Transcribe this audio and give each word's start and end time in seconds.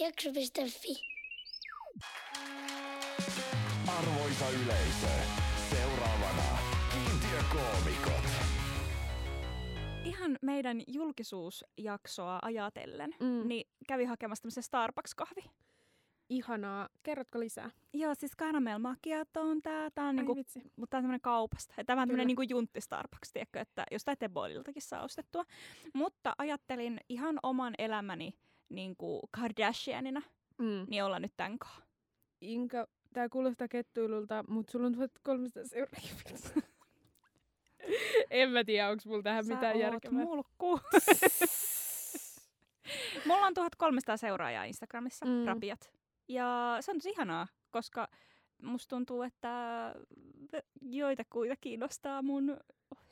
Jakso.fi. 0.00 0.94
Arvoisa 3.98 4.44
yleisö, 4.50 5.06
seuraavana 5.70 6.58
kiintiökoomikot. 6.92 8.24
Ihan 10.04 10.38
meidän 10.42 10.82
julkisuusjaksoa 10.86 12.38
ajatellen, 12.42 13.14
Mm. 13.20 13.48
niin 13.48 13.68
kävi 13.88 14.04
hakemassa 14.04 14.42
tämmöisen 14.42 14.62
Starbucks-kahvi. 14.62 15.50
Ihanaa. 16.30 16.88
Kerrotko 17.02 17.40
lisää? 17.40 17.70
Joo, 17.94 18.14
siis 18.14 18.32
caramel 18.38 18.78
macchiato 18.78 19.40
on 19.42 19.62
tää. 19.62 19.90
Tää 19.90 20.04
on 20.04 20.08
Ai 20.08 20.14
niinku, 20.14 20.36
vitsi. 20.36 20.60
mutta 20.76 20.90
tää 20.90 20.98
on 20.98 21.02
tämmönen 21.04 21.20
kaupasta. 21.20 21.74
Ja 21.76 21.84
Tämä 21.84 22.02
on 22.02 22.06
Kyllä. 22.08 22.12
tämmönen 22.12 22.26
niinku 22.26 22.42
juntti 22.42 22.80
Starbucks, 22.80 23.32
tiedätkö, 23.32 23.60
että 23.60 23.84
jostain 23.90 24.18
Teboililtakin 24.18 24.82
saa 24.82 25.02
ostettua. 25.04 25.44
Mutta 25.94 26.34
ajattelin 26.38 27.00
ihan 27.08 27.38
oman 27.42 27.74
elämäni 27.78 28.32
niinku 28.68 29.20
Kardashianina, 29.30 30.22
Mm. 30.58 30.86
niin 30.88 31.04
olla 31.04 31.18
nyt 31.18 31.32
tän 31.36 31.58
kaa. 31.58 31.80
Inka, 32.40 32.86
tää 33.12 33.28
kuulostaa 33.28 33.68
kettuilulta, 33.68 34.44
mutta 34.48 34.70
sulla 34.72 34.86
on 34.86 34.92
1300 34.92 35.64
seuraajia. 35.64 36.14
en 38.30 38.50
mä 38.50 38.64
tiedä, 38.64 38.88
onko 38.88 39.02
mulla 39.06 39.22
tähän 39.22 39.44
Sä 39.44 39.54
mitään 39.54 39.78
järkevää. 39.78 40.18
mulkku. 40.24 40.80
Mulla 43.26 43.46
on 43.46 43.54
1300 43.54 44.16
seuraajaa 44.16 44.64
Instagramissa, 44.64 45.26
Mm. 45.26 45.44
rapiat. 45.46 45.90
Ja 46.28 46.76
se 46.80 46.90
on 46.90 46.96
tosi 46.96 47.10
ihanaa, 47.10 47.46
koska 47.70 48.08
musta 48.62 48.96
tuntuu, 48.96 49.22
että 49.22 49.94
joita 50.80 51.22
kuita 51.30 51.54
kiinnostaa 51.60 52.22
mun 52.22 52.56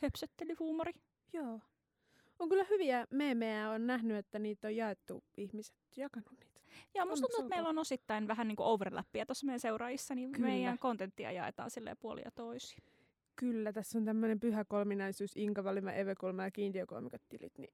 höpsöttelyhuumori. 0.03 0.93
Joo. 1.33 1.61
On 2.39 2.49
kyllä 2.49 2.65
hyviä 2.71 3.07
meemejä, 3.11 3.71
on 3.71 3.87
nähnyt, 3.87 4.17
että 4.17 4.39
niitä 4.39 4.69
on 4.69 4.77
jaettu 4.77 5.25
ihmiset, 5.37 5.75
jakanut 5.97 6.31
niitä. 6.41 6.61
Ja 6.95 7.07
musta 7.07 7.27
tuntuu, 7.27 7.45
että 7.45 7.57
meillä 7.57 7.69
on 7.69 7.79
osittain 7.79 8.29
vähän 8.29 8.49
niin 8.49 8.57
kuin 8.57 8.67
overlappia 8.67 9.27
tuossa 9.27 9.47
meidän 9.47 9.61
seuraajissa, 9.61 10.15
niin 10.15 10.33
Kyllä. 10.33 10.49
meidän 10.49 10.79
kontenttia 10.79 11.33
jaetaan 11.33 11.71
silleen 11.71 11.97
puolia 12.01 12.25
ja 12.25 12.31
toisin. 12.31 12.83
Kyllä, 13.37 13.73
tässä 13.73 13.99
on 13.99 14.05
tämmöinen 14.05 14.41
pyhä 14.41 14.65
kolminaisuus, 14.65 15.37
Inka 15.37 15.65
Valima, 15.65 15.93
Eve 15.93 16.15
Kolma 16.15 16.45
ja 16.45 16.51
kiintiökoomikot 16.51 17.23
tilit, 17.29 17.59
niin. 17.59 17.71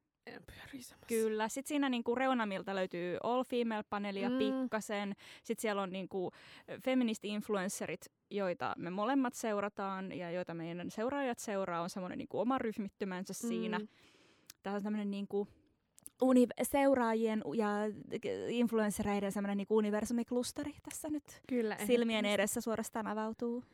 Kyllä. 1.08 1.48
Sitten 1.48 1.68
siinä 1.68 1.88
niinku 1.88 2.14
reunamilta 2.14 2.74
löytyy 2.74 3.18
All 3.22 3.42
Female-paneelia 3.44 4.28
Mm. 4.28 4.34
mm. 4.34 4.38
pikkasen. 4.38 5.14
Sitten 5.44 5.62
siellä 5.62 5.82
on 5.82 5.92
niinku 5.92 6.30
feministi-influencerit, 6.84 8.06
joita 8.30 8.74
me 8.78 8.90
molemmat 8.90 9.34
seurataan 9.34 10.12
ja 10.12 10.30
joita 10.30 10.54
meidän 10.54 10.90
seuraajat 10.90 11.38
seuraa. 11.38 11.82
On 11.82 11.90
semmoinen 11.90 12.18
niinku 12.18 12.40
oma 12.40 12.58
ryhmittymänsä 12.58 13.32
siinä. 13.34 13.80
Tämä 14.62 14.76
on 14.76 14.82
tämmöinen 14.82 15.10
niinku 15.10 15.48
uni- 16.22 16.46
seuraajien 16.62 17.42
ja 17.54 17.68
influenssereiden 18.48 19.32
semmoinen 19.32 19.56
niinku 19.56 19.76
universumiklusteri 19.76 20.74
tässä 20.82 21.08
nyt 21.10 21.24
Kyllä. 21.48 21.76
silmien 21.86 22.24
edessä 22.24 22.60
suorastaan 22.60 23.06
avautuu. 23.06 23.64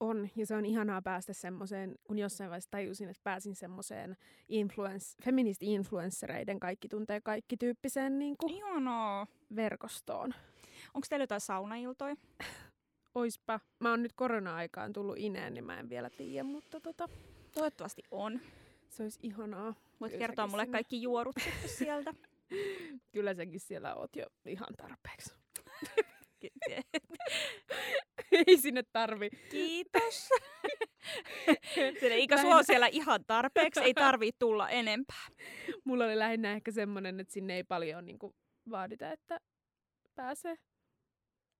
On, 0.00 0.28
ja 0.36 0.46
se 0.46 0.54
on 0.56 0.66
ihanaa 0.66 1.02
päästä 1.02 1.32
semmoiseen, 1.32 1.94
kun 2.04 2.18
jossain 2.18 2.50
vaiheessa 2.50 2.70
tajusin, 2.70 3.08
että 3.08 3.20
pääsin 3.24 3.54
semmoiseen 3.54 4.16
influens- 4.52 5.24
feministi-influenssereiden 5.24 6.60
kaikki 6.60 6.88
tuntee 6.88 7.20
kaikki 7.20 7.56
tyyppiseen 7.56 8.18
niin 8.18 8.36
kuin 8.36 8.52
Ihanaa. 8.52 9.26
verkostoon. 9.56 10.34
Onko 10.94 11.06
teillä 11.10 11.22
jotain 11.22 11.40
saunailtoja? 11.40 12.16
Oispa, 13.14 13.60
mä 13.80 13.90
oon 13.90 14.02
nyt 14.02 14.12
korona-aikaan 14.12 14.92
tullut 14.92 15.18
ineen, 15.18 15.54
niin 15.54 15.64
mä 15.64 15.78
en 15.80 15.88
vielä 15.88 16.10
tiedä, 16.10 16.44
mutta 16.44 16.80
tota, 16.80 17.08
Toivottavasti 17.54 18.02
on. 18.10 18.40
Se 18.88 19.02
olisi 19.02 19.18
ihanaa. 19.22 19.74
Voit 20.00 20.12
Kyllä 20.12 20.26
kertoa 20.26 20.46
mulle 20.46 20.62
sinne. 20.64 20.72
kaikki 20.78 21.02
juorut 21.02 21.36
sieltä. 21.78 22.14
Kyllä 23.12 23.34
säkin 23.34 23.60
siellä 23.60 23.94
oot 23.94 24.16
jo 24.16 24.26
ihan 24.46 24.68
tarpeeksi. 24.76 25.34
Ei 28.46 28.56
sinne 28.56 28.82
tarvi. 28.92 29.30
Kiitos. 29.50 30.28
Ikä 32.16 32.36
Lähinnä- 32.36 32.40
suo 32.40 32.62
siellä 32.62 32.86
ihan 32.86 33.24
tarpeeksi, 33.26 33.80
ei 33.80 33.94
tarvii 33.94 34.30
tulla 34.38 34.68
enempää. 34.70 35.26
Mulla 35.84 36.04
oli 36.04 36.18
lähinnä 36.18 36.52
ehkä 36.52 36.72
semmonen, 36.72 37.20
että 37.20 37.32
sinne 37.32 37.56
ei 37.56 37.64
paljon 37.64 38.04
niin 38.06 38.18
kuin, 38.18 38.34
vaadita, 38.70 39.12
että 39.12 39.40
pääsee. 40.14 40.56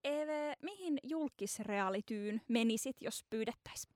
Eve, 0.03 0.53
mihin 0.61 0.99
julkisrealityyn 1.03 2.41
menisit, 2.47 2.95
jos 3.01 3.25
pyydettäisiin? 3.29 3.95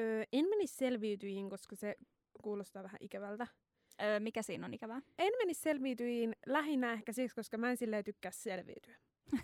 Öö, 0.00 0.24
en 0.32 0.44
menisi 0.48 0.74
selviytyihin, 0.74 1.50
koska 1.50 1.76
se 1.76 1.94
kuulostaa 2.42 2.82
vähän 2.82 2.98
ikävältä. 3.00 3.46
Öö, 4.02 4.20
mikä 4.20 4.42
siinä 4.42 4.66
on 4.66 4.74
ikävää? 4.74 5.00
En 5.18 5.32
menisi 5.38 5.60
selviytyihin 5.60 6.36
lähinnä 6.46 6.92
ehkä 6.92 7.12
siksi, 7.12 7.34
koska 7.34 7.58
mä 7.58 7.70
en 7.70 7.76
silleen 7.76 8.04
tykkää 8.04 8.30
selviytyä. 8.30 8.96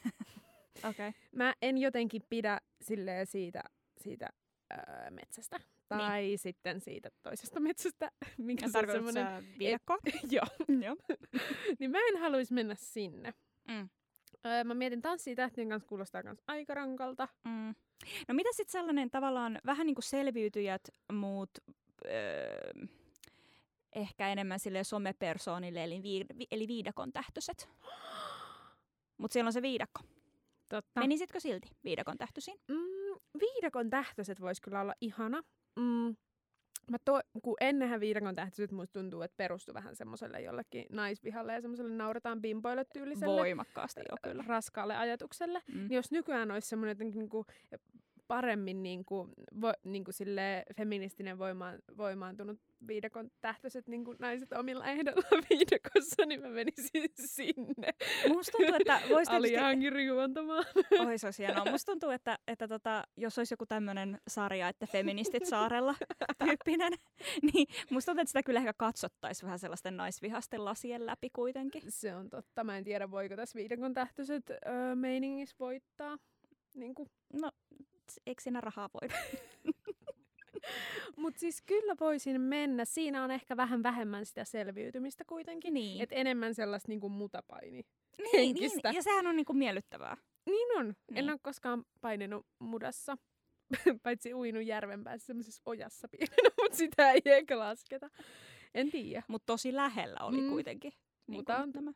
Okei. 0.79 1.09
Okay. 1.09 1.13
Mä 1.33 1.55
en 1.63 1.79
jotenkin 1.79 2.23
pidä 2.29 2.61
silleen 2.81 3.27
siitä, 3.27 3.63
siitä 3.97 4.29
öö, 4.73 5.11
metsästä. 5.11 5.61
Tai 5.89 6.23
niin. 6.23 6.39
sitten 6.39 6.81
siitä 6.81 7.11
toisesta 7.23 7.61
metsästä, 7.61 8.11
mikä 8.39 8.67
on 8.67 8.87
semmoinen... 8.93 9.45
viidakko? 9.59 9.99
Joo. 10.31 10.47
Joo. 10.85 10.97
niin 11.79 11.91
mä 11.91 11.99
en 12.09 12.21
haluaisi 12.21 12.55
mennä 12.55 12.75
sinne. 12.75 13.35
Mm. 13.69 13.89
Öö, 14.47 14.65
mä 14.65 14.75
mietin 14.75 15.03
tanssia 15.03 15.37
tähtien 15.37 15.69
kanssa, 15.69 15.89
kuulostaa 15.89 16.23
myös 16.23 16.43
aika 16.47 16.75
rankalta. 16.75 17.29
Mm. 17.45 17.75
No 18.29 18.35
mitä 18.35 18.49
sitten 18.53 18.73
sellainen 18.73 19.11
tavallaan 19.11 19.59
vähän 19.67 19.87
niin 19.87 19.95
kuin 19.95 20.05
selviytyjät, 20.05 20.89
muut 21.13 21.51
öö, 22.05 22.87
ehkä 23.93 24.29
enemmän 24.29 24.59
sille 24.61 24.85
somepersoonille, 24.85 25.85
eli, 25.85 26.03
vi- 26.03 26.47
eli 26.51 26.69
viidakon 26.69 27.13
tähtöiset. 27.13 27.69
Mutta 29.19 29.33
siellä 29.33 29.49
on 29.49 29.53
se 29.53 29.63
viidakko. 29.63 30.01
Totta. 30.69 31.01
Menisitkö 31.01 31.41
silti 31.41 31.69
viidakon 31.85 32.19
tähtöisiin? 32.19 32.59
Mm, 32.69 33.21
viidakon 33.41 33.91
tähtöiset 33.91 34.41
voisi 34.41 34.63
kyllä 34.63 34.81
olla 34.81 34.95
ihana. 35.01 35.43
Mm. 35.77 36.17
Mä 36.91 36.97
to, 37.05 37.21
kun 37.43 37.57
ennenhän 37.61 38.01
viidakon 38.01 38.35
tähtöiset 38.35 38.73
musta 38.73 39.01
tuntuu, 39.01 39.23
että 39.23 39.37
perustu 39.37 39.75
vähän 39.75 39.97
semmoiselle 39.97 40.41
jollekin 40.41 40.87
naisvihalle 40.91 41.53
ja 41.53 41.61
semmoiselle 41.61 41.91
nauretaan 41.95 42.43
pimpoille 42.43 42.85
tyyliselle 42.93 43.41
Voimakkaasti 43.41 44.01
jo 44.11 44.17
kyllä. 44.23 44.45
raskaalle 44.47 44.97
ajatukselle. 44.97 45.63
Mm. 45.69 45.79
Niin 45.81 45.93
jos 45.97 46.11
nykyään 46.11 46.51
olisi 46.51 46.69
semmoinen 46.69 46.91
jotenkin 46.95 47.19
niinku 47.19 47.47
paremmin 48.29 48.83
niinku, 48.83 49.29
vo, 49.61 49.73
niinku 49.85 50.13
sille 50.13 50.65
feministinen 50.77 51.39
voimaan, 51.39 51.79
voimaantunut 51.97 52.61
viidakon 52.89 53.31
tähtöiset 53.41 53.89
niinku 53.89 54.15
naiset 54.19 54.53
omilla 54.53 54.87
ehdoilla 54.87 55.43
viidakossa, 55.51 56.27
niin 56.27 56.41
mä 56.41 56.49
menisin 56.49 57.11
sinne. 57.15 57.89
Musta 58.29 58.53
tuntuu, 58.59 58.75
että 58.81 59.01
voisi 59.09 59.31
tietysti... 59.31 59.53
Oi, 60.99 61.19
se 61.19 61.27
olisi 61.27 61.43
hienoa. 61.43 61.65
Musta 61.71 61.93
tuntuu, 61.93 62.11
että, 62.11 62.39
että 62.49 62.69
tota, 62.69 63.05
jos 63.17 63.39
olisi 63.39 63.53
joku 63.53 63.67
tämmöinen 63.67 64.19
sarja, 64.29 64.69
että 64.69 64.87
feministit 64.87 65.47
saarella 65.47 65.95
tyyppinen, 66.45 66.93
niin 67.53 67.67
musta 67.91 68.11
tuntuu, 68.13 68.23
että 68.23 68.31
sitä 68.31 68.43
kyllä 68.43 68.61
ehkä 68.61 68.73
katsottaisiin 68.77 69.47
vähän 69.47 69.59
sellaisten 69.59 69.97
naisvihasten 69.97 70.65
lasien 70.65 71.07
läpi 71.07 71.31
kuitenkin. 71.31 71.83
Se 71.89 72.15
on 72.15 72.31
totta. 72.31 72.65
Mä 72.65 72.79
en 72.79 72.85
tiedä, 72.85 73.11
voiko 73.11 73.37
tässä 73.37 73.57
viidakon 73.57 73.95
tähtöiset 73.95 74.51
öö, 74.51 74.95
meiningissä 74.95 75.57
voittaa. 75.61 76.19
Niin 76.75 76.95
kuin. 76.95 77.11
No, 77.33 77.51
eikö 78.27 78.43
siinä 78.43 78.61
rahaa 78.61 78.91
voida? 79.01 79.15
Mutta 81.17 81.41
siis 81.41 81.63
kyllä 81.63 81.95
voisin 82.01 82.41
mennä. 82.41 82.85
Siinä 82.85 83.25
on 83.25 83.31
ehkä 83.31 83.57
vähän 83.57 83.83
vähemmän 83.83 84.27
sitä 84.27 84.45
selviytymistä 84.45 85.25
kuitenkin. 85.25 85.75
Niin. 85.75 86.03
Et 86.03 86.09
enemmän 86.13 86.55
sellaista 86.55 86.89
niin 86.89 87.01
kuin 87.01 87.13
mutapaini. 87.13 87.87
niin, 88.33 88.55
niin, 88.55 88.71
ja 88.95 89.03
sehän 89.03 89.27
on 89.27 89.37
niinku 89.37 89.53
miellyttävää. 89.53 90.17
Niin 90.47 90.79
on. 90.79 90.87
Niin. 91.11 91.19
En 91.19 91.31
ole 91.31 91.39
koskaan 91.43 91.85
paininut 92.01 92.47
mudassa. 92.59 93.17
Paitsi 94.03 94.35
uinut 94.35 94.63
järven 94.65 95.05
päässä 95.05 95.27
semmoisessa 95.27 95.63
ojassa 95.67 96.09
pienenä, 96.09 96.51
mutta 96.63 96.77
sitä 96.79 97.11
ei 97.13 97.21
ehkä 97.25 97.59
lasketa. 97.59 98.11
En 98.75 98.91
tiedä. 98.91 99.23
Mutta 99.29 99.47
tosi 99.47 99.75
lähellä 99.75 100.19
oli 100.21 100.41
Mm. 100.41 100.49
kuitenkin. 100.51 100.93
niin 101.27 101.39
Muta 101.39 101.57
on 101.59 101.73
tämä. 101.73 101.93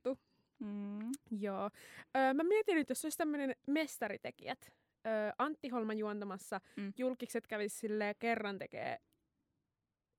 Mm. 0.58 0.98
Joo. 1.30 1.70
Öö, 2.16 2.34
mä 2.34 2.42
mietin 2.42 2.74
nyt, 2.74 2.88
jos 2.88 3.04
olisi 3.04 3.18
tämmöinen 3.18 3.54
mestaritekijät. 3.66 4.72
Öö, 5.06 5.30
Antti 5.38 5.68
Holman 5.68 5.98
juontamassa 5.98 6.60
Mm. 6.76 6.92
julkikset 6.98 7.46
kävisi 7.46 7.88
kerran 8.18 8.58
tekee 8.58 8.98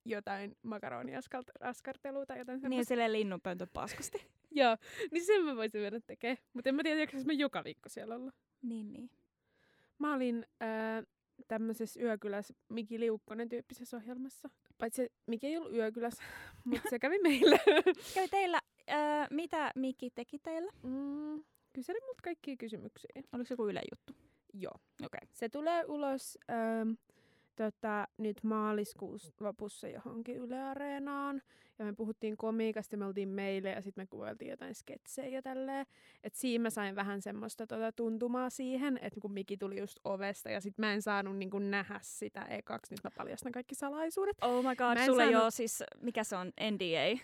jotain 0.06 0.56
makaroniaskartelua 0.64 2.26
tai 2.26 2.38
jotain 2.40 2.56
Niin 2.56 2.62
semmoista. 2.62 2.88
silleen 2.90 3.12
linnunpöntön 3.14 3.68
paskasti. 3.74 4.18
Joo, 4.52 4.78
niin 5.12 5.26
sen 5.26 5.44
mä 5.44 5.56
voisin 5.56 5.82
mennä 5.82 6.00
tekemään. 6.08 6.38
Mutta 6.54 6.70
en 6.70 6.76
mä 6.76 6.84
tiedä, 6.84 7.00
jaksaisi 7.00 7.26
mä 7.28 7.34
joka 7.34 7.64
viikko 7.64 7.90
siellä 7.90 8.16
olla. 8.16 8.32
niin, 8.62 8.94
niin. 8.94 9.10
Mä 10.00 10.14
olin 10.16 10.46
öö, 10.64 11.04
tämmöisessä 11.48 12.00
yökylässä 12.02 12.54
Miki 12.70 13.00
Liukkonen 13.00 13.50
tyyppisessä 13.50 13.98
ohjelmassa. 13.98 14.50
Paitsi 14.78 15.10
Miki 15.28 15.48
ei 15.48 15.58
ollut 15.58 15.74
yökylässä, 15.74 16.24
mutta 16.66 16.90
se 16.90 17.00
kävi 17.00 17.20
meillä. 17.20 17.58
Kävi 18.16 18.28
teillä, 18.28 18.60
öö, 18.90 18.96
mitä 19.32 19.72
Miki 19.76 20.10
teki 20.16 20.40
teillä? 20.40 20.72
mm, 20.84 21.44
kyseli 21.74 22.00
mut 22.08 22.22
kaikkia 22.22 22.56
kysymyksiä. 22.58 23.10
Oliko 23.34 23.46
se 23.48 23.54
joku 23.54 23.68
Yle 23.70 23.82
juttu? 23.92 24.21
Joo. 24.54 24.74
Okei. 25.06 25.28
Se 25.32 25.50
tulee 25.50 25.86
ulos 25.88 26.38
ähm, 26.50 26.92
tota, 27.56 28.08
nyt 28.18 28.44
maaliskuun 28.44 29.20
lopussa 29.40 29.88
johonkin 29.88 30.36
Yle 30.38 30.62
Areenaan. 30.64 31.42
Ja 31.80 31.86
me 31.86 31.94
puhuttiin 31.94 32.38
komiikasta, 32.38 32.98
me 32.98 33.06
oltiin 33.06 33.30
meille 33.30 33.70
ja 33.70 33.82
sitten 33.82 34.02
me 34.02 34.06
kuvailtiin 34.08 34.52
jotain 34.52 34.76
sketsejä 34.76 35.28
ja 35.28 35.42
tälleen. 35.42 35.86
Et 36.24 36.36
siinä 36.36 36.62
mä 36.62 36.70
sain 36.70 36.96
vähän 36.96 37.22
semmoista 37.22 37.68
tota, 37.68 37.92
tuntumaa 37.92 38.50
siihen, 38.50 39.00
että 39.02 39.20
kun 39.20 39.32
Miki 39.34 39.58
tuli 39.58 39.80
just 39.80 40.00
ovesta 40.04 40.50
ja 40.50 40.62
sitten 40.62 40.86
mä 40.86 40.94
en 40.94 41.02
saanut 41.02 41.38
niin 41.38 41.50
kuin, 41.50 41.72
nähdä 41.72 42.00
sitä 42.04 42.42
ekaksi. 42.42 42.94
Nyt 42.94 43.04
mä 43.04 43.10
paljastan 43.18 43.52
kaikki 43.52 43.76
salaisuudet. 43.76 44.38
Oh 44.42 44.64
my 44.66 44.76
god, 44.76 44.98
sulla 45.06 45.24
saanut- 45.24 45.32
joo 45.34 45.52
siis, 45.52 45.84
mikä 46.02 46.24
se 46.24 46.36
on, 46.36 46.52
NDA, 46.72 47.20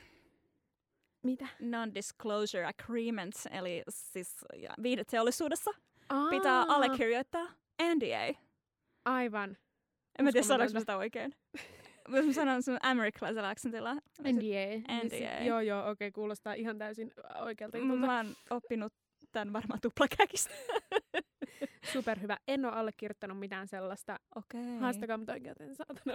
Mitä? 1.24 1.48
Non-Disclosure 1.60 2.66
Agreement, 2.66 3.36
eli 3.52 3.84
siis 3.90 4.36
viihdeteollisuudessa 4.84 5.72
Aa, 6.10 6.30
pitää 6.30 6.62
allekirjoittaa 6.68 7.48
NDA. 7.96 8.40
Aivan. 9.06 9.58
En 10.20 10.26
mä 10.26 10.32
tiedä, 10.32 10.48
sanoinko 10.48 10.74
mä 10.74 10.80
sitä 10.80 10.98
oikein. 10.98 11.34
Jos 12.10 12.26
mä 12.26 12.34
sanon 12.34 12.64
sun 12.64 12.78
amerikkalaisella 12.82 13.50
accentilla. 13.50 13.94
NDA. 13.94 14.94
NDA. 15.04 15.10
sit- 15.10 15.46
Joo, 15.48 15.60
joo, 15.60 15.80
okei, 15.82 15.92
okay, 15.92 16.12
kuulostaa 16.12 16.54
ihan 16.54 16.78
täysin 16.78 17.12
oikealta 17.40 17.78
jutulta. 17.78 18.06
Mä 18.06 18.18
oon 18.18 18.28
oppinut 18.50 18.94
tämän 19.32 19.54
varmaan 19.54 19.80
tuplakäkistä. 19.82 20.54
Superhyvä. 21.94 22.38
En 22.48 22.66
ole 22.66 22.74
allekirjoittanut 22.74 23.40
mitään 23.40 23.68
sellaista. 23.68 24.20
Okei. 24.36 24.78
Haastakaa 24.80 25.18
mut 25.18 25.30
oikeuteen, 25.30 25.76
saatana. 25.76 26.14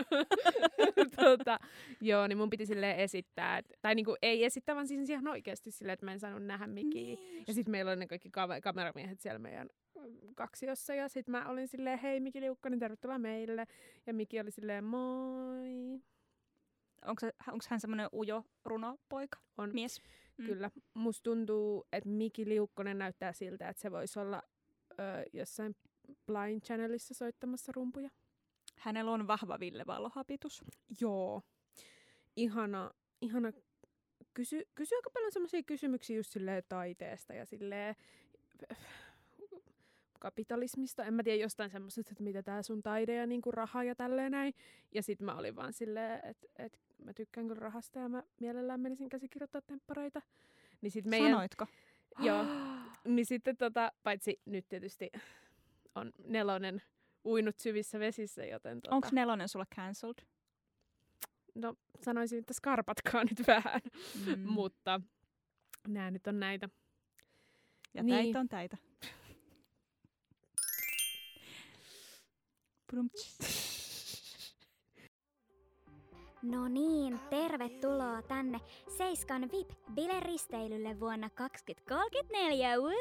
tota, 1.24 1.58
joo, 2.00 2.26
niin 2.26 2.38
mun 2.38 2.50
piti 2.50 2.66
silleen 2.66 2.96
esittää. 2.98 3.58
Et, 3.58 3.66
tai 3.82 3.94
niinku 3.94 4.16
ei 4.22 4.44
esittää, 4.44 4.74
vaan 4.74 4.88
siis 4.88 5.10
ihan 5.10 5.28
oikeasti 5.28 5.70
silleen, 5.70 5.94
että 5.94 6.06
mä 6.06 6.12
en 6.12 6.20
saanut 6.20 6.42
nähdä 6.46 6.66
Mikiä. 6.66 7.02
Niin. 7.16 7.44
Ja 7.46 7.54
sitten 7.54 7.70
meillä 7.72 7.90
oli 7.90 7.98
ne 8.00 8.06
kaikki 8.06 8.28
kame- 8.28 8.60
kameramiehet 8.62 9.20
siellä 9.20 9.38
meidän 9.38 9.68
kaksiossa. 10.34 10.94
Ja 10.94 11.08
sitten 11.08 11.32
mä 11.32 11.48
olin 11.48 11.68
silleen, 11.68 11.98
hei 11.98 12.20
Miki 12.20 12.40
Liukkonen, 12.40 12.78
tervetuloa 12.78 13.18
meille. 13.18 13.66
Ja 14.06 14.14
Miki 14.14 14.40
oli 14.40 14.50
silleen, 14.50 14.84
moi. 14.84 16.00
Onko, 17.04 17.26
hän 17.68 17.80
semmoinen 17.80 18.08
ujo 18.12 18.44
runopoika, 18.64 19.38
On 19.58 19.70
mies? 19.74 20.02
Mm. 20.38 20.46
Kyllä. 20.46 20.70
Musta 20.94 21.22
tuntuu, 21.22 21.86
että 21.92 22.08
Miki 22.08 22.48
Liukkonen 22.48 22.98
näyttää 22.98 23.32
siltä, 23.32 23.68
että 23.68 23.82
se 23.82 23.90
voisi 23.90 24.18
olla 24.18 24.42
ö, 24.90 25.24
jossain 25.32 25.76
Blind 26.26 26.60
Channelissa 26.60 27.14
soittamassa 27.14 27.72
rumpuja. 27.76 28.10
Hänellä 28.76 29.10
on 29.10 29.26
vahva 29.26 29.60
Ville 29.60 29.86
Vallohapitus. 29.86 30.64
Joo. 31.00 31.42
Ihana, 32.36 32.90
ihana 33.20 33.52
kysy, 34.34 34.68
kysy 34.74 34.94
aika 34.94 35.10
paljon 35.10 35.32
semmoisia 35.32 35.62
kysymyksiä 35.62 36.16
just 36.16 36.32
silleen 36.32 36.62
taiteesta 36.68 37.34
ja 37.34 37.46
silleen 37.46 37.94
kapitalismista. 40.22 41.04
En 41.04 41.14
mä 41.14 41.22
tiedä 41.22 41.42
jostain 41.42 41.70
semmoisesta, 41.70 42.12
että 42.12 42.24
mitä 42.24 42.42
tää 42.42 42.62
sun 42.62 42.82
taide 42.82 43.14
ja 43.14 43.26
niinku 43.26 43.50
raha 43.50 43.84
ja 43.84 43.94
tälleen 43.94 44.32
näin. 44.32 44.54
Ja 44.94 45.02
sit 45.02 45.20
mä 45.20 45.34
olin 45.34 45.56
vaan 45.56 45.72
silleen, 45.72 46.20
että 46.24 46.46
et 46.58 46.80
mä 47.04 47.12
tykkään 47.12 47.48
kyllä 47.48 47.60
rahasta 47.60 47.98
ja 47.98 48.08
mä 48.08 48.22
mielellään 48.40 48.80
menisin 48.80 49.08
käsikirjoittaa 49.08 49.60
temppareita. 49.60 50.22
Niin 50.80 50.90
sit 50.90 51.04
meidän, 51.04 51.30
Sanoitko? 51.30 51.66
Joo. 52.18 52.44
Niin 53.04 53.26
sitten 53.26 53.56
tota, 53.56 53.92
paitsi 54.02 54.40
nyt 54.44 54.68
tietysti 54.68 55.10
on 55.94 56.12
nelonen 56.24 56.82
uinut 57.24 57.58
syvissä 57.58 57.98
vesissä, 57.98 58.44
joten 58.44 58.80
tota, 58.80 58.94
Onko 58.94 59.08
nelonen 59.12 59.48
sulla 59.48 59.66
cancelled? 59.76 60.18
no 61.54 61.74
sanoisin, 62.04 62.38
että 62.38 62.54
skarpatkaa 62.54 63.24
nyt 63.24 63.46
vähän, 63.46 63.80
mm. 64.26 64.38
mutta 64.48 65.00
nämä 65.88 66.10
nyt 66.10 66.26
on 66.26 66.40
näitä. 66.40 66.68
ja 67.94 68.02
niin. 68.02 68.16
täitä 68.16 68.40
on 68.40 68.48
täitä. 68.48 68.76
부름치. 72.92 73.61
No 76.42 76.68
niin, 76.68 77.20
tervetuloa 77.30 78.22
tänne 78.22 78.60
Seiskan 78.88 79.50
VIP-bileristeilylle 79.52 81.00
vuonna 81.00 81.30
2034. 81.30 82.76
Woo! 82.78 82.92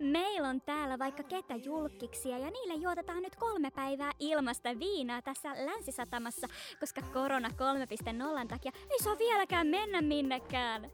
Meillä 0.00 0.48
on 0.48 0.60
täällä 0.60 0.98
vaikka 0.98 1.22
ketä 1.22 1.54
julkkiksia 1.54 2.38
ja 2.38 2.50
niille 2.50 2.74
juotetaan 2.74 3.22
nyt 3.22 3.36
kolme 3.36 3.70
päivää 3.70 4.12
ilmasta 4.18 4.78
viinaa 4.78 5.22
tässä 5.22 5.48
länsisatamassa, 5.66 6.46
koska 6.80 7.02
korona 7.12 7.48
3.0 7.48 8.46
takia 8.48 8.72
ei 8.90 8.98
saa 8.98 9.18
vieläkään 9.18 9.66
mennä 9.66 10.02
minnekään. 10.02 10.90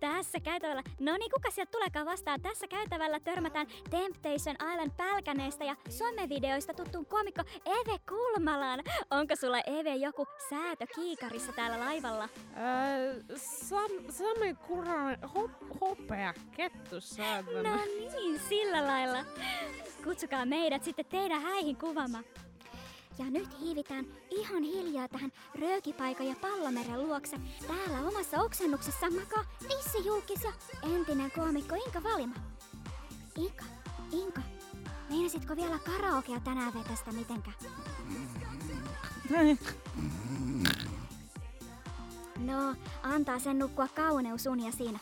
Tässä 0.00 0.40
käytävällä, 0.40 0.82
no 1.00 1.16
niin 1.16 1.30
kuka 1.30 1.50
sieltä 1.50 1.70
tulekaan 1.70 2.06
vastaan, 2.06 2.40
tässä 2.40 2.68
käytävällä 2.68 3.20
törmätään 3.20 3.66
Temptation 3.90 4.56
Island 4.72 4.90
pälkäneestä 4.96 5.64
ja 5.64 5.76
somevideoista 5.88 6.74
tuttuun 6.74 7.06
komikko 7.06 7.42
Eve 7.66 7.98
Kulmalaan. 8.08 8.82
Onko 9.10 9.36
sulla 9.36 9.60
Eve 9.60 9.94
joku 9.94 10.26
säätö 10.56 10.86
kiikarissa 10.94 11.52
täällä 11.52 11.80
laivalla? 11.80 12.28
Öö, 12.56 13.22
Sam, 13.36 13.90
Sami 14.10 14.54
Kuranen, 14.54 15.18
hop, 15.34 15.50
hopea, 15.80 16.34
kettu 16.56 17.00
saatana. 17.00 17.62
No 17.62 17.84
niin, 17.84 18.40
sillä 18.48 18.86
lailla. 18.86 19.24
Kutsukaa 20.04 20.46
meidät 20.46 20.84
sitten 20.84 21.06
teidän 21.06 21.42
häihin 21.42 21.76
kuvaamaan. 21.76 22.24
Ja 23.18 23.24
nyt 23.24 23.60
hiivitään 23.60 24.06
ihan 24.30 24.62
hiljaa 24.62 25.08
tähän 25.08 25.32
röökipaikan 25.60 26.26
ja 26.26 26.34
pallomeren 26.40 27.06
luokse. 27.06 27.36
Täällä 27.66 28.08
omassa 28.08 28.42
oksennuksessa 28.42 29.10
makaa 29.10 29.44
tissijulkis 29.68 30.44
ja 30.44 30.52
entinen 30.94 31.30
koomikko 31.30 31.74
Inka 31.86 32.02
Valima. 32.02 32.34
Inka, 33.36 33.64
Inka, 34.12 34.40
meinasitko 35.10 35.56
vielä 35.56 35.78
karaokea 35.78 36.40
tänään 36.40 36.74
vetästä 36.74 37.12
mitenkään? 37.12 37.56
No, 42.38 42.74
antaa 43.02 43.38
sen 43.38 43.58
nukkua 43.58 43.88
kauneusunia 43.88 44.72
siinä. 44.72 44.98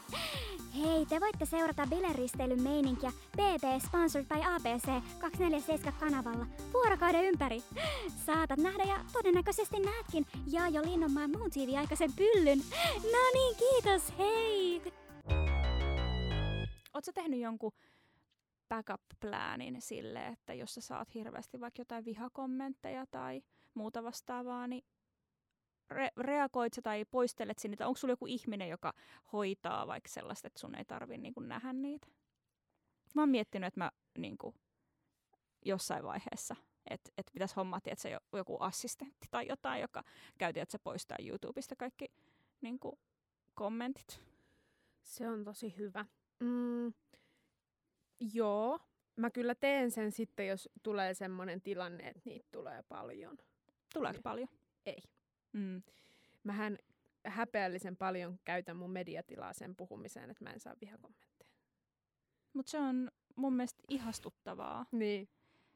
Hei, 0.76 1.06
te 1.06 1.21
voitte 1.21 1.47
seurata 1.47 1.87
bileristeilyn 1.87 2.62
meininkiä 2.62 3.12
BB 3.32 3.82
Sponsored 3.87 4.26
by 4.26 4.35
ABC 4.35 4.87
247-kanavalla 5.21 6.47
vuorokauden 6.73 7.25
ympäri. 7.25 7.62
Saatat 8.26 8.59
nähdä 8.59 8.85
ja 8.85 9.05
todennäköisesti 9.12 9.81
näetkin 9.81 10.27
Jaajo 10.47 10.82
Linnonmaan 10.82 11.31
muun 11.31 11.50
TV-aikaisen 11.50 12.12
pyllyn. 12.12 12.59
No 13.12 13.19
niin, 13.35 13.56
kiitos, 13.56 14.19
hei! 14.19 14.82
Oletko 16.94 17.12
tehnyt 17.15 17.41
jonkun 17.41 17.73
backup-pläänin 18.69 19.77
sille, 19.79 20.27
että 20.27 20.55
jos 20.55 20.75
sä 20.75 20.81
saat 20.81 21.15
hirveästi 21.15 21.61
vaikka 21.61 21.81
jotain 21.81 22.05
vihakommentteja 22.05 23.06
tai 23.11 23.43
muuta 23.75 24.03
vastaavaa, 24.03 24.67
niin 24.67 24.85
re- 25.94 26.12
reagoit 26.17 26.75
sä 26.75 26.82
tai 26.82 27.05
poistelet 27.05 27.58
sinne, 27.58 27.87
onko 27.87 27.98
sulla 27.98 28.13
joku 28.13 28.27
ihminen, 28.27 28.69
joka 28.69 28.93
hoitaa 29.32 29.87
vaikka 29.87 30.08
sellaista, 30.08 30.46
että 30.46 30.60
sun 30.60 30.75
ei 30.75 30.84
tarvi 30.84 31.19
niinku 31.19 31.41
nähdä 31.41 31.72
niitä? 31.72 32.06
Mä 33.15 33.22
oon 33.22 33.29
miettinyt, 33.29 33.67
että 33.67 33.81
mä 33.81 33.91
niinku, 34.19 34.55
jossain 35.65 36.05
vaiheessa, 36.05 36.56
että 36.91 37.10
et 37.19 37.31
pitäisi 37.32 37.55
se 37.96 38.10
jo, 38.10 38.19
joku 38.32 38.56
assistentti 38.60 39.29
tai 39.31 39.46
jotain, 39.48 39.81
joka 39.81 40.03
että 40.63 40.72
se 40.72 40.79
poistaa 40.79 41.17
YouTubesta 41.20 41.77
kaikki 41.77 42.06
niinku, 42.60 42.98
kommentit. 43.55 44.20
Se 45.03 45.29
on 45.29 45.44
tosi 45.44 45.77
hyvä. 45.77 46.05
Mm, 46.41 46.93
joo, 48.20 48.81
mä 49.17 49.31
kyllä 49.31 49.55
teen 49.55 49.91
sen 49.91 50.13
sitten, 50.13 50.46
jos 50.46 50.69
tulee 50.82 51.15
semmoinen 51.15 51.63
tilanne, 51.63 52.08
että 52.08 52.22
niitä 52.25 52.48
tulee 52.53 52.82
paljon. 52.82 53.39
Tuleeko 53.94 54.20
paljon? 54.22 54.48
Ei. 54.86 55.03
Mm. 55.53 55.82
Mähän 56.44 56.79
häpeällisen 57.27 57.96
paljon 57.96 58.39
käytän 58.44 58.77
mun 58.77 58.91
mediatilaa 58.91 59.53
sen 59.53 59.77
puhumiseen, 59.77 60.31
että 60.31 60.44
mä 60.44 60.51
en 60.51 60.60
saa 60.60 60.77
vihakommentteja. 60.81 61.51
Mutta 62.53 62.70
se 62.70 62.79
on 62.79 63.10
mun 63.36 63.55
mielestä 63.55 63.82
ihastuttavaa. 63.89 64.86
Niin. 64.93 65.29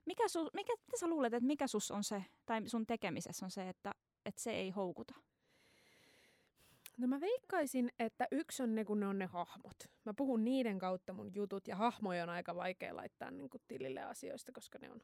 Mikä, 0.04 0.28
su, 0.28 0.50
mikä 0.54 0.72
mitä 0.86 0.98
sä 0.98 1.08
luulet, 1.08 1.34
että 1.34 1.46
mikä 1.46 1.66
sus 1.66 1.90
on 1.90 2.04
se, 2.04 2.24
tai 2.46 2.68
sun 2.68 2.86
tekemisessä 2.86 3.46
on 3.46 3.50
se, 3.50 3.68
että, 3.68 3.94
että 4.26 4.40
se 4.40 4.50
ei 4.50 4.70
houkuta? 4.70 5.14
No 6.98 7.06
mä 7.06 7.20
veikkaisin, 7.20 7.92
että 7.98 8.28
yksi 8.30 8.62
on 8.62 8.74
ne, 8.74 8.84
kun 8.84 9.00
ne 9.00 9.06
on 9.06 9.18
ne 9.18 9.26
hahmot. 9.26 9.76
Mä 10.04 10.14
puhun 10.14 10.44
niiden 10.44 10.78
kautta 10.78 11.12
mun 11.12 11.34
jutut, 11.34 11.68
ja 11.68 11.76
hahmoja 11.76 12.22
on 12.22 12.28
aika 12.28 12.54
vaikea 12.54 12.96
laittaa 12.96 13.30
niin 13.30 13.50
kuin 13.50 13.62
tilille 13.68 14.02
asioista, 14.02 14.52
koska 14.52 14.78
ne 14.78 14.90
on 14.90 15.00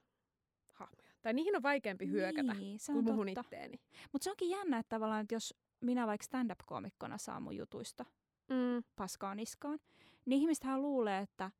hahmoja. 0.73 1.03
Tai 1.25 1.33
niihin 1.33 1.57
on 1.57 1.62
vaikeampi 1.62 2.07
hyökätä 2.09 2.54
Niin, 2.54 2.78
se 2.78 2.93
kuin 2.93 2.99
on 2.99 3.04
muhun 3.14 3.26
totta. 3.26 3.40
itteeni. 3.40 3.81
Mutta 4.12 4.25
se 4.25 4.31
onkin 4.31 4.50
jännä, 4.50 4.78
että 4.78 4.88
tavallaan, 4.97 5.21
että 5.23 5.35
jos 5.35 5.54
minä 5.81 6.07
vaikka 6.07 6.25
stand-up-koomikkona 6.25 7.19
saan 7.19 7.43
mun 7.43 7.57
jutuista 7.57 8.04
Mm. 8.49 8.85
paskaa 8.97 9.35
niskaan, 9.35 9.78
niin 10.26 10.40
ihmistähän 10.40 10.83
luulee, 10.83 11.19
että, 11.21 11.50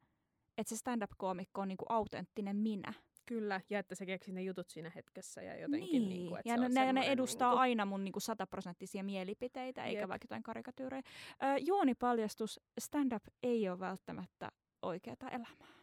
että 0.59 0.69
se 0.69 0.77
stand-up-koomikko 0.77 1.61
on 1.61 1.69
niinku 1.69 1.85
autenttinen 1.89 2.57
minä. 2.57 2.93
Kyllä, 3.27 3.61
ja 3.71 3.79
että 3.79 3.95
sä 3.95 4.07
keksit 4.07 4.35
ne 4.35 4.43
jutut 4.43 4.71
siinä 4.71 4.93
hetkessä 4.95 5.43
ja 5.43 5.57
jotenkin 5.61 5.91
niin. 6.03 6.09
niin 6.09 6.29
kuin, 6.29 6.39
että 6.39 6.49
ja 6.49 6.57
se 6.57 6.69
ne, 6.69 6.85
ne, 6.85 6.93
ne 6.93 7.07
edustaa 7.07 7.49
niinku- 7.51 7.61
aina 7.61 7.85
mun 7.85 8.05
niinku 8.05 8.21
sataprosenttisia 8.21 9.05
mielipiteitä, 9.05 9.85
eikä 9.85 10.01
Jep. 10.01 10.09
vaikka 10.09 10.25
jotain 10.25 10.43
karikatyyrejä. 10.43 11.03
Ö, 11.43 11.59
juonipaljastus, 11.59 12.61
stand-up 12.81 13.23
ei 13.43 13.69
ole 13.69 13.81
välttämättä 13.81 14.53
oikeata 14.83 15.29
elämää. 15.29 15.75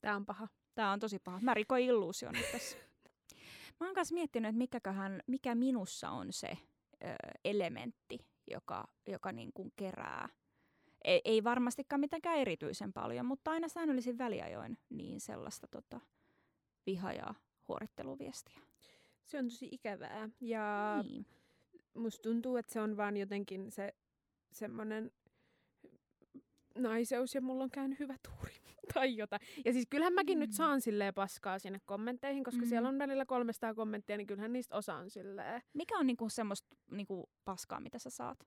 Tää 0.00 0.16
on 0.16 0.26
paha. 0.26 0.48
Tämä 0.74 0.92
on 0.92 1.00
tosi 1.00 1.18
paha. 1.18 1.40
Mä 1.42 1.54
rikoin 1.54 1.84
illuusion 1.84 2.32
nyt 2.34 2.52
tässä. 2.52 2.76
Mä 3.80 3.86
oon 3.86 3.94
kanssa 3.94 4.14
miettinyt, 4.14 4.48
että 4.48 4.58
mikäköhän, 4.58 5.22
mikä 5.26 5.54
minussa 5.54 6.10
on 6.10 6.32
se 6.32 6.48
ö, 6.48 7.06
elementti, 7.44 8.18
joka, 8.50 8.84
joka 9.08 9.32
niin 9.32 9.50
kuin 9.54 9.72
kerää. 9.76 10.28
Ei, 11.04 11.20
ei 11.24 11.44
varmastikaan 11.44 12.00
mitenkään 12.00 12.38
erityisen 12.38 12.92
paljon, 12.92 13.26
mutta 13.26 13.50
aina 13.50 13.68
säännöllisin 13.68 14.18
väliajoin 14.18 14.78
niin 14.90 15.20
sellaista 15.20 15.66
tota, 15.70 16.00
viha- 16.86 17.12
ja 17.12 17.34
huoritteluviestiä. 17.68 18.60
Se 19.24 19.38
on 19.38 19.44
tosi 19.44 19.68
ikävää. 19.72 20.28
Ja 20.40 20.98
Niin. 21.08 21.26
musta 21.94 22.22
tuntuu, 22.22 22.56
että 22.56 22.72
se 22.72 22.80
on 22.80 22.96
vaan 22.96 23.16
jotenkin 23.16 23.70
se 23.70 23.94
semmoinen 24.52 25.12
naiseus 26.78 27.34
ja 27.34 27.40
mulla 27.40 27.64
on 27.64 27.70
käynyt 27.70 27.98
hyvä 27.98 28.16
tuuri 28.22 28.54
tai 28.94 29.16
jotain. 29.16 29.42
Ja 29.64 29.72
siis 29.72 29.86
kyllähän 29.90 30.14
mäkin 30.14 30.38
mm. 30.38 30.40
nyt 30.40 30.52
saan 30.52 30.80
silleen 30.80 31.14
paskaa 31.14 31.58
sinne 31.58 31.80
kommentteihin, 31.84 32.44
koska 32.44 32.62
mm. 32.62 32.68
Siellä 32.68 32.88
on 32.88 32.98
välillä 32.98 33.26
300 33.26 33.74
kommenttia, 33.74 34.16
niin 34.16 34.26
kyllähän 34.26 34.52
niistä 34.52 34.76
osa 34.76 34.94
on 34.94 35.10
silleen. 35.10 35.62
Mikä 35.72 35.98
on 35.98 36.06
niinku 36.06 36.28
semmoista 36.28 36.76
niinku 36.90 37.30
paskaa, 37.44 37.80
mitä 37.80 37.98
sä 37.98 38.10
saat? 38.10 38.38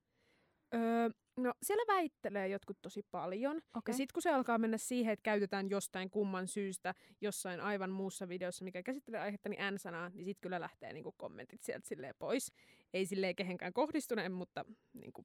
Öö, 0.74 1.10
no 1.38 1.54
siellä 1.64 1.94
väittelee 1.94 2.48
jotkut 2.48 2.78
tosi 2.82 3.04
paljon. 3.12 3.58
Okay. 3.58 3.94
Ja 3.94 3.94
sitten 3.94 4.14
kun 4.14 4.22
se 4.22 4.30
alkaa 4.30 4.58
mennä 4.58 4.78
siihen, 4.78 5.14
että 5.14 5.24
käytetään 5.24 5.70
jostain 5.70 6.10
kumman 6.10 6.48
syystä 6.48 6.94
jossain 7.22 7.62
aivan 7.62 7.90
muussa 7.90 8.30
videossa, 8.30 8.64
mikä 8.64 8.84
käsittelee 8.84 9.22
aihetta, 9.22 9.50
niin 9.50 9.74
N-sanaa, 9.74 10.10
niin 10.10 10.26
sitten 10.26 10.42
kyllä 10.42 10.62
lähtee 10.62 10.94
niinku 10.94 11.14
kommentit 11.18 11.64
sieltä 11.64 11.88
silleen 11.88 12.16
pois. 12.20 12.52
Ei 12.94 13.06
silleen 13.06 13.36
kehenkään 13.36 13.74
kohdistuneen, 13.74 14.32
mutta 14.32 14.66
niinku, 14.94 15.24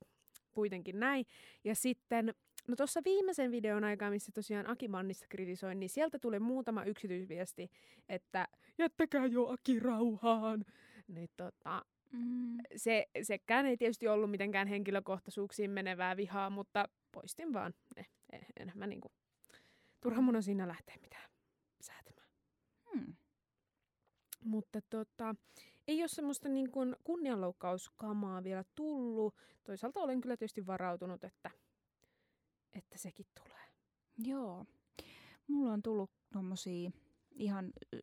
kuitenkin 0.53 1.01
näin. 1.01 1.27
Ja 1.65 1.75
sitten, 1.75 2.35
no 2.69 2.77
tuossa 2.77 3.01
viimeisen 3.05 3.51
videon 3.51 3.85
aikaa, 3.85 4.11
missä 4.11 4.33
tosiaan 4.35 4.71
Aki 4.71 4.89
Mannista 4.89 5.27
kritisoin, 5.29 5.81
niin 5.81 5.91
sieltä 5.91 6.19
tuli 6.19 6.39
muutama 6.39 6.85
yksityisviesti, 6.85 7.71
että 8.09 8.49
jättäkää 8.79 9.27
jo 9.27 9.47
Aki 9.47 9.81
rauhaan. 9.81 10.65
Niin 11.09 11.29
tota, 11.37 11.83
Mm. 12.13 12.59
se, 12.77 13.07
sekään 13.23 13.67
ei 13.67 13.77
tietysti 13.77 14.09
ollut 14.09 14.31
mitenkään 14.31 14.69
henkilökohtaisuuksiin 14.69 15.71
menevää 15.71 16.17
vihaa, 16.17 16.51
mutta 16.51 16.89
poistin 17.13 17.53
vaan 17.53 17.75
ne. 17.97 18.07
En, 18.33 18.47
en 18.61 18.73
mä 18.75 18.87
niinku, 18.87 19.13
turha 20.01 20.21
mun 20.21 20.37
on 20.37 20.43
siinä 20.43 20.69
lähteä 20.69 20.95
mitään 21.03 21.31
säätämään. 21.81 22.29
Hmm. 22.93 23.15
Mutta 24.45 24.81
tota, 24.91 25.35
ei 25.89 26.03
ole 26.03 26.09
semmoista 26.09 26.49
niin 26.49 26.71
kuin 26.71 26.97
kunnianloukkauskamaa 27.05 28.45
vielä 28.45 28.65
tullut. 28.75 29.35
Toisaalta 29.65 30.01
olen 30.01 30.21
kyllä 30.21 30.37
tietysti 30.37 30.67
varautunut, 30.67 31.25
että, 31.25 31.51
että 32.75 32.99
sekin 32.99 33.27
tulee. 33.43 33.67
Joo. 34.19 34.65
Mulla 35.47 35.73
on 35.73 35.83
tullut 35.83 36.11
tommosia 36.33 36.91
ihan 37.31 37.73
ö, 37.95 37.99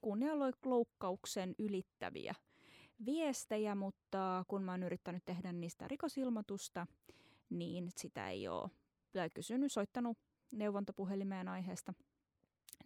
kunnianloukkauksen 0.00 1.54
ylittäviä 1.58 2.34
viestejä, 3.04 3.74
mutta 3.74 4.44
kun 4.48 4.62
mä 4.62 4.72
oon 4.72 4.82
yrittänyt 4.82 5.24
tehdä 5.24 5.52
niistä 5.52 5.88
rikosilmoitusta, 5.88 6.86
niin 7.50 7.88
sitä 7.96 8.30
ei 8.30 8.48
ole 8.48 8.70
tai 9.12 9.30
kysynyt, 9.34 9.72
soittanut 9.72 10.18
neuvontapuhelimeen 10.52 11.48
aiheesta, 11.48 11.94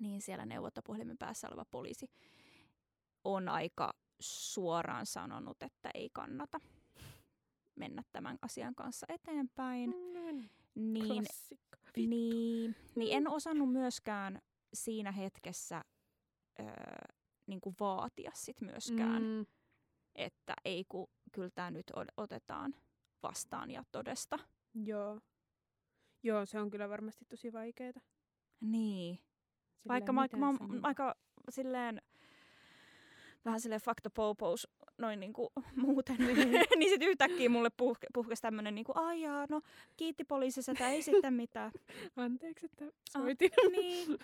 niin 0.00 0.22
siellä 0.22 0.46
neuvontapuhelimen 0.46 1.18
päässä 1.18 1.48
oleva 1.48 1.64
poliisi 1.64 2.10
on 3.24 3.48
aika 3.48 3.92
suoraan 4.20 5.06
sanonut, 5.06 5.62
että 5.62 5.90
ei 5.94 6.10
kannata 6.12 6.60
mennä 7.76 8.02
tämän 8.12 8.38
asian 8.42 8.74
kanssa 8.74 9.06
eteenpäin. 9.08 9.90
Mm, 9.90 10.48
Niin 10.74 11.06
klassikko. 11.06 11.76
Vittu. 11.96 12.10
niin, 12.10 12.76
niin 12.96 13.16
en 13.16 13.28
osannut 13.28 13.72
myöskään 13.72 14.40
siinä 14.74 15.12
hetkessä 15.12 15.84
öö, 16.60 16.66
niin 17.46 17.60
kuin 17.60 17.76
vaatia 17.80 18.30
sit 18.34 18.60
myöskään, 18.60 19.22
mm. 19.22 19.46
Että 20.14 20.54
ei 20.64 20.84
kun 20.88 21.06
kyllä 21.32 21.50
tämä 21.54 21.70
nyt 21.70 21.92
otetaan 22.16 22.74
vastaan 23.22 23.70
ja 23.70 23.84
todesta. 23.92 24.38
joo. 24.74 25.20
Joo, 26.22 26.46
se 26.46 26.60
on 26.60 26.70
kyllä 26.70 26.88
varmasti 26.88 27.24
tosi 27.24 27.52
vaikeeta. 27.52 28.00
Niin. 28.60 29.14
Silleen, 29.16 29.88
Vaikka 29.88 30.12
mä, 30.12 30.28
mä, 30.36 30.46
oon 30.46 30.58
aika 30.82 31.14
silleen, 31.50 32.02
vähän 33.44 33.60
silleen 33.60 33.80
faktapopous 33.80 34.68
noin 34.98 35.20
niinku 35.20 35.52
muuten, 35.76 36.16
niin 36.76 36.90
sitten 36.90 37.08
yhtäkkiä 37.08 37.48
mulle 37.48 37.70
puhke, 37.76 38.06
puhkesi 38.14 38.42
tämmönen 38.42 38.74
niinku, 38.74 38.92
ai 38.94 39.20
jaa, 39.20 39.46
no 39.50 39.60
kiitti 39.96 40.24
poliisi, 40.24 40.62
sitä 40.62 40.90
ei 40.90 41.02
sitten 41.02 41.34
mitään. 41.34 41.72
Anteeksi, 42.16 42.66
että 42.66 42.84
soitin. 43.10 43.50
niin. 43.72 44.18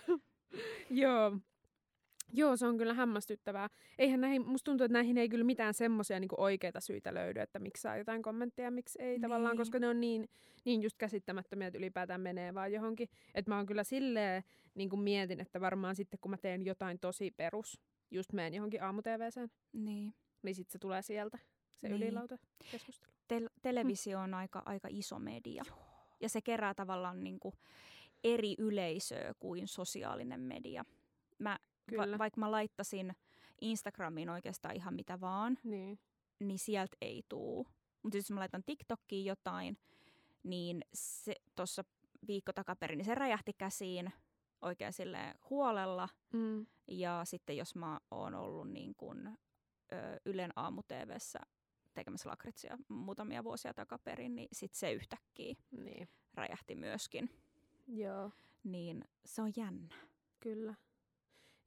Joo. 1.01 1.37
Joo, 2.33 2.55
se 2.57 2.65
on 2.65 2.77
kyllä 2.77 2.93
hämmästyttävää. 2.93 3.69
Eihän 3.97 4.21
näihin, 4.21 4.47
musta 4.47 4.65
tuntuu, 4.65 4.85
että 4.85 4.93
näihin 4.97 5.17
ei 5.17 5.29
kyllä 5.29 5.43
mitään 5.43 5.73
semmoisia 5.73 6.19
niinku 6.19 6.35
oikeita 6.37 6.79
syitä 6.79 7.13
löydy, 7.13 7.39
että 7.39 7.59
miksi 7.59 7.81
saa 7.81 7.97
jotain 7.97 8.21
kommentteja, 8.21 8.71
miksi 8.71 9.01
ei 9.01 9.09
niin. 9.09 9.21
tavallaan, 9.21 9.51
Niin. 9.51 9.57
koska 9.57 9.79
ne 9.79 9.87
on 9.87 10.01
niin, 10.01 10.29
niin 10.65 10.81
just 10.81 10.97
käsittämättömiä, 10.97 11.67
että 11.67 11.77
ylipäätään 11.77 12.21
menee 12.21 12.53
vaan 12.53 12.71
johonkin. 12.73 13.09
Että 13.35 13.51
mä 13.51 13.55
oon 13.57 13.65
kyllä 13.65 13.83
silleen 13.83 14.43
niin 14.75 14.89
kuin 14.89 14.99
mietin, 14.99 15.39
että 15.39 15.61
varmaan 15.61 15.95
sitten 15.95 16.19
kun 16.21 16.31
mä 16.31 16.37
teen 16.37 16.65
jotain 16.65 16.99
tosi 16.99 17.31
perus, 17.31 17.79
just 18.11 18.33
menen 18.33 18.53
johonkin 18.53 18.83
aamu 18.83 19.01
niin. 19.73 20.13
Niin 20.43 20.55
sitten 20.55 20.71
se 20.71 20.79
tulee 20.79 21.01
sieltä, 21.01 21.37
se 21.71 21.87
Niin. 21.87 21.99
niin. 21.99 22.07
ylilauta 22.07 22.37
keskustelu. 22.71 23.11
Tel- 23.27 23.49
televisio 23.61 24.19
on 24.19 24.33
aika, 24.33 24.63
aika 24.65 24.87
iso 24.91 25.19
media. 25.19 25.63
Ja 26.19 26.29
se 26.29 26.41
kerää 26.41 26.73
tavallaan 26.73 27.23
niinku 27.23 27.53
eri 28.23 28.55
yleisöä 28.57 29.33
kuin 29.39 29.67
sosiaalinen 29.67 30.39
media. 30.39 30.85
Mä, 31.39 31.59
va- 31.97 32.17
vaikka 32.17 32.39
mä 32.39 32.51
laittasin 32.51 33.13
Instagramiin 33.61 34.29
oikeastaan 34.29 34.75
ihan 34.75 34.93
mitä 34.93 35.19
vaan, 35.21 35.57
Niin. 35.63 35.99
niin 36.39 36.59
sieltä 36.59 36.97
ei 37.01 37.23
tuu. 37.29 37.67
Mutta 38.03 38.17
jos 38.17 38.31
mä 38.31 38.39
laitan 38.39 38.63
TikTokiin 38.63 39.25
jotain, 39.25 39.77
niin 40.43 40.81
se 40.93 41.35
tuossa 41.55 41.83
viikko 42.27 42.53
takaperin, 42.53 42.97
niin 42.97 43.05
se 43.05 43.15
räjähti 43.15 43.53
käsiin 43.57 44.13
oikein 44.61 44.93
silleen 44.93 45.35
huolella. 45.49 46.09
Mm. 46.33 46.65
Ja 46.87 47.21
sitten 47.25 47.57
jos 47.57 47.75
mä 47.75 47.99
oon 48.11 48.35
ollut 48.35 48.69
niin 48.69 48.93
kuin, 48.97 49.27
ö, 49.27 49.31
Ylen 50.25 50.51
aamu 50.55 50.81
tekemässä 51.93 52.29
lakritsia 52.29 52.77
muutamia 52.87 53.43
vuosia 53.43 53.73
takaperin, 53.73 54.35
niin 54.35 54.47
sitten 54.53 54.79
se 54.79 54.91
yhtäkkiä 54.91 55.55
Niin. 55.71 56.09
räjähti 56.33 56.75
myöskin. 56.75 57.29
Joo. 57.87 58.31
Niin 58.63 59.05
se 59.25 59.41
on 59.41 59.51
jännä. 59.57 59.95
Kyllä. 60.39 60.75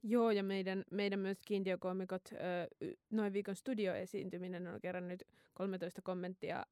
Joo, 0.03 0.31
ja 0.31 0.43
meidän, 0.43 0.83
meidän 0.91 1.19
myös 1.19 1.37
kiintiökoomikot, 1.47 2.29
noin 3.09 3.33
viikon 3.33 3.55
studioesiintyminen 3.55 4.67
on 4.67 4.81
kerännyt 4.81 5.23
13 5.53 6.01
kommenttia, 6.01 6.65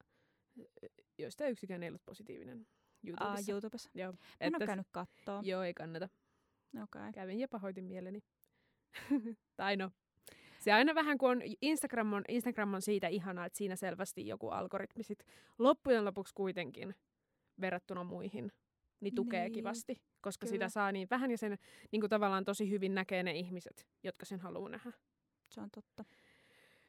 joista 1.18 1.46
yksikään 1.46 1.82
ei 1.82 1.88
ollut 1.88 2.04
positiivinen 2.04 2.58
Aa, 2.58 3.08
YouTubessa. 3.08 3.52
YouTubessa. 3.52 3.90
Joo, 3.94 4.12
En 4.40 4.50
ole 4.50 4.56
että- 4.56 4.66
käynyt 4.66 4.86
kattoo. 4.90 5.40
Joo, 5.44 5.62
ei 5.62 5.74
kannata. 5.74 6.08
Okay. 6.82 7.12
Kävin 7.12 7.40
ja 7.40 7.48
pahoitin 7.48 7.84
mieleni. 7.84 8.22
tai 9.56 9.76
no, 9.76 9.90
se 10.64 10.72
aina 10.72 10.94
vähän 10.94 11.18
kun 11.18 11.30
on, 11.30 11.42
Instagram 11.62 12.12
on, 12.12 12.24
Instagram 12.28 12.74
on 12.74 12.82
siitä 12.82 13.08
ihanaa, 13.08 13.46
että 13.46 13.56
siinä 13.56 13.76
selvästi 13.76 14.26
joku 14.26 14.48
algoritmi 14.48 15.02
sit 15.02 15.24
loppujen 15.58 16.04
lopuksi 16.04 16.34
kuitenkin 16.34 16.94
verrattuna 17.60 18.04
muihin 18.04 18.52
niin 19.00 19.14
tukee 19.14 19.42
Niin, 19.42 19.52
kivasti, 19.52 20.02
koska 20.20 20.46
kyllä. 20.46 20.54
sitä 20.54 20.68
saa 20.68 20.92
niin 20.92 21.08
vähän 21.10 21.30
ja 21.30 21.38
sen 21.38 21.58
niin 21.92 22.00
kuin 22.00 22.10
tavallaan 22.10 22.44
tosi 22.44 22.70
hyvin 22.70 22.94
näkee 22.94 23.22
ne 23.22 23.32
ihmiset, 23.32 23.86
jotka 24.02 24.26
sen 24.26 24.40
haluaa 24.40 24.68
nähdä. 24.68 24.92
Se 25.48 25.60
on 25.60 25.70
totta. 25.70 26.04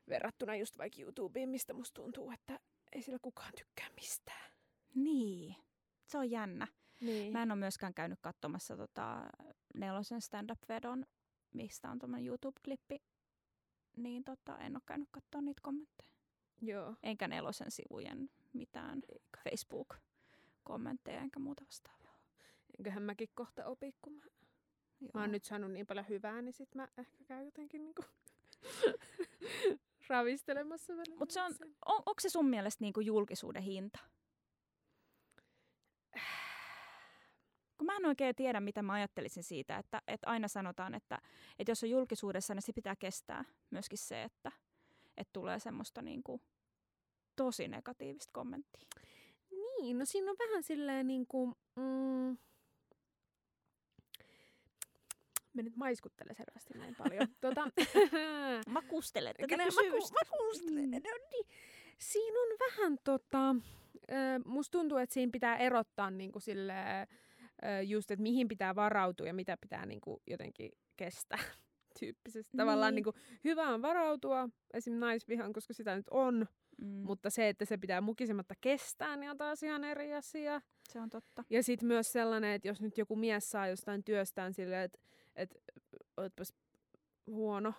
Verrattuna 0.09 0.55
just 0.55 0.77
vaikka 0.77 1.01
YouTubeen, 1.01 1.49
mistä 1.49 1.73
musta 1.73 2.01
tuntuu, 2.01 2.31
että 2.31 2.59
ei 2.91 3.01
sillä 3.01 3.19
kukaan 3.21 3.51
tykkää 3.57 3.87
mistään. 3.95 4.51
Niin. 4.95 5.55
Se 6.05 6.17
on 6.17 6.31
jännä. 6.31 6.67
Niin. 7.01 7.33
Mä 7.33 7.43
en 7.43 7.51
ole 7.51 7.59
myöskään 7.59 7.93
käynyt 7.93 8.19
katsomassa 8.21 8.77
tota 8.77 9.29
nelosen 9.73 10.21
stand-up-vedon, 10.21 11.05
mistä 11.53 11.89
on 11.89 11.99
tuommoinen 11.99 12.27
YouTube-klippi. 12.27 13.01
Niin 13.97 14.23
tota, 14.23 14.57
en 14.57 14.75
ole 14.75 14.81
käynyt 14.85 15.09
katsoa 15.11 15.41
niitä 15.41 15.61
kommentteja. 15.63 16.09
Joo. 16.61 16.95
Enkä 17.03 17.27
nelosen 17.27 17.71
sivujen 17.71 18.29
mitään 18.53 19.01
Eikä. 19.09 19.39
Facebook-kommentteja 19.49 21.21
enkä 21.21 21.39
muuta 21.39 21.65
vastaavaa. 21.65 22.19
Enköhän 22.79 23.03
mäkin 23.03 23.29
kohta 23.35 23.65
opi, 23.65 23.95
kun 24.01 24.13
mä, 24.13 24.23
Joo. 25.01 25.11
mä 25.13 25.21
oon 25.21 25.31
nyt 25.31 25.43
saanut 25.43 25.71
niin 25.71 25.87
paljon 25.87 26.09
hyvää, 26.09 26.41
niin 26.41 26.53
sit 26.53 26.75
mä 26.75 26.87
ehkä 26.97 27.23
käyn 27.27 27.45
jotenkin 27.45 27.83
niinku 27.83 28.03
ravistelemassa 30.09 30.93
välillä. 30.97 31.19
Mut 31.19 31.31
se 31.31 31.41
on-. 31.41 31.55
On, 31.85 31.95
onko 32.05 32.19
se 32.19 32.29
sun 32.29 32.49
mielestä 32.49 32.83
niinku 32.83 32.99
julkisuuden 32.99 33.63
hinta? 33.63 33.99
Kun 37.77 37.85
mä 37.85 37.97
en 37.97 38.05
oikein 38.05 38.35
tiedä, 38.35 38.59
mitä 38.59 38.81
mä 38.81 38.93
ajattelisin 38.93 39.43
siitä, 39.43 39.77
että, 39.77 40.01
että 40.07 40.29
aina 40.29 40.47
sanotaan, 40.47 40.95
että, 40.95 41.21
että 41.59 41.71
jos 41.71 41.83
on 41.83 41.89
julkisuudessa, 41.89 42.53
niin 42.53 42.61
se 42.61 42.73
pitää 42.73 42.95
kestää 42.95 43.45
myöskin 43.69 43.97
se, 43.97 44.23
että, 44.23 44.51
että 45.17 45.33
tulee 45.33 45.59
semmoista 45.59 46.01
niinku 46.01 46.41
tosi 47.35 47.67
negatiivista 47.67 48.31
kommenttia. 48.33 48.87
Niin, 49.51 49.97
no 49.97 50.05
siinä 50.05 50.31
on 50.31 50.37
vähän 50.39 50.63
silleen 50.63 51.07
niinku, 51.07 51.57
mm, 51.75 52.37
Me 55.55 55.63
nyt 55.63 55.75
maiskuttele 55.75 56.33
selvästi 56.33 56.77
näin 56.77 56.95
paljon. 56.95 57.27
tota, 57.41 57.69
Makustele 58.67 59.33
tätä 59.33 59.47
Kyllä, 59.47 59.63
kysymystä. 59.63 60.13
Maku, 60.13 60.43
makustele. 60.43 60.81
Mm. 60.81 60.91
No 60.91 61.27
niin. 61.31 61.45
Siinä 61.97 62.39
on 62.39 62.57
vähän 62.59 62.97
tota, 63.03 63.55
musta 64.45 64.71
tuntuu, 64.71 64.97
että 64.97 65.13
siinä 65.13 65.31
pitää 65.31 65.57
erottaa 65.57 66.11
niinku 66.11 66.39
sille, 66.39 66.73
ö, 66.73 67.07
just, 67.83 68.11
että 68.11 68.23
mihin 68.23 68.47
pitää 68.47 68.75
varautua 68.75 69.27
ja 69.27 69.33
mitä 69.33 69.57
pitää 69.61 69.85
niinku 69.85 70.21
jotenkin 70.27 70.71
kestää 70.97 71.39
tyyppisesti. 71.99 72.57
Tavallaan 72.57 72.95
Niin. 72.95 73.05
niinku, 73.05 73.19
hyvä 73.43 73.69
on 73.69 73.81
varautua 73.81 74.49
esim. 74.73 74.93
naisvihan, 74.93 75.53
koska 75.53 75.73
sitä 75.73 75.95
nyt 75.95 76.07
on, 76.11 76.47
Mm, 76.81 76.87
mutta 76.87 77.29
se, 77.29 77.49
että 77.49 77.65
se 77.65 77.77
pitää 77.77 78.01
mukisematta 78.01 78.53
kestää, 78.61 79.17
niin 79.17 79.31
on 79.31 79.37
taas 79.37 79.63
ihan 79.63 79.83
eri 79.83 80.13
asia. 80.13 80.61
se 80.89 80.99
on 80.99 81.09
totta. 81.09 81.43
Ja 81.49 81.63
sitten 81.63 81.87
myös 81.87 82.11
sellainen, 82.11 82.51
että 82.51 82.67
jos 82.67 82.81
nyt 82.81 82.97
joku 82.97 83.15
mies 83.15 83.51
saa 83.51 83.67
jostain 83.67 84.03
työstään 84.03 84.53
silleen, 84.53 84.83
että 84.83 84.99
et, 85.35 85.57
ootpas 86.17 86.53
huono 87.27 87.73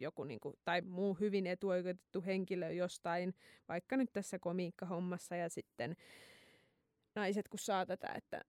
joku 0.00 0.24
niinku, 0.24 0.52
tai 0.64 0.80
muu 0.80 1.14
hyvin 1.14 1.46
etuoikeutettu 1.46 2.22
henkilö 2.26 2.72
jostain, 2.72 3.34
vaikka 3.68 3.96
nyt 3.96 4.12
tässä 4.12 4.38
komiikkahommassa 4.38 5.36
ja 5.36 5.48
sitten 5.48 5.96
naiset 7.14 7.48
kun 7.48 7.58
saa 7.58 7.86
tätä, 7.86 8.12
että 8.16 8.40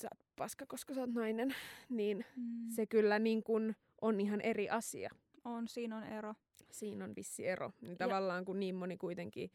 sä 0.00 0.08
oot 0.14 0.26
paska, 0.36 0.66
koska 0.66 0.94
sä 0.94 1.00
oot 1.00 1.12
nainen, 1.14 1.54
niin 1.88 2.24
Mm. 2.36 2.68
se 2.70 2.86
kyllä 2.86 3.18
niin 3.18 3.42
kun 3.42 3.74
on 4.00 4.20
ihan 4.20 4.40
eri 4.40 4.70
asia. 4.70 5.10
On, 5.44 5.68
siinä 5.68 5.96
on 5.96 6.04
ero. 6.04 6.34
Siinä 6.70 7.04
on 7.04 7.14
vissi 7.16 7.46
ero. 7.46 7.72
Niin 7.80 7.96
tavallaan 7.98 8.44
kun 8.44 8.60
niin 8.60 8.74
moni 8.74 8.96
kuitenkin 8.96 9.50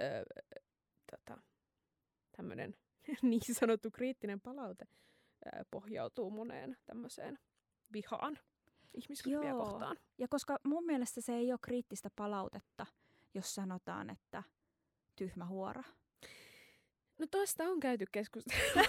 öö, 0.00 0.24
tota, 1.10 1.40
tämmöinen 2.36 2.76
niin 3.22 3.40
sanottu 3.52 3.90
kriittinen 3.90 4.40
palaute 4.40 4.84
öö, 5.46 5.64
pohjautuu 5.70 6.30
moneen 6.30 6.76
tämmöiseen 6.86 7.38
vihaan 7.92 8.38
ihmisryhmiä 8.94 9.48
Joo. 9.50 9.64
kohtaan. 9.64 9.96
Ja 10.18 10.28
koska 10.28 10.58
mun 10.64 10.84
mielestä 10.86 11.20
se 11.20 11.32
ei 11.32 11.52
ole 11.52 11.58
kriittistä 11.62 12.10
palautetta, 12.16 12.86
jos 13.34 13.54
sanotaan, 13.54 14.10
että 14.10 14.42
tyhmä 15.16 15.46
huora. 15.46 15.82
No 17.18 17.26
tosta 17.30 17.64
on 17.64 17.80
käyty 17.80 18.04
keskustelua. 18.12 18.84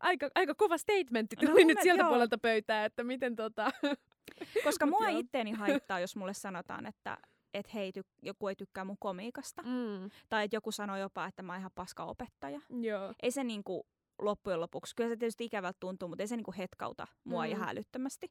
aika, 0.00 0.28
aika 0.34 0.54
kova 0.54 0.78
statementti 0.78 1.36
No 1.36 1.40
tuli 1.50 1.60
mun 1.64 1.68
nyt 1.68 1.78
sieltä 1.82 2.02
joo. 2.02 2.08
puolelta 2.08 2.38
pöytää, 2.38 2.84
että 2.84 3.04
miten 3.04 3.36
tota... 3.36 3.70
Koska 4.64 4.86
mua 4.86 5.10
joo. 5.10 5.18
itteeni 5.20 5.52
haittaa, 5.62 6.00
jos 6.00 6.16
mulle 6.16 6.34
sanotaan, 6.34 6.86
että 6.86 7.18
et 7.54 7.74
hei, 7.74 7.92
ty- 7.98 8.08
joku 8.22 8.48
ei 8.48 8.56
tykkää 8.56 8.84
mun 8.84 8.96
komiikasta. 8.98 9.62
Mm, 9.62 10.10
Tai 10.28 10.44
että 10.44 10.56
joku 10.56 10.72
sanoo 10.72 10.96
jopa, 10.96 11.26
että 11.26 11.42
mä 11.42 11.52
oon 11.52 11.60
ihan 11.60 11.70
paska 11.74 12.04
opettaja. 12.04 12.60
joo. 12.80 13.14
Ei 13.22 13.30
se 13.30 13.44
niinku 13.44 13.86
loppujen 14.18 14.60
lopuksi, 14.60 14.94
kyllä 14.96 15.10
se 15.10 15.16
tietysti 15.16 15.44
ikävältä 15.44 15.76
tuntuu, 15.80 16.08
mutta 16.08 16.22
ei 16.22 16.26
se 16.28 16.36
niinku 16.36 16.54
hetkauta 16.58 17.06
mua 17.24 17.44
Mm. 17.44 17.50
ihan 17.50 17.68
älyttömästi. 17.68 18.30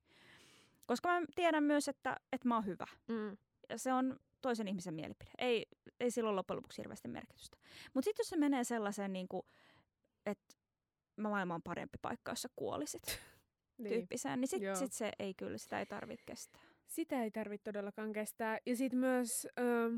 Koska 0.86 1.10
mä 1.10 1.26
tiedän 1.36 1.64
myös, 1.64 1.88
että, 1.88 2.18
että 2.34 2.48
mä 2.48 2.56
oon 2.56 2.66
hyvä. 2.66 2.86
Mm, 3.08 3.38
Ja 3.70 3.78
se 3.80 3.94
on 3.94 4.20
toisen 4.46 4.68
ihmisen 4.68 4.94
mielipide. 4.94 5.32
Ei, 5.38 5.66
ei 6.00 6.12
silloin 6.12 6.36
loppujen 6.36 6.58
lopuksi 6.58 6.82
hirveästi 6.82 7.08
merkitystä. 7.08 7.58
Mutta 7.94 8.06
sitten 8.06 8.24
jos 8.24 8.30
se 8.30 8.38
menee 8.38 8.64
sellaiseen, 8.64 9.14
niinku, 9.14 9.46
että 10.26 10.56
maailma 11.18 11.56
on 11.56 11.62
parempi 11.64 11.98
paikka, 12.02 12.32
jossa 12.32 12.50
kuolisit 12.56 13.04
niin. 13.78 13.94
tyyppiseen, 13.94 14.42
niin 14.42 14.48
sitten 14.48 14.78
sit 14.78 14.94
se 14.94 15.12
ei 15.20 15.34
kyllä, 15.34 15.58
sitä 15.58 15.80
ei 15.80 15.86
tarvitse 15.86 16.24
kestää. 16.26 16.62
Sitä 16.88 17.24
ei 17.24 17.32
tarvitse 17.32 17.64
todellakaan 17.64 18.14
kestää. 18.14 18.58
Ja 18.66 18.76
sitten 18.76 19.00
myös 19.00 19.48
ö, 19.60 19.92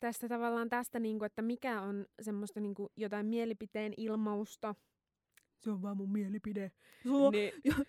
tästä 0.00 0.28
tavallaan 0.28 0.68
tästä, 0.68 1.00
niinku, 1.00 1.24
että 1.24 1.42
mikä 1.42 1.80
on 1.80 2.06
semmoista 2.20 2.60
niinku, 2.60 2.92
jotain 2.96 3.26
mielipiteen 3.26 3.94
ilmausta. 3.96 4.74
Se 5.60 5.70
on 5.70 5.82
vaan 5.82 5.96
mun 5.96 6.12
mielipide. 6.12 6.72
Sulla, 7.02 7.30
Niin. 7.30 7.52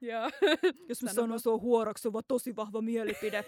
Joo. 0.00 0.30
jos 0.88 1.02
mä 1.02 1.12
sanon 1.12 1.40
sua 1.40 1.58
huoraksi, 1.58 2.02
se 2.02 2.08
on 2.08 2.12
vaan 2.12 2.24
tosi 2.28 2.56
vahva 2.56 2.82
mielipide. 2.82 3.44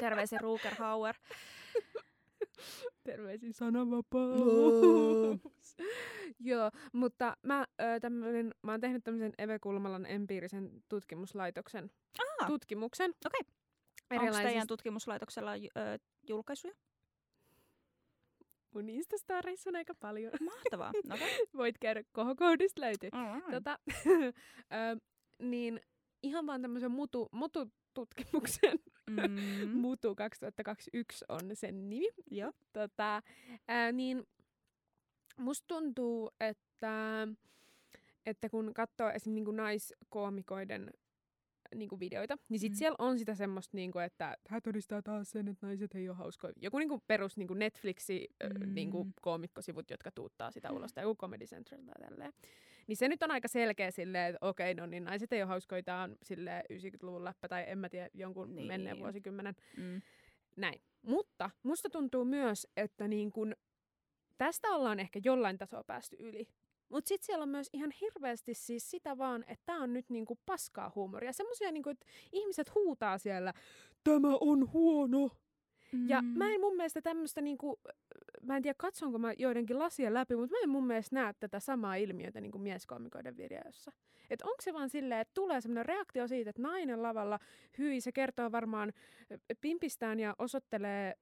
Terveisiä 0.00 0.38
Ruger 0.38 0.74
Hauer. 0.74 1.14
Terveisin 3.04 3.52
sananvapaus. 3.52 4.40
No. 5.78 5.84
Joo, 6.40 6.70
mutta 6.92 7.36
mä, 7.42 7.66
ö, 7.80 8.00
tämmönen, 8.00 8.54
mä 8.62 8.72
oon 8.72 8.80
tehnyt 8.80 9.04
tämmöisen 9.04 9.32
Eve 9.38 9.58
Kulmalan 9.58 10.06
empiirisen 10.06 10.70
tutkimuslaitoksen 10.88 11.90
Ah, 12.40 12.46
tutkimuksen. 12.46 13.14
okei. 13.26 13.40
Onko 14.20 14.32
teidän 14.42 14.66
tutkimuslaitoksella 14.66 15.52
ö, 15.54 15.58
julkaisuja? 16.28 16.74
Mun 18.74 18.88
Instastoreissa 18.88 19.70
on 19.70 19.76
aika 19.76 19.94
paljon. 19.94 20.32
Mahtavaa. 20.40 20.92
Okay. 21.14 21.28
Voit 21.56 21.78
käydä 21.78 22.02
kohokohdista 22.12 22.80
löytyy. 22.80 23.08
Alright. 23.12 23.50
Tota, 23.50 23.78
ö, 24.72 25.00
niin 25.42 25.80
ihan 26.22 26.46
vaan 26.46 26.62
tämmöisen 26.62 26.90
mutu, 26.90 27.28
mutu-tutkimuksen. 27.32 28.78
Mm, 29.10 29.68
Mutu 29.82 30.14
2021 30.14 31.24
on 31.28 31.40
sen 31.54 31.88
nimi. 31.90 32.08
joo. 32.30 32.52
Tota, 32.72 33.22
ää, 33.68 33.92
niin 33.92 34.26
musta 35.36 35.64
tuntuu, 35.68 36.30
että, 36.40 37.28
että 38.26 38.48
kun 38.48 38.74
katsoo 38.74 39.06
esimerkiksi 39.08 39.30
niinku 39.30 39.50
naiskoomikoiden 39.50 40.90
niinku 41.74 42.00
videoita, 42.00 42.36
niin 42.48 42.60
sit 42.60 42.72
Mm. 42.72 42.76
siellä 42.76 42.96
on 42.98 43.18
sitä 43.18 43.34
semmoista, 43.34 43.76
niinku, 43.76 43.98
että 43.98 44.36
tämä 44.48 44.60
todistaa 44.60 45.02
taas 45.02 45.30
sen, 45.30 45.48
että 45.48 45.66
naiset 45.66 45.94
ei 45.94 46.08
ole 46.08 46.16
hauskoja. 46.16 46.52
Joku 46.62 46.78
niinku 46.78 47.02
perus 47.06 47.36
niinku 47.36 47.54
Netflixi 47.54 48.28
mm. 48.60 48.74
niinku 48.74 49.04
Mm. 49.04 49.12
koomikkosivut, 49.22 49.90
jotka 49.90 50.10
tuuttaa 50.10 50.50
sitä 50.50 50.72
ulos, 50.72 50.92
tai 50.92 51.04
joku 51.04 51.16
Comedy 51.16 51.44
Central 51.44 51.80
tai 51.82 52.08
tälleen. 52.08 52.32
Niin 52.86 52.96
se 52.96 53.08
nyt 53.08 53.22
on 53.22 53.30
aika 53.30 53.48
selkeä 53.48 53.90
silleen, 53.90 54.34
että 54.34 54.46
okei, 54.46 54.74
no 54.74 54.86
niin 54.86 55.04
naiset 55.04 55.32
ei 55.32 55.42
ole 55.42 55.48
hauskoja, 55.48 55.82
tää 55.82 56.02
on 56.02 56.16
silleen 56.22 56.64
90-luvun 56.72 57.24
läppä, 57.24 57.48
tai 57.48 57.64
en 57.66 57.78
mä 57.78 57.88
tiedä, 57.88 58.08
jonkun 58.14 58.54
niin. 58.54 58.66
menneen 58.66 58.98
vuosikymmenen 58.98 59.54
Mm. 59.76 60.02
näin. 60.56 60.80
Mutta 61.02 61.50
musta 61.62 61.90
tuntuu 61.90 62.24
myös, 62.24 62.66
että 62.76 63.08
niin 63.08 63.32
kun, 63.32 63.54
tästä 64.38 64.68
ollaan 64.68 65.00
ehkä 65.00 65.20
jollain 65.24 65.58
tasoa 65.58 65.84
päästy 65.84 66.16
yli. 66.18 66.48
Mutta 66.88 67.08
sitten 67.08 67.26
siellä 67.26 67.42
on 67.42 67.48
myös 67.48 67.70
ihan 67.72 67.90
hirveästi 68.00 68.54
siis 68.54 68.90
sitä 68.90 69.18
vaan, 69.18 69.44
että 69.48 69.62
tämä 69.66 69.82
on 69.82 69.92
nyt 69.92 70.10
niinku 70.10 70.38
paskaa 70.46 70.92
huumoria. 70.94 71.32
Semmoisia, 71.32 71.72
niinku, 71.72 71.90
että 71.90 72.06
ihmiset 72.32 72.74
huutaa 72.74 73.18
siellä, 73.18 73.52
tämä 74.04 74.28
on 74.40 74.72
huono. 74.72 75.30
Mm. 75.92 76.08
Ja 76.08 76.22
mä 76.22 76.54
en 76.54 76.60
mun 76.60 76.76
mielestä 76.76 77.02
tämmöistä, 77.02 77.40
niinku, 77.40 77.80
mä 78.42 78.56
en 78.56 78.62
tiedä 78.62 78.74
katsonko 78.78 79.18
mä 79.18 79.32
joidenkin 79.38 79.78
lasien 79.78 80.14
läpi, 80.14 80.36
mutta 80.36 80.56
mä 80.56 80.60
en 80.62 80.70
mun 80.70 80.86
mielestä 80.86 81.16
näe 81.16 81.32
tätä 81.40 81.60
samaa 81.60 81.94
ilmiötä 81.94 82.40
niinku 82.40 82.58
mieskoomikoiden 82.58 83.36
videoissa. 83.36 83.92
Että 84.30 84.44
onko 84.44 84.62
se 84.62 84.72
vaan 84.72 84.90
silleen, 84.90 85.20
että 85.20 85.34
tulee 85.34 85.60
semmoinen 85.60 85.86
reaktio 85.86 86.28
siitä, 86.28 86.50
että 86.50 86.62
nainen 86.62 87.02
lavalla, 87.02 87.38
hyi, 87.78 88.00
se 88.00 88.12
kertoo 88.12 88.52
varmaan 88.52 88.92
pimpistään 89.60 90.20
ja 90.20 90.34
osoittelee 90.38 91.14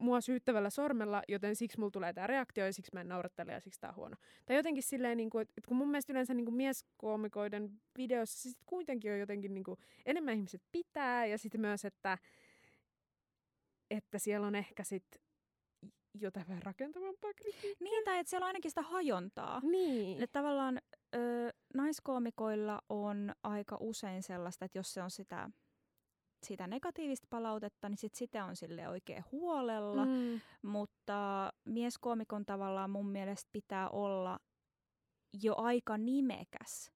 mua 0.00 0.20
syyttävällä 0.20 0.70
sormella, 0.70 1.22
joten 1.28 1.56
siksi 1.56 1.78
mulla 1.78 1.90
tulee 1.90 2.12
tämä 2.12 2.26
reaktio 2.26 2.66
ja 2.66 2.72
siksi 2.72 2.90
mä 2.94 3.00
en 3.00 3.08
naurattele 3.08 3.52
ja 3.52 3.60
siksi 3.60 3.80
tää 3.80 3.90
on 3.90 3.96
huono. 3.96 4.16
Tai 4.46 4.56
jotenkin 4.56 4.82
silleen, 4.82 5.16
niin 5.16 5.30
kuin, 5.30 5.42
että 5.42 5.68
kun 5.68 5.76
mun 5.76 5.90
mielestä 5.90 6.12
yleensä 6.12 6.34
niin 6.34 6.44
kuin 6.44 6.54
mieskoomikoiden 6.54 7.70
videossa 7.98 8.42
sit 8.42 8.58
kuitenkin 8.66 9.12
on 9.12 9.18
jotenkin 9.18 9.54
niin 9.54 9.64
kuin, 9.64 9.78
enemmän 10.06 10.34
ihmiset 10.34 10.62
pitää 10.72 11.26
ja 11.26 11.38
sitten 11.38 11.60
myös, 11.60 11.84
että, 11.84 12.18
että 13.90 14.18
siellä 14.18 14.46
on 14.46 14.54
ehkä 14.54 14.84
sit 14.84 15.06
jotain 16.20 16.48
vähän 16.48 16.62
rakentavampaa 16.62 17.30
kritiikkiä. 17.36 17.74
Niin, 17.80 18.04
tai 18.04 18.18
että 18.18 18.30
siellä 18.30 18.44
on 18.44 18.48
ainakin 18.48 18.70
sitä 18.70 18.82
hajontaa. 18.82 19.60
Niin. 19.62 20.22
Että 20.22 20.38
tavallaan 20.40 20.80
ö, 21.14 21.18
naiskoomikoilla 21.74 22.80
on 22.88 23.32
aika 23.42 23.76
usein 23.80 24.22
sellaista, 24.22 24.64
että 24.64 24.78
jos 24.78 24.94
se 24.94 25.02
on 25.02 25.10
sitä, 25.10 25.50
sitä 26.46 26.66
negatiivista 26.66 27.26
palautetta, 27.30 27.88
niin 27.88 27.98
sit 27.98 28.14
sitä 28.14 28.44
on 28.44 28.56
sille 28.56 28.88
oikein 28.88 29.24
huolella. 29.32 30.04
Mm. 30.04 30.40
Mutta 30.62 31.52
mieskoomikon 31.64 32.46
tavallaan 32.46 32.90
mun 32.90 33.08
mielestä 33.08 33.48
pitää 33.52 33.88
olla 33.88 34.38
jo 35.42 35.54
aika 35.56 35.98
nimekäs 35.98 36.92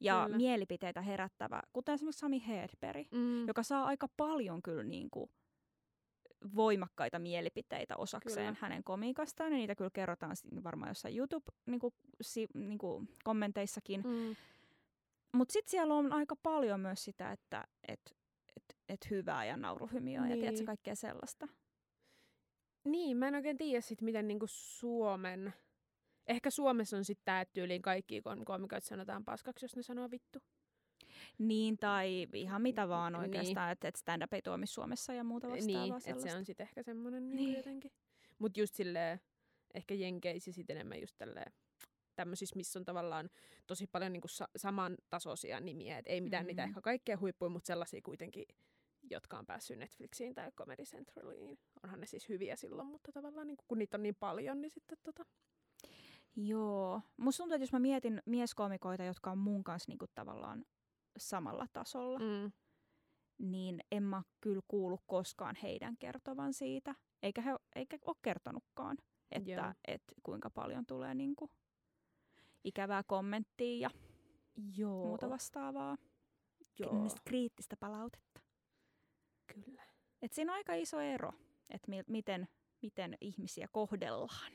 ja 0.00 0.22
Kyllä. 0.24 0.36
mielipiteitä 0.36 1.02
herättävä, 1.02 1.62
kuten 1.72 1.94
esimerkiksi 1.94 2.18
Sami 2.20 2.46
Hedberg, 2.46 3.06
Mm. 3.12 3.46
joka 3.46 3.62
saa 3.62 3.84
aika 3.84 4.08
paljon 4.16 4.62
kyllä 4.62 4.82
niin 4.84 5.10
kuin 5.10 5.30
voimakkaita 6.54 7.18
mielipiteitä 7.18 7.96
osakseen 7.96 8.46
Kyllä. 8.54 8.58
hänen 8.60 8.84
komiikastaan, 8.84 9.52
ja 9.52 9.58
niitä 9.58 9.74
kyllä 9.74 9.90
kerrotaan 9.92 10.36
varmaan 10.64 10.90
jossain 10.90 11.16
YouTube-kommenteissakin. 11.16 14.02
Mm. 14.06 14.36
Mutta 15.34 15.52
sitten 15.52 15.70
siellä 15.70 15.94
on 15.94 16.12
aika 16.12 16.36
paljon 16.42 16.80
myös 16.80 17.04
sitä, 17.04 17.32
että 17.32 17.64
et, 17.88 18.16
et, 18.56 18.76
et 18.88 19.10
hyvää 19.10 19.44
ja 19.44 19.56
nauruhymiöä 19.56 20.28
ja 20.28 20.36
tiedätkö, 20.36 20.58
Niin. 20.58 20.66
kaikkea 20.66 20.94
sellaista. 20.94 21.48
Niin, 22.84 23.16
mä 23.16 23.28
en 23.28 23.34
oikein 23.34 23.58
tiedä 23.58 23.80
sit, 23.80 24.02
miten 24.02 24.28
niinku 24.28 24.46
Suomen... 24.48 25.54
Ehkä 26.26 26.50
Suomessa 26.50 26.96
on 26.96 27.04
sitten 27.04 27.36
että 27.36 27.54
tyyliin 27.54 27.82
kaikki 27.82 28.22
kom- 28.22 28.44
koomikot 28.44 28.84
sanotaan 28.84 29.24
paskaksi, 29.24 29.64
jos 29.64 29.76
ne 29.76 29.82
sanoo 29.82 30.10
vittu. 30.10 30.38
Niin, 31.38 31.78
tai 31.78 32.26
ihan 32.32 32.62
mitä 32.62 32.88
vaan 32.88 33.12
Niin. 33.12 33.20
oikeastaan, 33.20 33.72
että 33.72 33.88
et 33.88 33.96
stand-up 33.96 34.32
ei 34.32 34.42
toimi 34.42 34.66
Suomessa 34.66 35.12
ja 35.12 35.24
muuta 35.24 35.48
vastaavaa 35.48 35.82
Niin, 35.84 35.94
että 36.16 36.30
se 36.30 36.36
on 36.36 36.44
sitten 36.44 36.64
ehkä 36.64 36.82
semmoinen 36.82 37.28
niin. 37.28 37.36
Niin. 37.36 37.56
jotenkin. 37.56 37.92
Mut 38.38 38.56
just 38.56 38.74
silleen, 38.74 39.20
ehkä 39.74 39.94
Jenkeissä 39.94 40.52
sit 40.52 40.70
enemmän 40.70 41.00
just 41.00 41.16
tälleen 41.18 41.52
tämmöisissä, 42.16 42.56
missä 42.56 42.78
on 42.78 42.84
tavallaan 42.84 43.30
tosi 43.66 43.86
paljon 43.86 44.12
niin 44.12 44.20
kuin 44.20 44.30
sa- 44.30 44.48
samantasoisia 44.56 45.60
nimiä. 45.60 45.98
Et 45.98 46.06
ei 46.08 46.20
mitään 46.20 46.44
mm. 46.44 46.46
niitä 46.46 46.62
Mm. 46.62 46.68
ehkä 46.68 46.80
kaikkea 46.80 47.18
huippuja, 47.18 47.48
mutta 47.48 47.66
sellaisia 47.66 48.00
kuitenkin, 48.02 48.44
jotka 49.10 49.38
on 49.38 49.46
päässyt 49.46 49.78
Netflixiin 49.78 50.34
tai 50.34 50.52
Comedy 50.52 50.82
Centraliin. 50.82 51.58
Onhan 51.84 52.00
ne 52.00 52.06
siis 52.06 52.28
hyviä 52.28 52.56
silloin, 52.56 52.88
mutta 52.88 53.12
tavallaan 53.12 53.46
niin 53.46 53.56
kuin, 53.56 53.64
kun 53.68 53.78
niitä 53.78 53.96
on 53.96 54.02
niin 54.02 54.14
paljon, 54.20 54.60
niin 54.60 54.70
sitten 54.70 54.98
tota... 55.02 55.24
Joo. 56.36 57.00
Musta 57.16 57.42
tuntuu, 57.42 57.54
että 57.54 57.62
jos 57.62 57.72
mä 57.72 57.78
mietin 57.78 58.22
mieskomikoita, 58.26 59.04
jotka 59.04 59.30
on 59.30 59.38
mun 59.38 59.64
kanssa 59.64 59.90
niinku 59.90 60.06
tavallaan 60.14 60.64
samalla 61.18 61.66
tasolla, 61.72 62.18
mm. 62.18 62.52
Niin 63.38 63.80
en 63.92 64.02
mä 64.02 64.22
kyllä 64.40 64.62
kuulu 64.68 64.98
koskaan 65.06 65.56
heidän 65.62 65.96
kertovan 65.96 66.54
siitä. 66.54 66.94
Eikä 67.22 67.42
he 67.42 67.50
eikä 67.76 67.98
ole 68.06 68.16
kertonutkaan, 68.22 68.98
että 69.30 69.74
et 69.88 70.02
kuinka 70.22 70.50
paljon 70.50 70.86
tulee 70.86 71.14
niinku 71.14 71.50
ikävää 72.64 73.02
kommenttia 73.02 73.78
ja 73.78 73.90
Joo. 74.76 75.06
muuta 75.06 75.30
vastaavaa. 75.30 75.96
Joo. 76.78 77.08
Kriittistä 77.24 77.76
palautetta. 77.76 78.40
Kyllä. 79.54 79.82
Et 80.22 80.32
siinä 80.32 80.52
on 80.52 80.56
aika 80.56 80.74
iso 80.74 81.00
ero, 81.00 81.32
että 81.70 81.90
mi- 81.90 82.04
miten, 82.06 82.48
miten 82.82 83.16
ihmisiä 83.20 83.68
kohdellaan. 83.72 84.52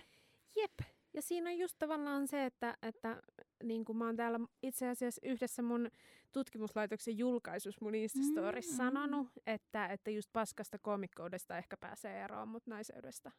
Jep. 0.56 0.93
Ja 1.14 1.22
siinä 1.22 1.50
on 1.50 1.58
just 1.58 1.76
tavallaan 1.80 2.28
se, 2.28 2.46
että, 2.46 2.78
että 2.82 3.22
niin 3.64 3.86
kuin 3.86 3.98
mä 3.98 4.06
oon 4.06 4.16
täällä 4.16 4.40
itse 4.64 4.88
asiassa 4.90 5.22
yhdessä 5.24 5.62
mun 5.62 5.90
tutkimuslaitoksen 6.32 7.18
julkaisussa 7.18 7.86
mun 7.86 7.96
Instastorissa 7.96 8.72
Mm, 8.74 8.78
sanonut, 8.78 9.28
että, 9.48 9.88
että 9.88 10.12
just 10.12 10.30
paskasta 10.34 10.78
komikkoudesta 10.80 11.58
ehkä 11.58 11.78
pääsee 11.78 12.24
eroon, 12.24 12.48
mutta 12.48 12.70
naiseudesta 12.70 13.32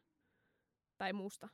tai 0.97 1.13
muusta, 1.13 1.49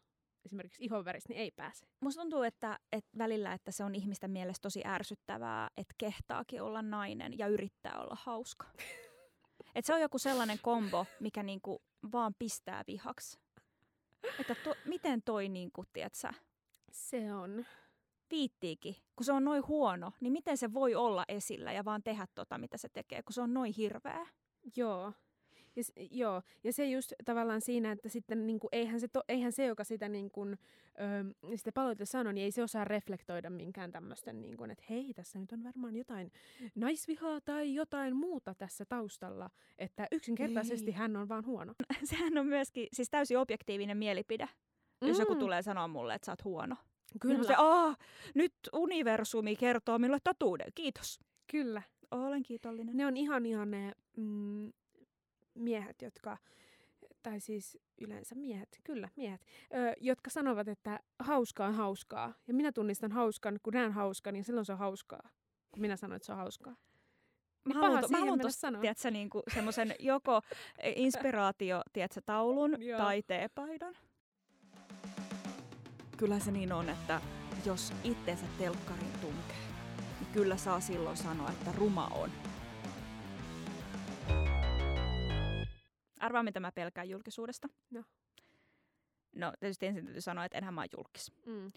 esimerkiksi 0.45 0.83
ihonväristä, 0.83 1.33
niin 1.33 1.41
ei 1.41 1.51
pääse. 1.51 1.85
Musta 1.99 2.21
tuntuu, 2.21 2.43
että, 2.43 2.79
että 2.91 3.17
välillä 3.17 3.53
että 3.53 3.71
se 3.71 3.83
on 3.83 3.95
ihmisten 3.95 4.31
mielestä 4.31 4.61
tosi 4.61 4.81
ärsyttävää, 4.85 5.69
että 5.77 5.95
kehtaakin 5.97 6.61
olla 6.61 6.81
nainen 6.81 7.37
ja 7.37 7.47
yrittää 7.47 7.99
olla 7.99 8.17
hauska. 8.19 8.67
Et 9.75 9.85
se 9.85 9.93
on 9.93 10.01
joku 10.01 10.19
sellainen 10.19 10.59
kombo, 10.61 11.05
mikä 11.19 11.43
niinku 11.43 11.81
vaan 12.11 12.33
pistää 12.39 12.83
vihaksi. 12.87 13.39
Että 14.39 14.55
to, 14.55 14.75
miten 14.85 15.21
toi, 15.21 15.49
niinku, 15.49 15.85
tiedätkö, 15.93 16.27
Se 16.91 17.33
on. 17.33 17.65
viittiikin, 18.31 18.95
kun 19.15 19.25
se 19.25 19.31
on 19.31 19.43
noin 19.43 19.67
huono, 19.67 20.11
niin 20.19 20.33
miten 20.33 20.57
se 20.57 20.73
voi 20.73 20.95
olla 20.95 21.25
esillä 21.27 21.71
ja 21.71 21.85
vaan 21.85 22.03
tehdä 22.03 22.27
tota, 22.35 22.57
mitä 22.57 22.77
se 22.77 22.89
tekee, 22.89 23.23
kun 23.23 23.33
se 23.33 23.41
on 23.41 23.53
noin 23.53 23.73
hirveä. 23.73 24.27
Joo. 24.75 25.13
Ja, 25.75 25.83
joo. 26.11 26.41
ja 26.63 26.73
se 26.73 26.89
just 26.89 27.13
tavallaan 27.25 27.61
siinä, 27.61 27.91
että 27.91 28.09
sitten 28.09 28.47
niin 28.47 28.59
kuin, 28.59 28.69
eihän, 28.71 28.99
se 28.99 29.07
to, 29.07 29.23
eihän 29.29 29.51
se, 29.51 29.65
joka 29.65 29.83
sitä, 29.83 30.09
niin 30.09 30.31
kuin, 30.31 30.57
ö, 31.49 31.57
sitä 31.57 31.71
palautetta 31.71 32.11
sanoo, 32.11 32.33
niin 32.33 32.43
ei 32.43 32.51
se 32.51 32.63
osaa 32.63 32.85
reflektoida 32.85 33.49
minkään 33.49 33.91
tämmöisten, 33.91 34.41
niin 34.41 34.57
kuin, 34.57 34.71
että 34.71 34.83
hei, 34.89 35.13
tässä 35.13 35.39
nyt 35.39 35.51
on 35.51 35.63
varmaan 35.63 35.95
jotain 35.95 36.31
naisvihaa 36.75 37.41
tai 37.41 37.73
jotain 37.73 38.15
muuta 38.15 38.55
tässä 38.55 38.85
taustalla, 38.85 39.49
että 39.77 40.07
yksinkertaisesti 40.11 40.91
Ei. 40.91 40.97
hän 40.97 41.15
on 41.15 41.29
vaan 41.29 41.45
huono. 41.45 41.73
Sehän 42.03 42.37
on 42.37 42.47
myöskin 42.47 42.87
siis 42.93 43.09
täysin 43.09 43.37
objektiivinen 43.37 43.97
mielipide, 43.97 44.49
mm. 45.01 45.07
jos 45.07 45.19
joku 45.19 45.35
tulee 45.35 45.61
sanoa 45.61 45.87
mulle, 45.87 46.15
että 46.15 46.25
sä 46.25 46.31
oot 46.31 46.43
huono. 46.43 46.75
Niin 47.23 47.37
mä 47.37 47.43
se, 47.43 47.55
Aa, 47.57 47.95
nyt 48.35 48.53
universumi 48.73 49.55
kertoo 49.55 49.99
minulle 49.99 50.19
totuuden, 50.23 50.67
kiitos. 50.75 51.19
Kyllä. 51.51 51.81
Olen 52.11 52.43
kiitollinen. 52.43 52.97
Ne 52.97 53.05
on 53.05 53.17
ihan 53.17 53.45
ihan 53.45 53.71
ne 53.71 53.91
mm, 54.17 54.71
miehet, 55.55 56.01
jotka, 56.01 56.37
tai 57.23 57.39
siis 57.39 57.77
yleensä 58.01 58.35
miehet, 58.35 58.79
kyllä 58.83 59.09
miehet, 59.15 59.41
ö, 59.73 59.93
jotka 59.99 60.29
sanovat, 60.29 60.67
että 60.67 60.99
hauskaa 61.19 61.67
on 61.67 61.75
hauskaa. 61.75 62.33
Ja 62.47 62.53
minä 62.53 62.71
tunnistan 62.71 63.11
hauskan, 63.11 63.59
kun 63.63 63.73
näen 63.73 63.91
hauskan, 63.91 64.33
niin 64.33 64.43
silloin 64.43 64.65
se 64.65 64.71
on 64.71 64.77
hauskaa. 64.77 65.29
Kun 65.71 65.81
minä 65.81 65.95
sanon, 65.95 66.15
että 66.15 66.25
se 66.25 66.31
on 66.31 66.37
hauskaa. 66.37 66.71
Mä 66.73 67.73
Niin 67.73 67.75
haluan, 67.77 68.03
mä 68.11 68.17
haluan 68.17 68.31
mennä 68.33 68.41
tosta, 68.43 68.59
sanoa. 68.59 68.81
tiedätkö, 68.81 69.11
niinku 69.11 69.43
semmoisen 69.53 69.95
joko 69.99 70.41
e, 70.77 70.91
inspiraatio, 70.95 71.81
tiedätkö, 71.93 72.21
taulun 72.25 72.77
tai 72.97 73.23
teepaidan. 73.27 73.95
Kyllä 76.17 76.39
se 76.39 76.51
niin 76.51 76.73
on, 76.73 76.89
että 76.89 77.21
jos 77.65 77.93
itteensä 78.03 78.45
telkkariin 78.57 79.19
tunkee, 79.21 79.57
niin 80.19 80.29
kyllä 80.33 80.57
saa 80.57 80.79
silloin 80.79 81.17
sanoa, 81.17 81.49
että 81.51 81.71
ruma 81.77 82.07
on. 82.07 82.29
Arvaa, 86.21 86.43
mitä 86.43 86.59
mä 86.59 86.71
pelkään 86.71 87.09
julkisuudesta. 87.09 87.69
No. 87.89 88.03
No, 89.35 89.53
tietysti 89.59 89.85
ensin 89.85 90.03
täytyy 90.05 90.21
sanoa, 90.21 90.45
että 90.45 90.57
enhän 90.57 90.73
mä 90.73 90.81
oon 90.81 90.87
julkis. 90.97 91.31
Mm. 91.45 91.71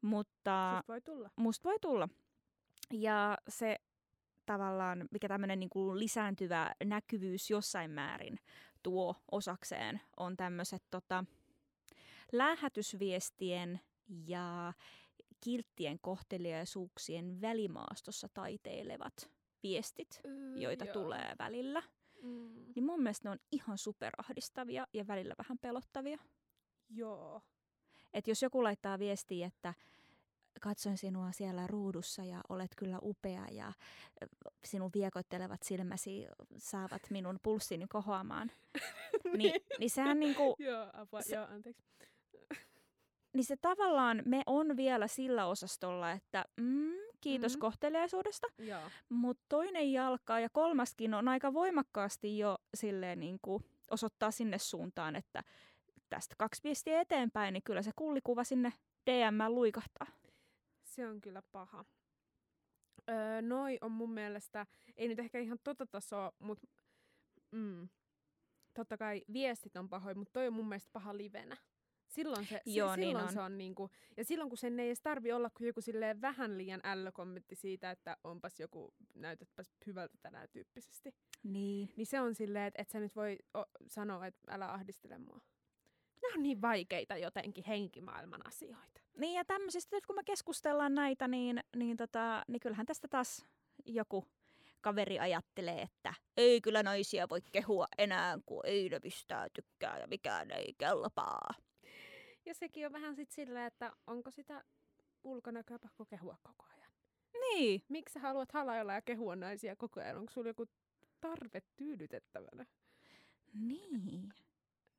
Mutta 0.00 0.72
Susta 0.76 0.92
voi 0.92 1.00
tulla. 1.00 1.30
musta 1.36 1.68
voi 1.68 1.78
tulla. 1.80 2.08
Ja 2.92 3.38
se 3.48 3.76
tavallaan, 4.46 5.08
mikä 5.10 5.28
tämmöinen 5.28 5.60
niinku 5.60 5.98
lisääntyvä 5.98 6.74
näkyvyys 6.84 7.50
jossain 7.50 7.90
määrin 7.90 8.38
tuo 8.82 9.14
osakseen, 9.32 10.00
on 10.16 10.36
tämmöiset 10.36 10.82
tota, 10.90 11.24
lähetysviestien 12.32 13.80
ja 14.08 14.72
kilttien 15.40 15.98
kohteliaisuuksien 15.98 17.40
välimaastossa 17.40 18.28
taiteilevat 18.34 19.30
viestit, 19.62 20.20
joita 20.56 20.84
Joo. 20.84 20.92
tulee 20.92 21.34
välillä. 21.38 21.82
Mm. 22.22 22.64
Niin 22.74 22.84
mun 22.84 23.02
mielestä 23.02 23.28
ne 23.28 23.32
on 23.32 23.38
ihan 23.52 23.78
superahdistavia 23.78 24.86
ja 24.92 25.06
välillä 25.06 25.34
vähän 25.38 25.58
pelottavia. 25.58 26.18
Joo. 26.90 27.40
Että 28.14 28.30
jos 28.30 28.42
joku 28.42 28.62
laittaa 28.64 28.98
viestiä, 28.98 29.46
että 29.46 29.74
katsoin 30.60 30.98
sinua 30.98 31.32
siellä 31.32 31.66
ruudussa 31.66 32.24
ja 32.24 32.40
olet 32.48 32.70
kyllä 32.76 32.98
upea 33.02 33.46
ja 33.50 33.72
sinun 34.64 34.90
viekoittelevat 34.94 35.62
silmäsi 35.62 36.26
saavat 36.58 37.02
minun 37.10 37.38
pulssini 37.42 37.86
kohoamaan, 37.88 38.50
niin, 39.36 39.60
niin 39.78 39.90
sehän 39.90 40.20
niinku, 40.20 40.56
Joo, 40.58 40.90
apua. 40.92 41.22
se- 41.22 41.34
Joo, 41.34 41.46
anteeksi. 41.46 41.82
Niin 43.36 43.44
se 43.44 43.56
tavallaan 43.56 44.22
me 44.24 44.42
on 44.46 44.76
vielä 44.76 45.06
sillä 45.08 45.46
osastolla, 45.46 46.10
että 46.12 46.44
mm, 46.56 46.92
kiitos 47.20 47.52
Mhm. 47.52 47.58
mm. 47.58 47.60
kohteliaisuudesta, 47.60 48.46
mutta 49.08 49.44
toinen 49.48 49.92
jalka 49.92 50.40
ja 50.40 50.48
kolmaskin 50.50 51.14
on 51.14 51.28
aika 51.28 51.52
voimakkaasti 51.52 52.38
jo 52.38 52.58
silleen 52.74 53.20
niinku 53.20 53.62
osoittaa 53.90 54.30
sinne 54.30 54.58
suuntaan, 54.58 55.16
että 55.16 55.42
tästä 56.08 56.34
kaksi 56.38 56.60
viestiä 56.64 57.00
eteenpäin, 57.00 57.52
niin 57.52 57.62
kyllä 57.62 57.82
se 57.82 57.90
kullikuva 57.96 58.44
sinne 58.44 58.72
DM 59.06 59.38
luikahtaa. 59.48 60.06
Se 60.84 61.08
on 61.08 61.20
kyllä 61.20 61.42
paha. 61.52 61.84
Öö, 63.10 63.42
noi 63.42 63.78
on 63.80 63.92
mun 63.92 64.10
mielestä, 64.10 64.66
ei 64.96 65.08
nyt 65.08 65.18
ehkä 65.18 65.38
ihan 65.38 65.58
tota 65.64 65.86
tasoa, 65.86 66.32
mutta 66.38 66.66
mm, 67.50 67.88
totta 68.74 68.96
kai 68.96 69.22
viestit 69.32 69.76
on 69.76 69.88
pahoin, 69.88 70.18
mutta 70.18 70.32
toi 70.32 70.46
on 70.46 70.52
mun 70.52 70.68
mielestä 70.68 70.90
paha 70.92 71.16
livenä. 71.16 71.56
Silloin 72.16 72.46
se, 72.46 72.60
Joo, 72.66 72.94
si- 72.94 73.00
niin 73.00 73.08
silloin 73.08 73.26
on. 73.26 73.32
se 73.32 73.40
on 73.40 73.58
niinku, 73.58 73.90
ja 74.16 74.24
silloin 74.24 74.48
kun 74.48 74.58
sen 74.58 74.80
ei 74.80 74.86
edes 74.88 75.00
tarvi 75.00 75.32
olla 75.32 75.50
kuin 75.50 75.66
joku 75.66 75.80
silleen 75.80 76.20
vähän 76.20 76.58
liian 76.58 76.80
ällökommentti 76.84 77.54
siitä, 77.56 77.90
että 77.90 78.16
onpas 78.24 78.60
joku, 78.60 78.94
näytätpäs 79.14 79.70
hyvältä 79.86 80.18
tänään 80.22 80.48
tyyppisesti. 80.52 81.14
Niin. 81.42 81.88
Niin 81.96 82.06
se 82.06 82.20
on 82.20 82.34
silleen, 82.34 82.64
että 82.66 82.82
et 82.82 82.90
sä 82.90 83.00
nyt 83.00 83.16
voi 83.16 83.38
o- 83.58 83.64
sanoa, 83.86 84.26
että 84.26 84.40
älä 84.54 84.72
ahdistele 84.72 85.18
mua. 85.18 85.40
Nämä 86.22 86.34
on 86.36 86.42
niin 86.42 86.62
vaikeita 86.62 87.16
jotenkin 87.16 87.64
henkimaailman 87.64 88.46
asioita. 88.46 89.00
Niin 89.18 89.34
ja 89.34 89.44
tämmöisistä, 89.44 89.96
nyt 89.96 90.06
kun 90.06 90.16
me 90.16 90.24
keskustellaan 90.24 90.94
näitä, 90.94 91.28
niin, 91.28 91.60
niin, 91.76 91.96
tota, 91.96 92.42
niin 92.48 92.60
kyllähän 92.60 92.86
tästä 92.86 93.08
taas 93.08 93.46
joku 93.84 94.24
kaveri 94.80 95.18
ajattelee, 95.18 95.82
että 95.82 96.14
ei 96.36 96.60
kyllä 96.60 96.82
naisia 96.82 97.28
voi 97.30 97.40
kehua 97.52 97.86
enää, 97.98 98.38
kun 98.46 98.66
ei 98.66 98.88
ne 98.88 99.00
pistää 99.00 99.48
tykkää 99.54 99.98
ja 99.98 100.06
mikään 100.06 100.50
ei 100.50 100.74
kelpaa. 100.78 101.50
Ja 102.46 102.54
sekin 102.54 102.86
on 102.86 102.92
vähän 102.92 103.16
sit 103.16 103.30
silleen, 103.30 103.66
että 103.66 103.92
onko 104.06 104.30
sitä 104.30 104.64
ulkonäköä 105.24 105.78
pakko 105.78 106.04
kehua 106.04 106.36
koko 106.42 106.64
ajan. 106.76 106.90
Niin. 107.40 107.82
Miksi 107.88 108.12
sä 108.12 108.20
haluat 108.20 108.52
halailla 108.52 108.92
ja 108.92 109.02
kehua 109.02 109.36
naisia 109.36 109.76
koko 109.76 110.00
ajan? 110.00 110.16
Onko 110.16 110.32
sulla 110.32 110.48
joku 110.48 110.64
tarve 111.20 111.60
tyydytettävänä? 111.76 112.66
Niin. 113.54 114.32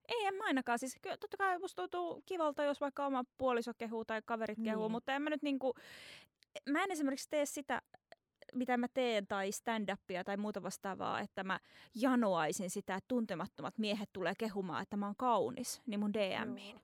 Ei, 0.08 0.26
en 0.26 0.36
mä 0.36 0.44
ainakaan. 0.46 0.80
Siis 0.80 0.98
kyllä 1.02 1.18
totta 1.18 1.38
kai 1.38 1.60
musta 1.60 1.82
tuntuu 1.88 2.24
kivalta, 2.26 2.64
jos 2.64 2.82
vaikka 2.82 3.06
oma 3.06 3.24
puoliso 3.38 3.72
kehuu 3.78 4.06
tai 4.06 4.22
kaverit 4.26 4.60
kehuu, 4.64 4.84
Niin. 4.84 4.92
mutta 4.92 5.14
en 5.14 5.22
mä 5.22 5.30
nyt 5.30 5.42
niinku, 5.44 5.74
mä 6.70 6.84
en 6.84 6.92
esimerkiksi 6.92 7.30
tee 7.30 7.46
sitä, 7.46 7.82
mitä 8.54 8.78
mä 8.78 8.88
teen, 8.94 9.28
tai 9.28 9.50
stand-upia 9.52 10.24
tai 10.26 10.38
muuta 10.38 10.64
vastaavaa, 10.64 11.20
että 11.20 11.44
mä 11.44 11.60
janoaisin 11.96 12.70
sitä, 12.70 12.96
että 12.96 13.08
tuntemattomat 13.08 13.78
miehet 13.78 14.10
tulee 14.14 14.34
kehumaan, 14.38 14.84
että 14.84 14.98
mä 14.98 15.06
oon 15.06 15.16
kaunis, 15.18 15.82
niin 15.86 16.00
mun 16.00 16.14
DMiin. 16.14 16.72
Joo. 16.76 16.82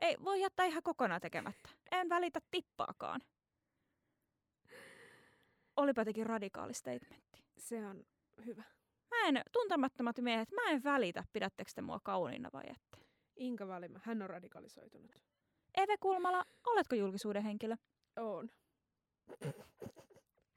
Ei, 0.00 0.16
voi 0.24 0.40
jättää 0.40 0.66
ihan 0.66 0.82
kokonaan 0.82 1.20
tekemättä. 1.20 1.68
En 1.90 2.08
välitä 2.08 2.40
tippaakaan. 2.50 3.20
Olipa 5.76 6.00
jotenkin 6.00 6.26
radikaali 6.26 6.74
statementti. 6.74 7.44
Se 7.58 7.86
on 7.86 8.04
hyvä. 8.46 8.62
Mä 9.10 9.28
en, 9.28 9.42
tuntemattomat 9.52 10.18
miehet, 10.18 10.50
mä 10.50 10.70
en 10.70 10.84
välitä, 10.84 11.24
pidättekö 11.32 11.70
te 11.74 11.82
mua 11.82 12.00
kauniina 12.02 12.50
vai 12.52 12.64
ette. 12.66 13.06
Inka 13.36 13.68
Valima, 13.68 14.00
hän 14.02 14.22
on 14.22 14.30
radikalisoitunut. 14.30 15.10
Eve 15.76 15.96
Kulmala, 16.00 16.44
oletko 16.66 16.94
julkisuuden 16.94 17.42
henkilö? 17.42 17.76
oon. 18.16 18.50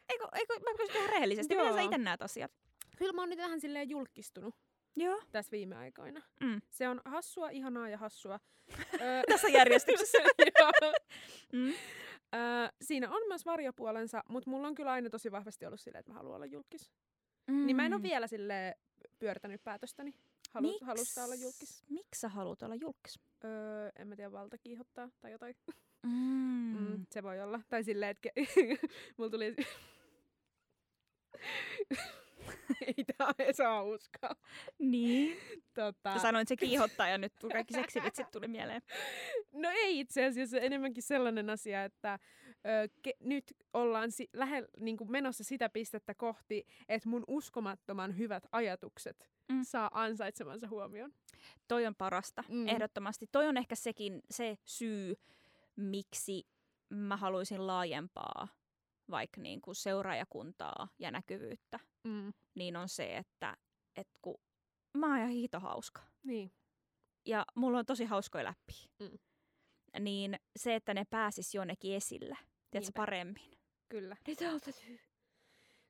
Eikö, 0.09 0.27
eikö 0.33 0.59
mä 0.59 0.77
kysyn 0.77 0.95
ihan 0.95 1.09
rehellisesti, 1.09 1.55
miten 1.55 1.73
sä 1.73 1.81
itse 1.81 1.97
näet 1.97 2.21
asiat? 2.21 2.51
Kyllä 2.97 3.13
mä 3.13 3.21
oon 3.21 3.29
nyt 3.29 3.39
vähän 3.39 3.61
silleen 3.61 3.89
julkistunut 3.89 4.55
Joo. 4.95 5.21
tässä 5.31 5.51
viime 5.51 5.75
aikoina. 5.75 6.21
Mm. 6.39 6.61
Se 6.69 6.87
on 6.89 7.01
hassua, 7.05 7.49
ihanaa 7.49 7.89
ja 7.89 7.97
hassua. 7.97 8.39
Tässä 9.29 9.47
järjestyksessä. 9.47 10.17
Joo. 10.59 10.71
mm. 11.53 11.73
Öö, 12.35 12.67
siinä 12.81 13.09
on 13.09 13.21
myös 13.27 13.45
varjopuolensa, 13.45 14.23
mutta 14.29 14.49
mulla 14.49 14.67
on 14.67 14.75
kyllä 14.75 14.91
aina 14.91 15.09
tosi 15.09 15.31
vahvasti 15.31 15.65
ollut 15.65 15.79
silleen, 15.79 15.99
että 15.99 16.11
mä 16.11 16.17
haluan 16.17 16.35
olla 16.35 16.45
julkis. 16.45 16.91
Mm. 17.47 17.65
Niin 17.65 17.75
mä 17.75 17.85
en 17.85 17.93
ole 17.93 18.03
vielä 18.03 18.27
sille 18.27 18.75
pyörtänyt 19.19 19.63
päätöstäni. 19.63 20.13
Halu, 20.51 20.71
Miks- 20.71 20.85
Halusta 20.85 21.23
olla 21.23 21.35
julkis. 21.35 21.83
Miksi 21.89 22.19
sä 22.19 22.29
haluat 22.29 22.61
olla 22.63 22.75
julkis? 22.75 23.19
Öö, 23.43 23.89
en 23.95 24.07
mä 24.07 24.15
tiedä, 24.15 24.31
valta 24.31 24.57
kiihottaa 24.57 25.09
tai 25.21 25.31
jotain. 25.31 25.55
Mm. 26.03 26.77
Mm, 26.79 27.05
se 27.11 27.23
voi 27.23 27.41
olla. 27.41 27.61
Tai 27.69 27.83
silleen, 27.83 28.11
että 28.11 28.29
ke- 28.29 28.89
mulla 29.17 29.29
tuli... 29.31 29.55
Ei 32.87 33.05
ei 33.39 33.53
saa 33.53 33.83
uskoa. 33.83 34.35
Niin. 34.79 35.37
Tota, 35.73 36.13
Sä 36.13 36.19
sanoit 36.19 36.47
se 36.47 36.55
kiihottaa 36.55 37.07
ja 37.07 37.17
nyt 37.17 37.33
tuli 37.39 37.53
kaikki 37.53 37.73
seksivitsit 37.73 38.31
tuli 38.31 38.47
mieleen. 38.47 38.81
No 39.51 39.69
ei 39.69 39.99
itse 39.99 40.25
asiassa 40.25 40.57
enemmänkin 40.59 41.03
sellainen 41.03 41.49
asia, 41.49 41.83
että 41.83 42.19
ö, 42.53 42.89
ke, 43.01 43.13
nyt 43.19 43.53
ollaan 43.73 44.11
si- 44.11 44.29
lähe, 44.33 44.63
niin 44.79 44.97
kuin 44.97 45.11
menossa 45.11 45.43
sitä 45.43 45.69
pistettä 45.69 46.13
kohti, 46.13 46.65
että 46.89 47.09
mun 47.09 47.23
uskomattoman 47.27 48.17
hyvät 48.17 48.43
ajatukset 48.51 49.31
Mm. 49.51 49.63
saa 49.63 49.89
ansaitsemansa 49.93 50.67
huomion. 50.67 51.13
Toi 51.67 51.85
on 51.85 51.95
parasta. 51.95 52.43
Mm. 52.49 52.67
ehdottomasti. 52.67 53.25
Toi 53.31 53.47
on 53.47 53.57
ehkä 53.57 53.75
sekin 53.75 54.21
se 54.31 54.57
syy, 54.65 55.15
miksi 55.75 56.47
mä 56.89 57.17
haluaisin 57.17 57.67
laajempaa 57.67 58.47
vaikka 59.11 59.41
niin 59.41 59.61
kuin 59.61 59.75
seuraajakuntaa 59.75 60.87
ja 60.99 61.11
näkyvyyttä, 61.11 61.79
Mm. 62.03 62.33
niin 62.55 62.75
on 62.75 62.89
se, 62.89 63.17
että, 63.17 63.57
että 63.95 64.19
kun 64.21 64.37
mä 64.97 65.07
oon 65.07 65.17
ihan 65.17 65.29
hito 65.29 65.59
hauska 65.59 66.01
Niin. 66.23 66.51
ja 67.25 67.45
mulla 67.55 67.79
on 67.79 67.85
tosi 67.85 68.05
hauskoja 68.05 68.43
läppiä, 68.43 68.85
Mm. 68.99 69.17
niin 70.03 70.39
se, 70.55 70.75
että 70.75 70.93
ne 70.93 71.05
pääsis 71.09 71.55
jonnekin 71.55 71.95
esille, 71.95 72.37
tiedätkö, 72.71 72.91
paremmin. 72.95 73.51
Kyllä. 73.89 74.15
Niin 74.27 74.37
te 74.37 74.49
olette 74.51 74.71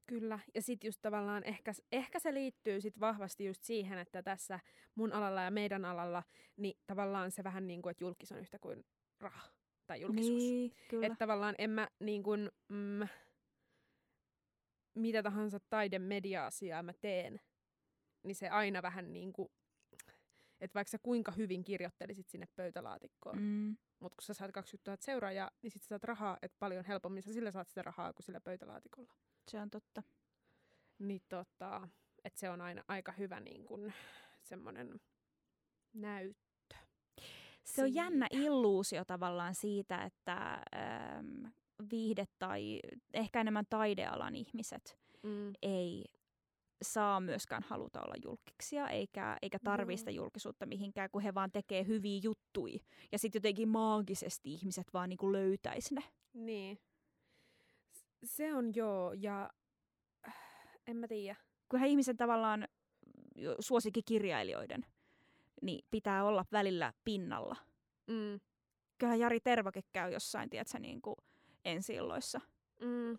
Kyllä. 0.08 0.40
Ja 0.56 0.62
sitten 0.62 0.88
just 0.88 1.02
tavallaan 1.02 1.44
ehkä, 1.44 1.72
ehkä 1.92 2.20
se 2.20 2.34
liittyy 2.34 2.82
sit 2.82 3.00
vahvasti 3.00 3.46
just 3.46 3.64
siihen, 3.64 3.98
että 3.98 4.24
tässä 4.24 4.60
mun 4.96 5.14
alalla 5.14 5.42
ja 5.42 5.52
meidän 5.52 5.86
alalla, 5.86 6.24
niin 6.58 6.80
tavallaan 6.88 7.32
se 7.32 7.44
vähän 7.44 7.68
niin 7.68 7.82
kuin, 7.82 7.92
että 7.92 8.04
julkis 8.04 8.32
on 8.32 8.40
yhtä 8.40 8.60
kuin 8.60 8.86
raha 9.20 9.48
tai 9.92 10.02
julkisuus. 10.02 10.44
Niin, 10.44 10.72
kyllä. 10.90 11.08
Että 11.08 11.18
tavallaan 11.18 11.56
en 11.58 11.70
mä 11.70 11.88
niin 12.00 12.24
kuin, 12.24 12.52
mm, 12.68 13.08
mitä 14.96 15.24
tahansa 15.24 15.60
taidemedia-asiaa 15.60 16.84
mä 16.84 16.94
teen, 16.94 17.42
niin 18.24 18.36
se 18.36 18.50
aina 18.50 18.82
vähän 18.82 19.14
niin 19.14 19.34
kuin, 19.34 19.50
että 20.60 20.76
vaikka 20.76 20.92
sä 20.92 20.98
kuinka 20.98 21.32
hyvin 21.32 21.64
kirjoittelisit 21.64 22.30
sinne 22.30 22.48
pöytälaatikkoon, 22.56 23.38
mm. 23.38 23.44
Mm. 23.44 23.78
mutta 24.00 24.16
kun 24.16 24.24
sä 24.24 24.34
saat 24.34 24.52
20 24.52 24.92
000 24.92 25.02
seuraajaa, 25.02 25.52
niin 25.62 25.72
sit 25.72 25.82
sä 25.82 25.88
saat 25.88 26.04
rahaa, 26.04 26.38
että 26.42 26.58
paljon 26.60 26.86
helpommin 26.86 27.24
sä 27.24 27.34
sillä 27.34 27.52
saat 27.52 27.68
sitä 27.68 27.82
rahaa 27.82 28.14
kuin 28.14 28.26
sillä 28.26 28.42
pöytälaatikolla. 28.42 29.14
Se 29.48 29.60
on 29.60 29.70
totta. 29.70 30.04
Niin 31.00 31.22
tota, 31.30 31.88
että 32.24 32.40
se 32.40 32.50
on 32.50 32.62
aina 32.62 32.84
aika 32.88 33.12
hyvä 33.12 33.40
niin 33.40 33.66
kuin 33.66 33.94
semmoinen 34.44 35.02
näyttö. 35.94 36.51
Se 37.66 37.84
on 37.84 37.94
jännä 37.94 38.28
illuusio 38.32 39.06
tavallaan 39.06 39.56
siitä, 39.56 40.04
että 40.04 40.64
ähm, 40.76 41.46
viihde 41.92 42.26
tai 42.40 42.80
ehkä 43.14 43.42
enemmän 43.42 43.66
taidealan 43.70 44.36
ihmiset 44.36 45.02
Mm. 45.24 45.54
ei 45.62 46.06
saa 46.82 47.20
myöskään 47.20 47.64
haluta 47.64 48.02
olla 48.02 48.16
julkiksia, 48.24 48.90
eikä, 48.90 49.38
eikä 49.42 49.58
tarvii 49.64 49.94
Joo. 49.94 49.98
sitä 49.98 50.12
julkisuutta 50.12 50.66
mihinkään, 50.66 51.10
kun 51.12 51.22
he 51.22 51.34
vaan 51.34 51.52
tekee 51.52 51.88
hyviä 51.88 52.20
juttui. 52.24 52.80
Ja 53.12 53.20
sitten 53.20 53.40
jotenkin 53.40 53.70
maagisesti 53.70 54.54
ihmiset 54.54 54.88
vaan 54.94 55.10
niinku 55.10 55.32
löytäisi 55.32 55.96
ne. 55.96 56.04
Niin. 56.34 56.80
Se 58.24 58.54
on 58.56 58.76
joo, 58.76 59.14
ja 59.14 59.50
äh, 60.28 60.36
en 60.88 60.98
mä 60.98 61.08
tiedä. 61.08 61.36
Kyllähän 61.70 61.90
ihmisen 61.90 62.18
tavallaan 62.18 62.68
jo 63.36 63.56
suosikkikirjailijoiden 63.60 64.86
niin 65.62 65.86
pitää 65.92 66.24
olla 66.24 66.46
välillä 66.52 66.94
pinnalla. 67.04 67.56
Mm. 68.08 68.40
Kyllähän 68.98 69.20
Jari 69.20 69.40
Tervoke 69.40 69.82
käy 69.94 70.12
jossain, 70.12 70.50
tiedätkö, 70.50 70.80
niin 70.80 71.02
kuin 71.02 71.16
ensi-illoissa 71.66 72.42
Mm. 72.80 73.18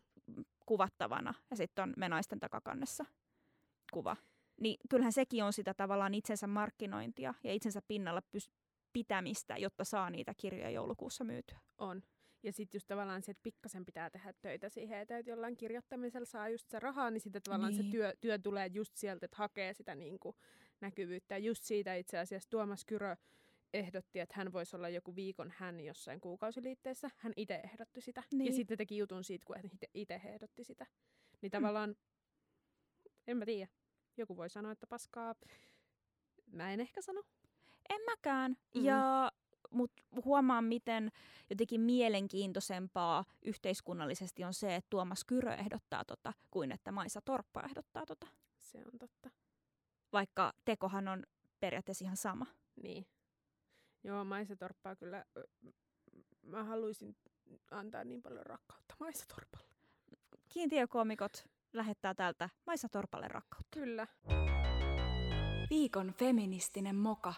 kuvattavana 0.66 1.34
ja 1.50 1.56
sitten 1.56 1.82
on 1.82 1.94
me 1.96 2.08
naisten 2.08 2.40
takakannessa 2.40 3.04
kuva. 3.92 4.16
Niin 4.60 4.76
kyllähän 4.90 5.12
sekin 5.12 5.44
on 5.44 5.52
sitä 5.52 5.74
tavallaan 5.74 6.14
itsensä 6.14 6.46
markkinointia 6.46 7.34
ja 7.44 7.52
itsensä 7.54 7.82
pinnalla 7.88 8.22
pys- 8.36 8.50
pitämistä, 8.92 9.56
jotta 9.56 9.84
saa 9.84 10.10
niitä 10.10 10.34
kirjoja 10.36 10.70
joulukuussa 10.70 11.24
myytyä. 11.24 11.58
On. 11.78 12.02
Ja 12.42 12.52
sitten 12.52 12.76
just 12.78 12.88
tavallaan 12.88 13.22
se, 13.22 13.30
että 13.30 13.42
pikkasen 13.42 13.84
pitää 13.86 14.10
tehdä 14.10 14.32
töitä 14.42 14.68
siihen 14.68 14.98
eteen, 14.98 15.20
että 15.20 15.30
jollain 15.30 15.56
kirjoittamisella 15.56 16.26
saa 16.26 16.48
just 16.48 16.68
se 16.68 16.78
rahaa, 16.78 17.10
niin 17.10 17.20
sitten 17.20 17.42
tavallaan 17.42 17.72
Niin. 17.72 17.84
se 17.84 17.90
työ, 17.90 18.12
työ 18.20 18.38
tulee 18.38 18.66
just 18.66 18.96
sieltä, 18.96 19.24
että 19.26 19.36
hakee 19.36 19.74
sitä 19.74 19.94
niin 19.94 20.18
kuin 20.18 20.36
näkyvyyttä. 20.82 21.34
Ja 21.34 21.38
just 21.38 21.64
siitä 21.64 21.94
itse 21.94 22.18
asiassa 22.18 22.50
Tuomas 22.50 22.84
Kyrö 22.84 23.16
ehdotti, 23.74 24.20
että 24.20 24.34
hän 24.36 24.52
voisi 24.52 24.76
olla 24.76 24.88
joku 24.88 25.16
viikon 25.16 25.52
hän 25.56 25.80
jossain 25.80 26.20
kuukausiliitteessä. 26.20 27.10
Hän 27.16 27.32
itse 27.36 27.54
ehdotti 27.54 28.00
sitä. 28.00 28.22
Niin. 28.32 28.46
Ja 28.46 28.52
sitten 28.52 28.78
teki 28.78 28.96
jutun 28.96 29.24
siitä, 29.24 29.46
kun 29.46 29.56
hän 29.56 29.70
itse 29.94 30.14
ehdotti 30.14 30.64
sitä. 30.64 30.86
Niin 31.42 31.50
tavallaan, 31.50 31.96
en 33.26 33.36
mä 33.36 33.44
tiedä. 33.44 33.72
Joku 34.16 34.36
voi 34.36 34.50
sanoa, 34.50 34.72
että 34.72 34.86
paskaa. 34.86 35.34
Mä 36.46 36.72
en 36.72 36.80
ehkä 36.80 37.02
sano. 37.02 37.22
En 37.88 38.00
mäkään. 38.06 38.56
Mm. 38.74 38.84
Ja, 38.84 39.32
mutta 39.70 40.02
huomaan, 40.24 40.64
miten 40.64 41.12
jotenkin 41.50 41.80
mielenkiintoisempaa 41.80 43.24
yhteiskunnallisesti 43.42 44.44
on 44.44 44.54
se, 44.54 44.74
että 44.74 44.90
Tuomas 44.90 45.24
Kyrö 45.24 45.54
ehdottaa 45.54 46.04
tota, 46.04 46.32
kuin 46.50 46.72
että 46.72 46.92
Maisa 46.92 47.20
Torppa 47.20 47.62
ehdottaa 47.62 48.06
tota. 48.06 48.26
Se 48.58 48.78
on 48.78 48.98
totta. 48.98 49.30
Vaikka 50.12 50.52
tekohan 50.64 51.08
on 51.08 51.26
periaatteessa 51.60 52.04
ihan 52.04 52.16
sama. 52.16 52.46
Niin. 52.82 53.06
Joo, 54.04 54.24
Maisa 54.24 54.56
Torppaa 54.56 54.96
kyllä, 54.96 55.24
mä 56.42 56.64
haluaisin 56.64 57.16
antaa 57.70 58.04
niin 58.04 58.22
paljon 58.22 58.46
rakkautta 58.46 58.94
Maisa 59.00 59.24
Torpalle. 59.28 59.66
Kiintiökoomikot 60.48 61.44
lähettää 61.72 62.14
täältä 62.14 62.50
Maisa 62.66 62.88
Torpalle 62.88 63.28
rakkautta. 63.28 63.68
Kyllä. 63.70 64.06
Viikon 65.70 66.14
feministinen 66.18 66.96
moka. 66.96 67.34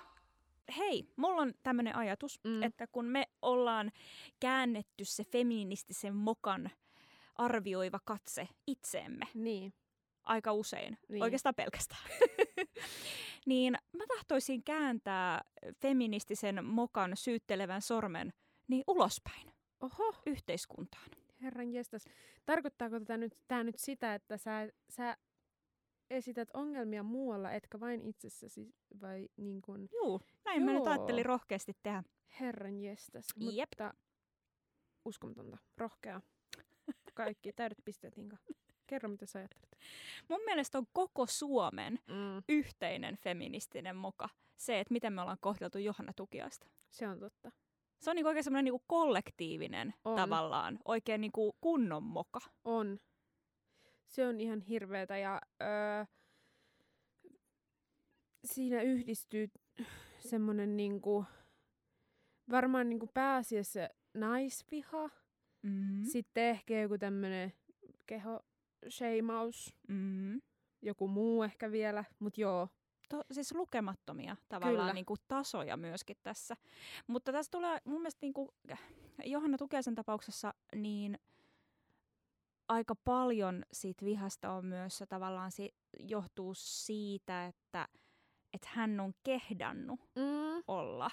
Hei, 0.76 1.12
mulla 1.16 1.42
on 1.42 1.54
tämmöinen 1.62 1.96
ajatus, 1.96 2.40
mm. 2.44 2.62
että 2.62 2.86
kun 2.86 3.04
me 3.04 3.28
ollaan 3.42 3.92
käännetty 4.40 5.04
se 5.04 5.24
feministisen 5.24 6.14
mokan 6.14 6.70
arvioiva 7.36 8.00
katse 8.04 8.48
itseemme 8.66 9.26
Niin. 9.34 9.72
Aika 10.24 10.52
usein, 10.52 10.98
Niin. 11.08 11.22
oikeastaan 11.22 11.54
pelkästään, 11.54 12.00
niin 13.46 13.72
mä 13.92 14.04
tahtoisin 14.08 14.64
kääntää 14.64 15.44
feministisen 15.82 16.64
mokan 16.64 17.16
syyttelevän 17.16 17.82
sormen 17.82 18.32
niin 18.68 18.84
ulospäin 18.86 19.52
Oho, 19.80 20.14
yhteiskuntaan. 20.26 21.08
herran 21.42 21.72
jestas. 21.72 22.04
Tarkoittaako 22.46 22.98
tätä 22.98 23.16
nyt, 23.16 23.32
tää 23.48 23.64
nyt 23.64 23.78
sitä, 23.78 24.14
että 24.14 24.36
sä, 24.36 24.68
sä 24.88 25.16
esität 26.10 26.48
ongelmia 26.54 27.02
muualla, 27.02 27.52
etkä 27.52 27.80
vain 27.80 28.02
itsessäsi, 28.02 28.74
vai 29.00 29.28
niin 29.36 29.62
kuin, 29.62 29.88
Juu, 29.92 30.20
näin 30.44 30.62
mä 30.62 30.72
nyt 30.72 30.84
Joo. 30.84 30.92
ajattelin 30.94 31.26
rohkeasti 31.26 31.76
tehdä. 31.82 32.02
herran 32.40 32.78
jestas. 32.80 33.26
Jep. 33.36 33.68
Mutta 33.72 33.94
uskomatonta, 35.04 35.58
rohkea. 35.78 36.20
Kaikki 37.14 37.52
täydet 37.52 37.78
pisteet, 37.84 38.18
Inka. 38.18 38.36
Kerro, 38.94 39.08
mitä 39.08 39.26
sä 39.26 39.38
ajattelet. 39.38 39.76
Mun 40.28 40.40
mielestä 40.44 40.78
on 40.78 40.86
koko 40.92 41.26
Suomen 41.26 41.98
Mm. 42.06 42.42
yhteinen 42.48 43.16
feministinen 43.16 43.96
moka 43.96 44.28
se, 44.56 44.80
että 44.80 44.92
miten 44.92 45.12
me 45.12 45.20
ollaan 45.20 45.38
kohdeltu 45.40 45.78
Johanna 45.78 46.12
Tukiaista. 46.16 46.66
Se 46.90 47.08
on 47.08 47.18
totta. 47.20 47.52
Se 48.00 48.10
on 48.10 48.16
niinku 48.16 48.28
oikein 48.28 48.44
semmoinen 48.44 48.64
niinku 48.64 48.84
kollektiivinen 48.86 49.94
On. 50.04 50.16
tavallaan, 50.16 50.78
oikein 50.84 51.20
niinku 51.20 51.56
kunnon 51.60 52.02
moka. 52.02 52.40
On. 52.64 52.98
Se 54.06 54.26
on 54.26 54.40
ihan 54.40 54.60
hirveetä 54.60 55.16
ja 55.18 55.40
öö, 55.62 56.04
siinä 58.44 58.82
yhdistyy 58.82 59.50
semmoinen 60.18 60.76
niinku, 60.76 61.24
varmaan 62.50 62.88
niinku 62.88 63.10
pääasiassa 63.14 63.88
naisviha, 64.14 65.10
Mm. 65.62 66.02
sitten 66.04 66.44
ehkä 66.44 66.80
joku 66.80 66.98
tämmöinen 66.98 67.52
keho 68.06 68.40
sheimaus, 68.88 69.74
Mm. 69.88 70.40
joku 70.82 71.08
muu 71.08 71.42
ehkä 71.42 71.70
vielä, 71.72 72.04
mut 72.18 72.38
joo, 72.38 72.68
to, 73.08 73.22
siis 73.32 73.54
lukemattomia 73.54 74.36
tavallaan 74.48 74.80
Kyllä. 74.84 74.92
niin 74.92 75.06
kuin 75.06 75.20
tasoja 75.28 75.76
myöskin 75.76 76.16
tässä. 76.22 76.56
Mutta 77.06 77.32
tässä 77.32 77.50
tulee 77.50 77.78
mun 77.84 78.00
mielestä 78.00 78.18
niin 78.22 78.34
kuin, 78.34 78.48
Johanna 79.24 79.58
Tukiaisen 79.58 79.94
tapauksessa 79.94 80.54
niin 80.74 81.18
aika 82.68 82.94
paljon 82.94 83.62
siitä 83.72 84.04
vihasta 84.04 84.52
on 84.52 84.66
myös 84.66 84.98
se 84.98 85.06
tavallaan 85.06 85.52
se 85.52 85.68
johtuu 86.00 86.52
siitä, 86.56 87.46
että, 87.46 87.88
että 88.52 88.68
hän 88.70 89.00
on 89.00 89.12
kehdannut 89.22 90.00
Mm, 90.00 90.62
olla 90.68 91.10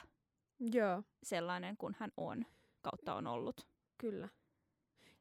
joo, 0.60 1.04
sellainen 1.24 1.78
kuin 1.78 1.96
hän 2.00 2.12
on 2.18 2.46
kautta 2.82 3.16
on 3.16 3.28
ollut. 3.28 3.68
kyllä. 3.98 4.30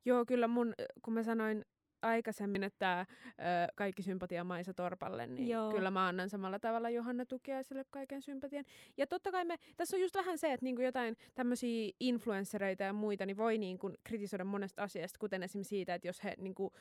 Joo, 0.05 0.25
kyllä 0.27 0.49
mun, 0.49 0.75
kun 1.03 1.15
mä 1.15 1.23
sanoin 1.23 1.65
aikaisemmin, 2.03 2.63
että 2.63 3.01
ö, 3.01 3.35
kaikki 3.75 4.03
sympatia 4.03 4.45
Maisa 4.45 4.75
Torpalle, 4.75 5.27
niin 5.27 5.49
Joo. 5.49 5.71
Kyllä 5.71 5.91
mä 5.91 6.09
annan 6.09 6.31
samalla 6.31 6.59
tavalla 6.59 6.91
Johanna 6.91 7.27
Tukiaiselle 7.27 7.85
kaiken 7.91 8.23
sympatian. 8.23 8.65
Ja 8.97 9.07
totta 9.07 9.31
kai 9.31 9.45
me, 9.45 9.57
tässä 9.77 9.97
on 9.97 10.01
just 10.01 10.15
vähän 10.15 10.39
se, 10.39 10.53
että 10.53 10.65
niinku 10.65 10.83
jotain 10.83 11.17
tämmöisiä 11.35 11.93
influenssereita 12.01 12.83
ja 12.83 12.93
muita, 12.93 13.27
niin 13.27 13.37
voi 13.37 13.59
niinku 13.59 13.93
kritisoida 14.05 14.45
monesta 14.45 14.83
asiasta, 14.83 15.19
kuten 15.19 15.43
esimerkiksi 15.43 15.69
siitä, 15.69 15.95
että 15.95 16.09
jos 16.09 16.25
he 16.25 16.35
niinku 16.39 16.73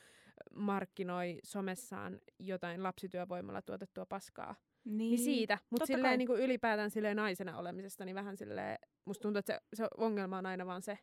markkinoi 0.55 1.39
somessaan 1.43 2.19
jotain 2.39 2.83
lapsityövoimalla 2.83 3.61
tuotettua 3.61 4.05
paskaa, 4.05 4.55
Niin, 4.85 4.97
niin 4.97 5.19
siitä. 5.19 5.57
Mutta 5.69 5.85
silleen 5.85 6.17
niinku 6.17 6.35
ylipäätään 6.35 6.91
silleen 6.91 7.17
naisena 7.17 7.57
olemisesta, 7.57 8.05
niin 8.05 8.15
vähän 8.15 8.37
silleen, 8.37 8.79
musta 9.05 9.21
tuntuu, 9.21 9.39
että 9.39 9.53
se, 9.53 9.83
se 9.83 9.87
ongelma 9.97 10.37
on 10.37 10.45
aina 10.45 10.65
vaan 10.65 10.81
se, 10.81 10.97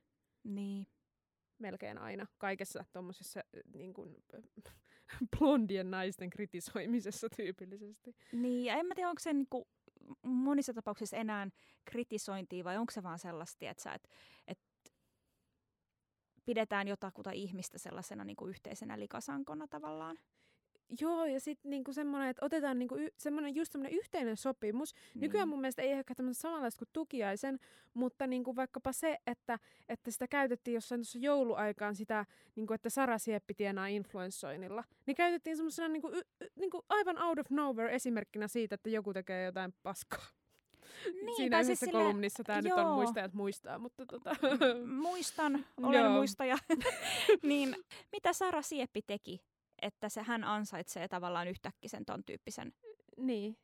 Niin. 0.44 0.87
Melkein 1.58 1.98
aina 1.98 2.26
kaikessa 2.38 2.84
tuommoisessa 2.92 3.40
niin 3.74 3.94
kuin, 3.94 4.16
blondien 5.38 5.90
naisten 5.90 6.30
kritisoimisessa 6.30 7.28
tyypillisesti. 7.36 8.16
Niin, 8.32 8.64
ja 8.64 8.74
en 8.74 8.86
mä 8.86 8.94
tiedä, 8.94 9.08
onko 9.10 9.20
se 9.20 9.32
niinku 9.32 9.68
monissa 10.22 10.74
tapauksissa 10.74 11.16
enää 11.16 11.48
kritisointia 11.84 12.64
vai 12.64 12.76
onko 12.76 12.90
se 12.90 13.02
vaan 13.02 13.18
sellaista, 13.18 13.70
että, 13.70 13.82
sä, 13.82 13.94
et, 13.94 14.08
et 14.46 14.58
pidetään 16.44 16.88
jotakuta 16.88 17.30
ihmistä 17.30 17.78
sellaisena 17.78 18.24
niinku 18.24 18.46
yhteisenä 18.46 18.98
likasankona 18.98 19.68
tavallaan. 19.68 20.18
Joo, 21.01 21.25
ja 21.25 21.40
sitten 21.40 21.70
niinku 21.70 21.92
semmoinen, 21.92 22.29
että 22.29 22.44
otetaan 22.44 22.79
niinku 22.79 22.96
y- 22.96 23.09
semmoinen, 23.18 23.55
just 23.55 23.72
semmoinen 23.72 23.99
yhteinen 23.99 24.37
sopimus. 24.37 24.94
Niin. 24.94 25.20
Nykyään 25.20 25.49
mun 25.49 25.61
mielestä 25.61 25.83
ei 25.83 25.92
ehkä 25.92 26.14
tämmöistä 26.14 26.40
samanlaista 26.40 26.79
kuin 26.79 26.88
tukiaisen, 26.92 27.59
mutta 27.94 28.27
niinku 28.27 28.57
vaikkapa 28.57 28.92
se, 28.92 29.18
että, 29.27 29.59
että 29.88 30.11
sitä 30.11 30.29
käytettiin 30.29 30.75
jossain 30.75 30.99
tuossa 30.99 31.18
jouluaikaan 31.18 31.94
sitä, 31.94 32.27
niinku, 32.57 32.72
että 32.72 32.90
Sara 32.90 33.18
Sieppi 33.18 33.55
tienaa 33.55 33.87
influenssoinnilla. 33.87 34.85
Niin 35.07 35.14
käytettiin 35.14 35.57
semmoisena 35.57 35.88
niinku, 35.88 36.09
y- 36.09 36.22
y- 36.40 36.51
niinku 36.57 36.85
aivan 36.88 37.22
out 37.22 37.38
of 37.38 37.51
nowhere 37.51 37.94
esimerkkinä 37.94 38.49
siitä, 38.49 38.75
että 38.75 38.90
joku 38.90 39.12
tekee 39.12 39.44
jotain 39.44 39.75
paskaa. 39.83 40.27
Niin, 41.22 41.37
Siinä 41.37 41.51
tai 41.51 41.61
yhdessä 41.61 41.66
siis 41.66 41.79
siis 41.79 41.92
kolumnissa 41.92 42.44
tämä 42.44 42.62
nyt 42.62 42.72
on 42.72 42.94
muistajat 42.94 43.35
muistaa, 43.35 43.79
mutta 43.79 44.07
tota... 44.07 44.37
Muistan, 44.87 45.66
olen 45.83 46.01
Joo. 46.01 46.12
muistaja. 46.12 46.59
niin, 47.42 47.77
mitä 48.12 48.33
Sara 48.33 48.62
Sieppi 48.62 49.03
teki, 49.07 49.40
että 49.87 50.09
se 50.09 50.22
hän 50.22 50.44
ansaitsee 50.44 51.09
tavallaan 51.09 51.49
yhtäkkiä 51.49 51.88
sen 51.88 52.05
ton 52.05 52.25
tyyppisen. 52.25 52.72
niin, 53.16 53.57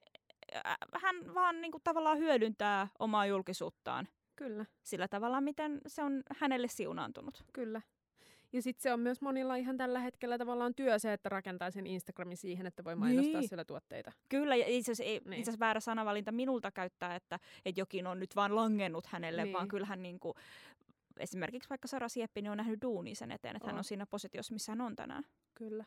Hän 1.03 1.35
vaan 1.35 1.61
niinku 1.61 1.81
tavallaan 1.85 2.19
hyödyntää 2.19 2.89
omaa 2.99 3.27
julkisuuttaan 3.27 4.09
kyllä, 4.37 4.67
sillä 4.83 5.09
tavalla, 5.09 5.41
miten 5.41 5.81
se 5.87 6.03
on 6.03 6.23
hänelle 6.37 6.69
siunaantunut. 6.69 7.45
kyllä. 7.53 7.81
Ja 8.53 8.63
sitten 8.63 8.83
se 8.83 8.93
on 8.93 9.01
myös 9.01 9.21
monilla 9.21 9.57
ihan 9.57 9.77
tällä 9.77 9.99
hetkellä 10.01 10.39
tavallaan 10.39 10.75
työ 10.75 10.99
se, 10.99 11.13
että 11.13 11.29
rakentaa 11.29 11.71
sen 11.71 11.87
Instagramin 11.87 12.37
siihen, 12.37 12.67
että 12.67 12.85
voi 12.85 12.97
mainostaa 12.97 13.41
Niin. 13.41 13.49
siellä 13.49 13.65
tuotteita. 13.65 14.13
Kyllä, 14.29 14.57
ja 14.57 14.67
itse 14.67 14.93
asiassa, 14.93 15.31
Niin. 15.31 15.39
itse 15.39 15.51
asiassa 15.51 15.59
väärä 15.67 15.81
sanavalinta 15.81 16.33
minulta 16.33 16.71
käyttää, 16.73 17.15
että, 17.15 17.39
että 17.65 17.81
jokin 17.81 18.07
on 18.07 18.21
nyt 18.21 18.37
vaan 18.37 18.57
langennut 18.57 19.07
hänelle, 19.07 19.45
Niin. 19.45 19.53
vaan 19.53 19.69
kyllähän 19.69 20.03
niin 20.03 20.21
kuin, 20.21 20.35
esimerkiksi 21.19 21.69
vaikka 21.71 21.89
Sara 21.89 22.09
Sieppi 22.09 22.43
niin 22.43 22.51
on 22.51 22.57
nähnyt 22.57 22.83
duunia 22.83 23.15
sen 23.15 23.33
eteen, 23.33 23.57
että 23.57 23.69
hän 23.69 23.75
On. 23.75 23.79
on 23.79 23.85
siinä 23.85 24.07
positiossa, 24.07 24.53
missä 24.53 24.73
hän 24.73 24.81
on 24.81 24.97
tänään. 24.97 25.25
Kyllä. 25.55 25.85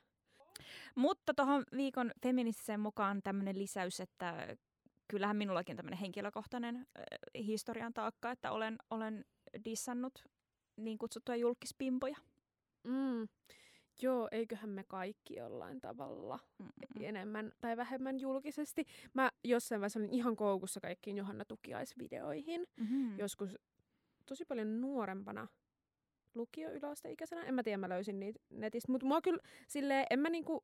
Mutta 0.96 1.34
tuohon 1.34 1.64
viikon 1.76 2.12
feministiseen 2.24 2.80
mukaan 2.80 3.22
tämmöinen 3.24 3.60
lisäys, 3.60 4.00
että 4.00 4.58
kyllähän 5.08 5.38
minullakin 5.38 5.78
tämmöinen 5.78 6.00
henkilökohtainen 6.00 6.76
äh, 6.76 7.46
historian 7.46 7.94
taakka, 7.94 8.32
että 8.32 8.52
olen, 8.52 8.78
olen 8.90 9.26
dissannut 9.66 10.26
niin 10.78 10.98
kutsuttuja 10.98 11.36
julkispimpoja. 11.36 12.18
Mm. 12.84 13.28
Joo, 14.02 14.28
eiköhän 14.32 14.70
me 14.70 14.84
kaikki 14.84 15.36
jollain 15.36 15.82
tavalla 15.82 16.40
Mm-mm. 16.60 17.06
enemmän 17.06 17.52
tai 17.62 17.78
vähemmän 17.78 18.20
julkisesti. 18.20 18.86
Mä 19.14 19.32
jossain 19.44 19.82
vaiheessa 19.82 20.00
olin 20.00 20.14
ihan 20.14 20.36
koukussa 20.36 20.80
kaikkiin 20.80 21.18
Johanna 21.18 21.46
Tukiaisvideoihin. 21.46 22.68
Mm-hmm. 22.78 23.20
Joskus 23.20 23.58
tosi 24.26 24.46
paljon 24.46 24.82
nuorempana 24.82 25.48
lukio 26.36 26.72
yläasteikäisenä. 26.72 27.44
En 27.44 27.54
mä 27.54 27.64
tiedä, 27.64 27.78
mä 27.78 27.90
löysin 27.90 28.20
niitä 28.20 28.40
netistä. 28.50 28.92
Mutta 28.92 29.08
mua 29.08 29.22
kyllä 29.22 29.40
silleen, 29.68 30.06
en 30.10 30.20
mä 30.20 30.30
niinku... 30.30 30.64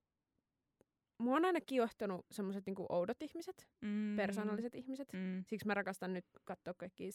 Mua 1.18 1.36
on 1.36 1.46
aina 1.46 1.62
kiihottanut 1.62 2.26
semmoiset 2.32 2.66
niinku 2.66 2.86
oudot 2.90 3.22
ihmiset, 3.22 3.68
mm. 3.82 4.16
persoonalliset 4.16 4.76
ihmiset. 4.76 5.14
Mm. 5.14 5.44
Siksi 5.48 5.68
mä 5.68 5.74
rakastan 5.74 6.14
nyt 6.14 6.26
katsoa 6.46 6.74
kaikkia 6.74 7.12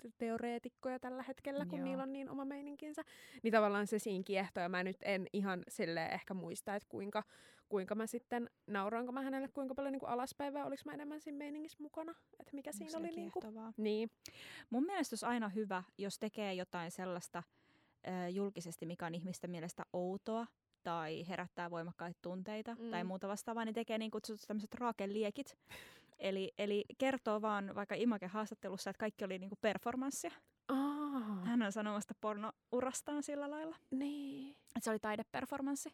salaliittoteoreetikkoja 0.00 0.98
tällä 0.98 1.22
hetkellä, 1.22 1.66
kun 1.66 1.78
Joo. 1.78 1.84
niillä 1.88 2.02
on 2.02 2.12
niin 2.12 2.30
oma 2.30 2.44
meininkinsä. 2.44 3.02
Niin 3.42 3.52
tavallaan 3.52 3.86
se 3.86 3.98
siinä 3.98 4.24
kiehtoo, 4.26 4.62
ja 4.62 4.68
mä 4.68 4.82
nyt 4.82 4.96
en 5.02 5.26
ihan 5.32 5.62
sille 5.68 6.06
ehkä 6.06 6.34
muista, 6.34 6.74
että 6.74 6.88
kuinka, 6.88 7.22
kuinka 7.68 7.94
mä 7.94 8.06
sitten, 8.06 8.50
nauroinko 8.66 9.12
mä 9.12 9.22
hänelle 9.22 9.48
kuinka 9.48 9.74
paljon 9.74 9.92
niin 9.92 10.00
kuin 10.00 10.10
alaspäin, 10.10 10.54
vai 10.54 10.62
oliko 10.62 10.82
mä 10.84 10.92
enemmän 10.92 11.20
siinä 11.20 11.38
meiningissä 11.38 11.78
mukana, 11.80 12.14
että 12.40 12.54
mikä 12.54 12.72
siinä 12.72 12.90
Se 12.90 12.96
oli 12.96 13.10
niin 13.10 13.32
kuin... 13.32 13.44
Niin, 13.76 14.10
Mun 14.70 14.84
mielestä 14.86 15.14
olisi 15.14 15.26
aina 15.26 15.48
hyvä, 15.48 15.82
jos 15.98 16.18
tekee 16.18 16.54
jotain 16.54 16.90
sellaista 16.90 17.42
ö, 18.06 18.28
julkisesti, 18.28 18.86
mikä 18.86 19.06
on 19.06 19.14
ihmisten 19.14 19.50
mielestä 19.50 19.82
outoa 19.92 20.46
tai 20.82 21.28
herättää 21.28 21.70
voimakkaita 21.70 22.18
tunteita 22.22 22.76
mm. 22.78 22.90
tai 22.90 23.04
muuta 23.04 23.28
vastaavaa, 23.28 23.64
niin 23.64 23.74
tekee 23.74 23.98
niin 23.98 24.10
kutsutut 24.10 24.44
tämmöiset 24.46 24.74
raakeliekit. 24.74 25.56
Eli, 26.20 26.52
eli 26.58 26.84
kertoo 26.98 27.42
vaan 27.42 27.74
vaikka 27.74 27.94
Imaken 27.94 28.30
haastattelussa, 28.30 28.90
että 28.90 29.00
kaikki 29.00 29.24
oli 29.24 29.38
niinku 29.38 29.56
performanssia. 29.60 30.30
Aa, 30.68 31.44
Hän 31.44 31.62
on 31.62 31.72
sanomasta 31.72 32.14
pornourastaan 32.20 33.22
sillä 33.22 33.50
lailla, 33.50 33.76
niin. 33.90 34.50
että 34.50 34.80
se 34.80 34.90
oli 34.90 34.98
taideperformanssi. 34.98 35.90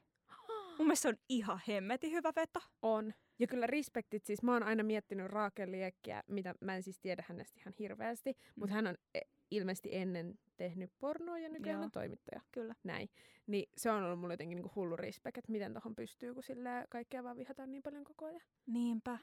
Mun 0.79 0.87
mielestä 0.87 1.03
se 1.03 1.09
on 1.09 1.17
ihan 1.29 1.61
hemmetin 1.69 2.13
hyvä 2.13 2.33
veto. 2.37 2.61
On. 2.83 3.13
Ja 3.39 3.47
kyllä 3.47 3.67
respektit, 3.67 4.25
siis 4.25 4.43
mä 4.43 4.53
oon 4.53 4.63
aina 4.63 4.83
miettinyt 4.83 5.27
Raakel 5.27 5.71
Liekkiä, 5.73 6.23
mitä 6.27 6.55
mä 6.61 6.77
en 6.77 6.83
siis 6.83 6.99
tiedä 6.99 7.25
hänestä 7.29 7.61
ihan 7.61 7.75
hirveästi, 7.79 8.33
mm. 8.33 8.53
mutta 8.57 8.75
hän 8.75 8.87
on 8.87 8.95
e- 9.15 9.21
ilmeisesti 9.51 9.89
ennen 9.93 10.39
tehnyt 10.57 10.91
pornoa 10.99 11.39
ja 11.39 11.49
nykyään 11.49 11.79
Joo. 11.79 11.85
on 11.85 11.91
toimittaja. 11.91 12.41
Kyllä. 12.53 12.75
Näin. 12.85 13.09
Niin 13.47 13.69
se 13.77 13.91
on 13.91 14.03
ollut 14.03 14.21
mulle 14.21 14.33
jotenkin 14.33 14.57
niinku 14.57 14.73
hullu 14.75 14.97
respect, 14.97 15.39
että 15.39 15.53
miten 15.53 15.75
tohon 15.75 15.95
pystyy, 15.95 16.35
kun 16.35 16.43
sillä 16.43 16.85
kaikkea 16.91 17.25
vaan 17.25 17.37
vihataan 17.37 17.71
niin 17.71 17.83
paljon 17.83 18.05
koko 18.05 18.27
ajan. 18.27 18.41
Niinpä. 18.67 19.19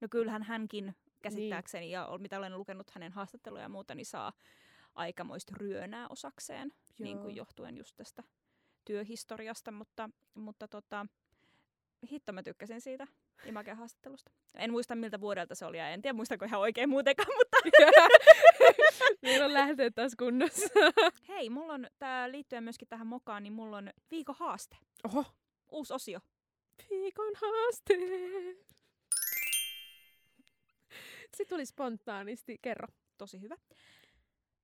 No 0.00 0.08
kyllähän 0.10 0.42
hänkin 0.42 0.94
käsittääkseni, 1.22 1.84
niin. 1.84 1.92
ja 1.92 2.08
mitä 2.18 2.38
olen 2.38 2.58
lukenut 2.58 2.90
hänen 2.90 3.12
haastatteluja 3.12 3.62
ja 3.62 3.68
muuta, 3.68 3.94
niin 3.94 4.06
saa 4.06 4.32
aikamoista 4.94 5.52
ryönää 5.56 6.06
osakseen, 6.08 6.72
niin 6.98 7.18
kuin 7.18 7.36
johtuen 7.36 7.76
just 7.76 7.96
tästä 7.96 8.22
työhistoriasta, 8.84 9.70
mutta, 9.70 10.10
mutta 10.34 10.68
tota, 10.68 11.06
hitto 12.10 12.32
mä 12.32 12.42
tykkäsin 12.42 12.80
siitä 12.80 13.06
Imagen 13.44 13.76
haastattelusta. 13.76 14.30
En 14.54 14.70
muista 14.70 14.94
miltä 14.94 15.20
vuodelta 15.20 15.54
se 15.54 15.66
oli 15.66 15.78
ja 15.78 15.90
en 15.90 16.02
tiedä 16.02 16.12
muistanko 16.12 16.44
ihan 16.44 16.60
oikein 16.60 16.88
muutenkaan, 16.88 17.28
mutta 17.38 17.56
Meillä 19.22 19.44
on 19.46 19.54
lähteet 19.54 19.94
taas 19.94 20.12
kunnossa. 20.18 20.68
hei, 21.28 21.50
mulla 21.50 21.72
on, 21.72 21.86
tää 21.98 22.32
liittyen 22.32 22.64
myöskin 22.64 22.88
tähän 22.88 23.06
mokaan, 23.06 23.42
niin 23.42 23.52
mulla 23.52 23.76
on 23.76 23.90
viikon 24.10 24.34
haaste, 24.38 24.76
Oho. 25.04 25.24
uusi 25.68 25.94
osio. 25.94 26.20
Viikon 26.90 27.32
haaste. 27.36 27.94
Se 31.36 31.44
tuli 31.44 31.66
spontaanisti. 31.66 32.58
Kerro. 32.62 32.88
tosi 33.18 33.40
hyvä. 33.40 33.56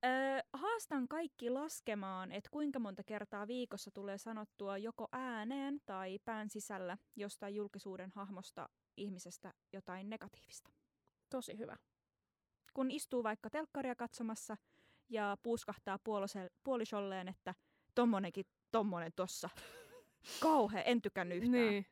Öö, 0.05 0.39
haastan 0.53 1.07
kaikki 1.07 1.49
laskemaan, 1.49 2.31
että 2.31 2.49
kuinka 2.49 2.79
monta 2.79 3.03
kertaa 3.03 3.47
viikossa 3.47 3.91
tulee 3.91 4.17
sanottua 4.17 4.77
joko 4.77 5.07
ääneen 5.11 5.81
tai 5.85 6.19
pään 6.25 6.49
sisällä 6.49 6.97
jostain 7.15 7.55
julkisuuden 7.55 8.11
hahmosta 8.15 8.69
ihmisestä 8.97 9.53
jotain 9.73 10.09
negatiivista. 10.09 10.71
Tosi 11.29 11.57
hyvä. 11.57 11.75
Kun 12.73 12.91
istuu 12.91 13.23
vaikka 13.23 13.49
telkkaria 13.49 13.95
katsomassa 13.95 14.57
ja 15.09 15.37
puuskahtaa 15.43 15.97
puolose- 15.97 16.51
puolisolleen, 16.63 17.27
että 17.27 17.55
tommonenkin 17.95 18.45
tommonen 18.71 19.11
tossa. 19.15 19.49
Kauhe, 20.39 20.83
en 20.85 21.01
tykännyt 21.01 21.37
yhtään. 21.37 21.51
Niin. 21.51 21.85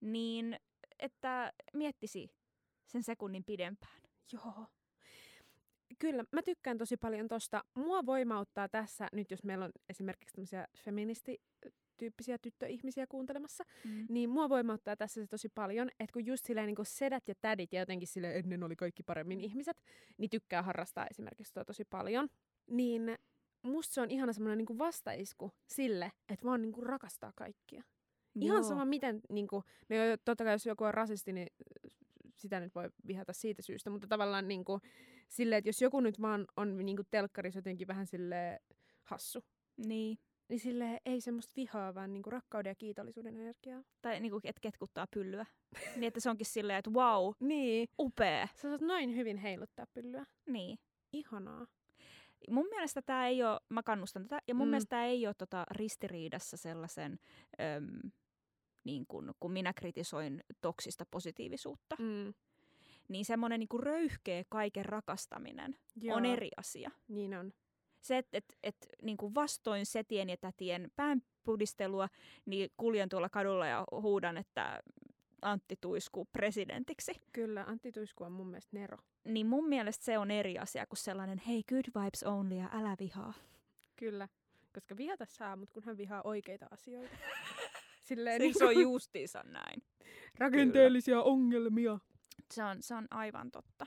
Niin, 0.00 0.58
että 0.98 1.52
miettisi 1.72 2.30
sen 2.86 3.02
sekunnin 3.02 3.44
pidempään. 3.44 4.03
Joo. 4.32 4.66
Kyllä, 5.98 6.24
mä 6.32 6.42
tykkään 6.42 6.78
tosi 6.78 6.96
paljon 6.96 7.28
tosta. 7.28 7.64
Mua 7.74 8.06
voimauttaa 8.06 8.68
tässä, 8.68 9.08
nyt 9.12 9.30
jos 9.30 9.44
meillä 9.44 9.64
on 9.64 9.72
esimerkiksi 9.88 10.34
tämmöisiä 10.34 10.66
feministi 10.78 11.40
tyyppisiä 11.96 12.38
tyttöihmisiä 12.38 13.06
kuuntelemassa, 13.06 13.64
Mm. 13.84 14.06
niin 14.08 14.30
mua 14.30 14.48
voimauttaa 14.48 14.96
tässä 14.96 15.20
se 15.20 15.26
tosi 15.26 15.48
paljon, 15.48 15.88
että 16.00 16.12
kun 16.12 16.26
just 16.26 16.44
silleen 16.46 16.66
niin 16.66 16.76
sedät 16.86 17.28
ja 17.28 17.34
tädit 17.40 17.72
ja 17.72 17.80
jotenkin 17.80 18.08
sille 18.08 18.36
ennen 18.36 18.62
oli 18.62 18.76
kaikki 18.76 19.02
paremmin 19.02 19.40
ihmiset, 19.40 19.76
niin 20.18 20.30
tykkää 20.30 20.62
harrastaa 20.62 21.06
esimerkiksi 21.10 21.52
tuo 21.54 21.64
tosi 21.64 21.84
paljon, 21.84 22.28
niin 22.70 23.18
musta 23.62 23.94
se 23.94 24.00
on 24.00 24.10
ihana 24.10 24.32
semmoinen 24.32 24.58
niin 24.58 24.78
vastaisku 24.78 25.52
sille, 25.66 26.12
että 26.28 26.44
vaan 26.46 26.62
niin 26.62 26.72
kuin 26.72 26.86
rakastaa 26.86 27.32
kaikkia. 27.36 27.82
Ihan 28.40 28.56
Joo. 28.56 28.68
sama 28.68 28.84
miten, 28.84 29.20
niin 29.30 29.48
kuin, 29.48 29.62
no 29.88 29.96
totta 30.24 30.44
kai 30.44 30.54
jos 30.54 30.66
joku 30.66 30.84
on 30.84 30.94
rasisti, 30.94 31.32
niin 31.32 31.46
sitä 32.44 32.60
nyt 32.60 32.74
voi 32.74 32.90
vihata 33.06 33.32
siitä 33.32 33.62
syystä, 33.62 33.90
mutta 33.90 34.06
tavallaan 34.08 34.48
niin 34.48 34.64
kuin, 34.64 34.80
silleen, 35.28 35.58
että 35.58 35.68
jos 35.68 35.82
joku 35.82 36.00
nyt 36.00 36.20
vaan 36.20 36.46
on 36.56 36.76
niin 36.86 36.96
kuin 36.96 37.06
telkkarissa 37.10 37.58
jotenkin 37.58 37.88
vähän 37.88 38.06
sille 38.06 38.60
hassu, 39.02 39.44
Niin. 39.86 40.18
niin 40.48 40.60
sille 40.60 41.00
ei 41.06 41.20
semmoista 41.20 41.52
vihaa, 41.56 41.94
vaan 41.94 42.12
niin 42.12 42.22
kuin 42.22 42.32
rakkauden 42.32 42.70
ja 42.70 42.74
kiitollisuuden 42.74 43.36
energiaa. 43.36 43.82
Tai 44.02 44.20
niinku, 44.20 44.40
et 44.44 44.60
ketkuttaa 44.60 45.06
pyllyä. 45.14 45.46
niin, 45.96 46.04
että 46.04 46.20
se 46.20 46.30
onkin 46.30 46.46
silleen, 46.46 46.78
että 46.78 46.90
wow, 46.90 47.32
Niin. 47.40 47.88
upea. 47.98 48.46
Sä 48.54 48.68
saat 48.68 48.80
noin 48.80 49.16
hyvin 49.16 49.36
heiluttaa 49.36 49.86
pyllyä. 49.94 50.24
Niin. 50.48 50.78
Ihanaa. 51.12 51.66
Mun 52.50 52.66
mielestä 52.70 53.02
tämä 53.02 53.26
ei 53.26 53.42
ole, 53.44 53.60
mä 53.68 53.82
kannustan 53.82 54.22
tätä, 54.22 54.42
ja 54.48 54.54
mun 54.54 54.66
Mm. 54.66 54.68
mm. 54.68 54.70
mielestä 54.70 54.88
tämä 54.90 55.04
ei 55.04 55.26
ole 55.26 55.34
tota 55.38 55.64
ristiriidassa 55.70 56.56
sellaisen, 56.56 57.18
äm, 57.76 58.10
niin 58.84 59.06
kun, 59.08 59.34
kun 59.40 59.52
minä 59.52 59.72
kritisoin 59.72 60.44
toksista 60.60 61.06
positiivisuutta, 61.10 61.96
Mm. 61.98 62.34
niin 63.08 63.24
semmoinen 63.24 63.60
niin 63.60 63.82
röyhkeä 63.82 64.44
kaiken 64.48 64.84
rakastaminen 64.84 65.76
Joo. 66.00 66.16
on 66.16 66.24
eri 66.24 66.50
asia. 66.56 66.90
Niin 67.08 67.34
on. 67.34 67.52
Se, 68.00 68.18
että 68.18 68.38
et, 68.38 68.44
et, 68.62 68.76
niin 69.02 69.16
vastoin 69.34 69.86
setien 69.86 70.28
ja 70.30 70.36
tätien 70.36 70.90
päänpudistelua, 70.96 72.08
niin 72.46 72.70
kuljen 72.76 73.08
tuolla 73.08 73.28
kadulla 73.28 73.66
ja 73.66 73.84
huudan, 73.92 74.36
että 74.36 74.80
Antti 75.42 75.76
tuiskuu 75.80 76.24
presidentiksi. 76.32 77.12
Kyllä, 77.32 77.64
Antti 77.64 77.92
Tuisku 77.92 78.24
on 78.24 78.32
mun 78.32 78.46
mielestä 78.48 78.76
Nero. 78.76 78.98
Niin 79.24 79.46
mun 79.46 79.68
mielestä 79.68 80.04
se 80.04 80.18
on 80.18 80.30
eri 80.30 80.58
asia 80.58 80.86
kuin 80.86 80.98
sellainen, 80.98 81.38
hei 81.46 81.62
good 81.68 82.02
vibes 82.02 82.22
only 82.22 82.54
ja 82.58 82.68
älä 82.72 82.96
vihaa. 83.00 83.34
Kyllä. 83.96 84.28
Koska 84.74 84.96
vihata 84.96 85.24
saa, 85.26 85.56
mutta 85.56 85.72
kun 85.74 85.82
hän 85.84 85.96
vihaa 85.96 86.20
oikeita 86.24 86.66
asioita. 86.70 87.16
Silleen 88.04 88.40
Se, 88.40 88.44
niin 88.44 88.54
se 88.58 88.64
on 88.64 88.80
justiinsa 88.92 89.42
näin. 89.42 89.82
rakenteellisia 90.38 91.22
ongelmia. 91.22 91.98
Se 92.50 92.64
on, 92.64 92.76
se 92.82 92.94
on 92.94 93.06
aivan 93.10 93.50
totta. 93.50 93.86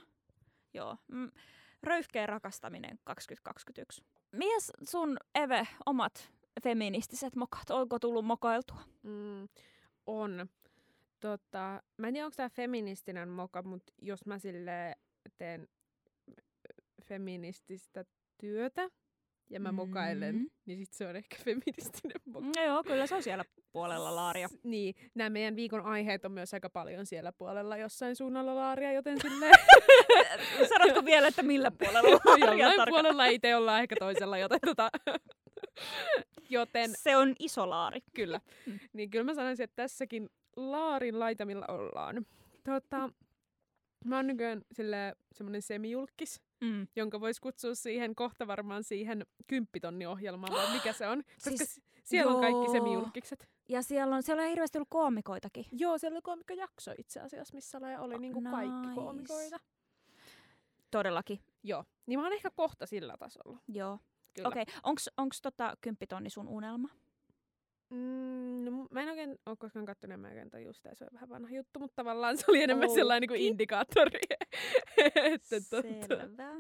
Joo. 0.74 0.98
Mm, 1.08 1.32
röyhkeä 1.84 2.26
rakastaminen 2.26 3.00
2021. 3.04 4.04
Mies 4.32 4.72
sun 4.84 5.18
Eve 5.36 5.68
omat 5.86 6.32
feministiset 6.64 7.36
mokat, 7.36 7.70
onko 7.70 8.00
tullut 8.00 8.26
mokailtua? 8.26 8.82
Mm, 9.04 9.48
on. 10.06 10.50
Tota, 11.20 11.82
mä 11.98 12.08
en 12.08 12.14
tiedä, 12.14 12.26
onko 12.26 12.36
tämä 12.36 12.50
feministinen 12.50 13.30
moka, 13.30 13.64
mutta 13.64 13.94
jos 14.02 14.26
mä 14.26 14.40
sille 14.40 14.96
teen 15.38 15.68
feminististä 17.04 18.06
työtä 18.38 18.90
ja 19.50 19.60
mä 19.60 19.72
mokailen, 19.72 20.36
Mhm. 20.36 20.46
niin 20.66 20.78
sit 20.80 20.94
se 20.94 21.08
on 21.08 21.16
ehkä 21.16 21.36
feministinen 21.46 22.22
moka. 22.26 22.46
No 22.56 22.64
joo, 22.66 22.84
kyllä 22.84 23.08
se 23.08 23.16
on 23.16 23.24
siellä 23.24 23.44
puolella 23.72 24.16
laaria. 24.16 24.48
S- 24.48 24.60
Niin, 24.64 24.96
nämä 25.16 25.30
meidän 25.30 25.56
viikon 25.56 25.82
aiheet 25.86 26.26
on 26.26 26.32
myös 26.32 26.54
aika 26.54 26.70
paljon 26.70 27.06
siellä 27.06 27.32
puolella 27.32 27.78
jossain 27.78 28.16
suunnalla 28.16 28.56
laaria, 28.56 28.92
joten 28.92 29.22
silleen 29.22 29.54
Sanotko 30.70 31.06
vielä, 31.06 31.28
että 31.28 31.44
millä 31.44 31.72
puolella 31.72 32.10
laaria 32.26 32.46
jollain 32.46 32.60
tarkoittaa? 32.60 32.86
puolella 32.90 33.26
itse 33.26 33.56
ollaan 33.56 33.82
ehkä 33.82 33.96
toisella, 34.00 34.38
joten 34.38 34.60
tota, 34.66 34.90
joten 36.50 36.92
Se 36.98 37.16
on 37.18 37.36
iso 37.40 37.70
laari. 37.70 38.00
kyllä. 38.16 38.42
Mm. 38.66 38.80
Niin 38.94 39.10
kyllä 39.10 39.24
mä 39.26 39.34
sanoisin, 39.34 39.64
että 39.64 39.76
tässäkin 39.76 40.30
laarin 40.56 41.20
laitamilla 41.20 41.66
ollaan. 41.68 42.26
Tota, 42.64 43.10
mä 44.06 44.16
oon 44.16 44.28
nykyään 44.28 44.62
sille 44.72 45.16
semmonen 45.32 45.62
semijulkis, 45.62 46.42
Mm. 46.62 46.88
jonka 46.96 47.20
voisi 47.22 47.42
kutsua 47.42 47.76
siihen 47.76 48.16
kohta 48.16 48.48
varmaan 48.48 48.84
siihen 48.84 49.26
kymppitonni-ohjelmaan, 49.48 50.54
vai 50.54 50.74
mikä 50.74 50.94
se 50.94 51.08
on. 51.08 51.24
Koska 51.44 51.66
Siis- 51.66 51.82
siellä 52.04 52.34
on 52.34 52.42
kaikki 52.42 52.64
joo. 52.66 52.72
semijulkikset. 52.72 53.48
Ja 53.70 53.82
siellä 53.82 54.16
on, 54.16 54.24
siellä 54.24 54.44
on 54.44 54.50
hirveästi 54.50 54.78
ollut 54.78 54.90
koomikoitakin. 54.90 55.66
Joo, 55.72 55.98
siellä 55.98 56.16
oli 56.16 56.22
koomikkojakso 56.22 56.92
itse 56.98 57.20
asiassa, 57.20 57.56
missä 57.56 57.78
oli, 57.78 57.96
oli 57.96 58.20
niinku 58.20 58.42
kaikki 58.52 58.88
Nice. 58.88 58.96
koomikoita. 58.96 59.60
Todellakin, 60.92 61.40
Joo, 61.64 61.84
niin 62.06 62.20
mä 62.20 62.26
oon 62.26 62.34
ehkä 62.34 62.50
kohta 62.56 62.86
sillä 62.86 63.18
tasolla. 63.20 63.60
joo. 63.68 64.00
Okei, 64.44 64.62
okay. 64.62 64.76
onks 65.18 65.42
tota 65.42 65.74
kymppitonni 65.82 66.30
sun 66.30 66.48
unelma? 66.48 66.90
Mm, 67.90 68.66
no, 68.66 68.88
mä 68.92 69.02
en 69.02 69.10
oikein 69.10 69.40
ole 69.46 69.58
koskaan 69.60 69.86
kattonut, 69.86 70.12
ja 70.12 70.18
mä 70.18 70.30
en 70.30 70.50
tajua 70.50 70.74
sitä, 70.74 70.96
se 70.96 71.04
on 71.04 71.14
vähän 71.14 71.30
vanha 71.30 71.56
juttu, 71.56 71.80
mutta 71.80 71.96
tavallaan 71.96 72.38
se 72.38 72.46
oli 72.48 72.64
enemmän 72.64 72.90
sellainen 72.90 73.22
niin 73.22 73.40
kuin 73.40 73.42
indikaattori. 73.42 74.20
että 75.34 75.60
Selvä. 75.60 76.56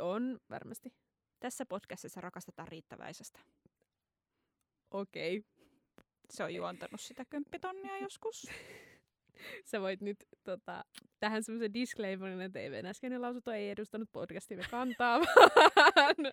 on 0.00 0.40
varmasti. 0.50 0.92
Tässä 1.40 1.66
podcastissa 1.66 2.20
rakastetaan 2.20 2.68
riittäväisestä. 2.68 3.40
Okei. 4.90 5.38
Okay. 5.38 5.50
Se 6.30 6.44
on 6.44 6.54
juontanut 6.54 7.00
sitä 7.00 7.24
kymppitonnia 7.30 7.98
joskus. 7.98 8.46
Sä 9.70 9.80
voit 9.80 10.00
nyt 10.00 10.16
tota, 10.44 10.84
tähän 11.20 11.42
semmoisen 11.42 11.74
disclaimerin, 11.74 12.40
että 12.40 12.58
TVn 12.58 12.86
äskeinen 12.86 13.22
lausunto 13.22 13.52
ei 13.52 13.70
edustanut 13.70 14.08
podcastimme 14.12 14.64
kantaa, 14.70 15.20
vaan 15.20 16.14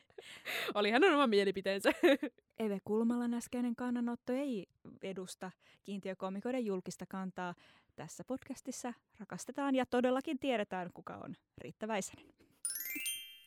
oli 0.75 0.91
hänen 0.91 1.13
oma 1.13 1.27
mielipiteensä. 1.27 1.91
Eve 2.59 2.77
Kulmalan 2.85 3.33
äskeinen 3.33 3.75
kannanotto 3.75 4.33
ei 4.33 4.67
edusta 5.01 5.51
kiintiökomikoiden 5.83 6.65
julkista 6.65 7.05
kantaa. 7.09 7.55
Tässä 7.95 8.23
podcastissa 8.23 8.93
rakastetaan 9.19 9.75
ja 9.75 9.85
todellakin 9.85 10.39
tiedetään, 10.39 10.89
kuka 10.93 11.15
on 11.17 11.35
Riitta 11.57 11.87
Väisänen. 11.87 12.25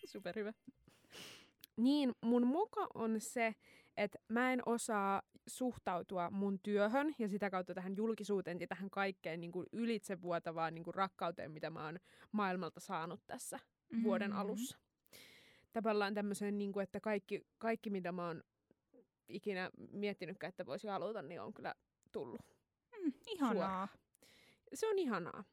Superhyvä. 0.07 0.53
Niin, 1.77 2.13
mun 2.21 2.47
moka 2.47 2.87
on 2.95 3.21
se, 3.21 3.55
että 3.97 4.19
mä 4.29 4.53
en 4.53 4.63
osaa 4.67 5.23
suhtautua 5.47 6.31
mun 6.31 6.59
työhön 6.63 7.15
ja 7.19 7.29
sitä 7.29 7.51
kautta 7.51 7.75
tähän 7.75 7.97
julkisuuteen 7.97 8.61
ja 8.61 8.67
tähän 8.67 8.91
kaikkeen 8.91 9.41
niin 9.41 9.53
kuin 9.53 9.67
ylitsevuotavaan 9.73 10.75
niin 10.75 10.85
kuin 10.85 10.95
rakkauteen, 10.95 11.51
mitä 11.51 11.71
mä 11.71 11.85
oon 11.85 11.99
maailmalta 12.33 12.81
saanut 12.81 13.21
tässä 13.27 13.57
mm-hmm. 13.57 14.05
vuoden 14.05 14.33
alussa. 14.33 14.79
Tavallaan 15.73 16.15
tämmöiseen, 16.15 16.59
niin 16.59 16.73
kuin, 16.73 16.83
että 16.83 17.01
kaikki, 17.01 17.47
kaikki, 17.59 17.91
mitä 17.91 18.13
mä 18.13 18.27
oon 18.27 18.43
ikinä 19.29 19.71
miettinytkään, 19.93 20.49
että 20.49 20.67
voisi 20.67 20.89
haluta, 20.89 21.23
niin 21.23 21.41
on 21.41 21.55
kyllä 21.55 21.75
tullut. 22.13 22.41
Mm, 23.03 23.13
ihanaa. 23.27 23.89
Se 24.75 24.89
on 24.89 24.99
ihanaa. 24.99 25.45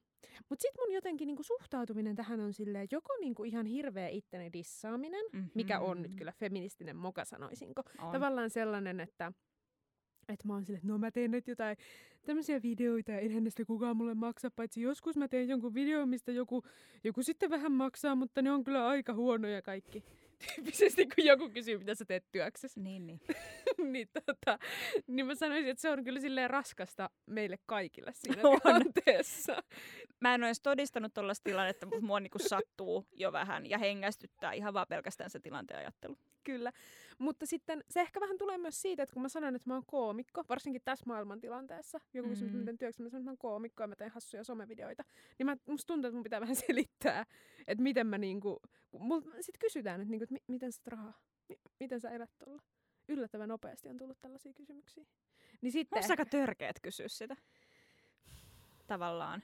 Mutta 0.50 0.62
sitten 0.62 0.84
mun 0.84 0.94
jotenkin 0.94 1.28
niinku 1.28 1.44
suhtautuminen 1.44 2.16
tähän 2.16 2.40
on 2.40 2.54
silleen, 2.54 2.88
joko 2.92 3.14
niinku 3.22 3.44
ihan 3.44 3.66
hirveä 3.66 4.08
itteni 4.08 4.54
dissaaminen, 4.54 5.26
Mm-hmm. 5.34 5.52
mikä 5.56 5.80
on 5.80 6.02
nyt 6.02 6.16
kyllä 6.16 6.32
feministinen 6.32 6.96
moka 6.96 7.26
sanoisinko. 7.26 7.84
On. 8.02 8.12
Tavallaan 8.12 8.50
sellainen, 8.50 9.00
että 9.00 9.32
että 10.30 10.48
mä 10.48 10.54
oon 10.54 10.66
silleen, 10.66 10.78
että 10.80 10.88
no 10.88 10.98
mä 10.98 11.12
teen 11.12 11.32
nyt 11.32 11.48
jotain 11.48 11.78
tämmöisiä 12.26 12.62
videoita 12.62 13.12
ja 13.12 13.20
eihän 13.20 13.44
näistä 13.44 13.66
kukaan 13.66 13.98
mulle 13.98 14.14
maksa, 14.14 14.52
paitsi 14.52 14.82
joskus 14.82 15.18
mä 15.18 15.28
teen 15.28 15.50
jonkun 15.50 15.74
video, 15.74 16.06
mistä 16.06 16.32
joku, 16.32 16.64
joku 17.04 17.24
sitten 17.24 17.50
vähän 17.50 17.72
maksaa, 17.72 18.16
mutta 18.16 18.42
ne 18.42 18.52
on 18.52 18.64
kyllä 18.64 18.88
aika 18.88 19.14
huonoja 19.14 19.62
kaikki. 19.62 20.04
Tyyppisesti 20.56 21.06
kun 21.06 21.26
joku 21.26 21.50
kysyy, 21.50 21.78
mitä 21.78 21.96
sä 21.96 22.06
teet 22.06 22.26
työksessä. 22.32 22.80
Niin, 22.80 23.08
niin. 23.08 23.22
niin, 23.94 24.10
tota, 24.26 24.60
niin 25.08 25.26
mä 25.26 25.36
sanoisin, 25.36 25.70
että 25.70 25.82
se 25.82 25.90
on 25.90 26.04
kyllä 26.04 26.20
silleen 26.20 26.50
raskasta 26.50 27.10
meille 27.26 27.60
kaikille 27.66 28.12
siinä 28.14 28.42
On. 28.50 28.60
tilanteessa. 28.62 29.64
Mä 30.20 30.36
en 30.36 30.42
ole 30.42 30.48
edes 30.48 30.62
todistanut 30.62 31.14
tuollaista 31.14 31.44
tilannetta, 31.44 31.86
mutta 31.86 32.02
mua 32.02 32.20
niinku 32.20 32.40
sattuu 32.40 33.08
jo 33.12 33.32
vähän 33.32 33.70
ja 33.70 33.78
hengästyttää 33.78 34.54
ihan 34.54 34.74
vaan 34.74 34.88
pelkästään 34.90 35.30
se 35.30 35.40
tilanteen 35.40 35.80
ajattelu. 35.80 36.18
Kyllä. 36.44 36.72
Mutta 37.22 37.46
sitten 37.46 37.84
se 37.90 38.02
ehkä 38.02 38.20
vähän 38.20 38.38
tulee 38.38 38.58
myös 38.58 38.82
siitä, 38.82 39.04
että 39.04 39.14
kun 39.14 39.22
mä 39.22 39.30
sanon, 39.30 39.56
että 39.56 39.70
mä 39.70 39.74
oon 39.74 39.86
koomikko, 39.86 40.44
varsinkin 40.50 40.82
tässä 40.86 41.06
maailmantilanteessa, 41.08 42.00
joku 42.14 42.30
kysyy, 42.30 42.48
Mm. 42.48 42.54
mm. 42.54 42.60
miten 42.60 42.78
työksi, 42.78 43.02
mä 43.02 43.10
sanon, 43.10 43.20
että 43.22 43.26
mä 43.28 43.32
oon 43.32 43.38
koomikko 43.38 43.84
ja 43.84 43.88
mä 43.88 43.96
teen 43.96 44.12
hassuja 44.12 44.44
somevideoita, 44.44 45.04
niin 45.40 45.46
mä, 45.46 45.58
musta 45.68 45.88
tuntuu, 45.88 46.08
että 46.08 46.16
mun 46.16 46.24
pitää 46.24 46.42
vähän 46.46 46.56
selittää, 46.56 47.26
että 47.68 47.84
miten 47.84 48.08
mä 48.08 48.18
niinku, 48.18 48.60
mut 49.00 49.26
sit 49.42 49.58
kysytään, 49.60 50.02
että, 50.02 50.12
niinku, 50.12 50.24
että 50.24 50.34
mi- 50.34 50.44
miten 50.48 50.72
sä 50.72 50.82
rahaa, 50.86 51.14
mi- 51.50 51.60
miten 51.80 52.02
sä 52.02 52.10
elät 52.10 52.32
tuolla. 52.46 52.62
Yllättävän 53.08 53.50
nopeasti 53.50 53.90
on 53.90 53.98
tullut 53.98 54.20
tällaisia 54.20 54.54
kysymyksiä. 54.54 55.06
Niin 55.62 55.72
sitten, 55.72 55.98
Onko 56.04 56.14
aika 56.14 56.26
törkeät 56.26 56.80
kysyä 56.82 57.08
sitä? 57.08 57.36
Tavallaan. 58.88 59.44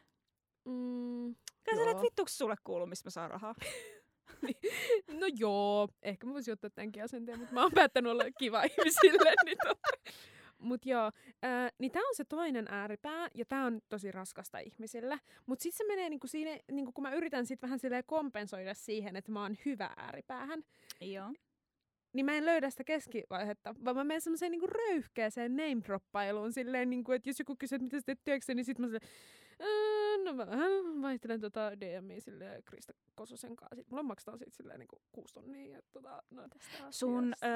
mm, 0.65 1.35
Kyllä 1.63 1.93
sä 1.93 2.01
vittuksi 2.01 2.37
sulle 2.37 2.55
kuulu, 2.63 2.85
mistä 2.85 3.05
mä 3.07 3.09
saan 3.11 3.31
rahaa. 3.31 3.55
No 5.19 5.27
joo, 5.37 5.89
ehkä 6.01 6.27
mä 6.27 6.33
voisin 6.33 6.51
ottaa 6.53 6.69
tämänkin 6.69 7.03
asenteen, 7.03 7.39
mutta 7.39 7.53
mä 7.53 7.61
oon 7.61 7.71
päättänyt 7.75 8.11
olla 8.11 8.23
kiva 8.39 8.63
ihmisille. 8.77 9.33
Niin 9.45 9.57
tota. 9.67 9.87
Mut 10.57 10.85
joo, 10.85 11.11
ää, 11.41 11.69
niin 11.79 11.91
tää 11.91 12.01
on 12.01 12.15
se 12.15 12.23
toinen 12.25 12.65
ääripää, 12.69 13.27
ja 13.35 13.45
tää 13.45 13.65
on 13.65 13.81
tosi 13.89 14.11
raskasta 14.11 14.59
ihmisille. 14.59 15.19
Mut 15.45 15.61
sit 15.61 15.73
se 15.75 15.83
menee 15.87 16.09
niinku 16.09 16.27
siinä, 16.27 16.59
niinku 16.71 16.91
kun 16.91 17.01
mä 17.01 17.13
yritän 17.13 17.45
sit 17.45 17.61
vähän 17.61 17.79
silleen 17.79 18.03
kompensoida 18.07 18.73
siihen, 18.73 19.15
että 19.15 19.31
mä 19.31 19.41
oon 19.41 19.57
hyvä 19.65 19.89
ääripäähän, 19.97 20.63
Joo. 21.01 21.33
niin 22.13 22.25
mä 22.25 22.33
en 22.33 22.45
löydä 22.45 22.69
sitä 22.69 22.83
keskivaihetta, 22.83 23.75
vaan 23.85 23.95
mä 23.95 24.03
menen 24.03 24.21
semmoiseen 24.21 24.51
niinku 24.51 24.67
röyhkeeseen 24.67 25.55
name-droppailuun 25.57 26.53
silleen, 26.53 26.89
niinku, 26.89 27.11
että 27.11 27.29
jos 27.29 27.39
joku 27.39 27.55
kysyy, 27.59 27.75
että 27.75 27.83
mitä 27.83 27.99
sä 27.99 28.05
teet 28.05 28.23
työkseen, 28.23 28.55
niin 28.55 28.65
sit 28.65 28.79
mä 28.79 28.85
silleen, 28.87 29.03
"Ää, 29.03 29.09
no 30.23 30.33
mä 30.33 30.47
vähän 30.47 31.01
vaihtelen 31.01 31.41
tota 31.41 31.71
DMiä 31.81 32.19
silleen 32.19 32.63
Krista 32.63 32.93
Kososen 33.15 33.55
kanssa. 33.55 33.75
Sit 33.75 33.89
mulla 33.89 34.03
maksetaan 34.03 34.37
siitä 34.37 34.55
silleen 34.55 34.79
niinku 34.79 35.01
kuusi 35.11 35.33
tonnia. 35.33 35.71
Ja 35.71 35.81
tota, 35.93 36.23
no 36.29 36.47
tästä 36.47 36.91
Sun 36.91 37.33
ö, 37.43 37.47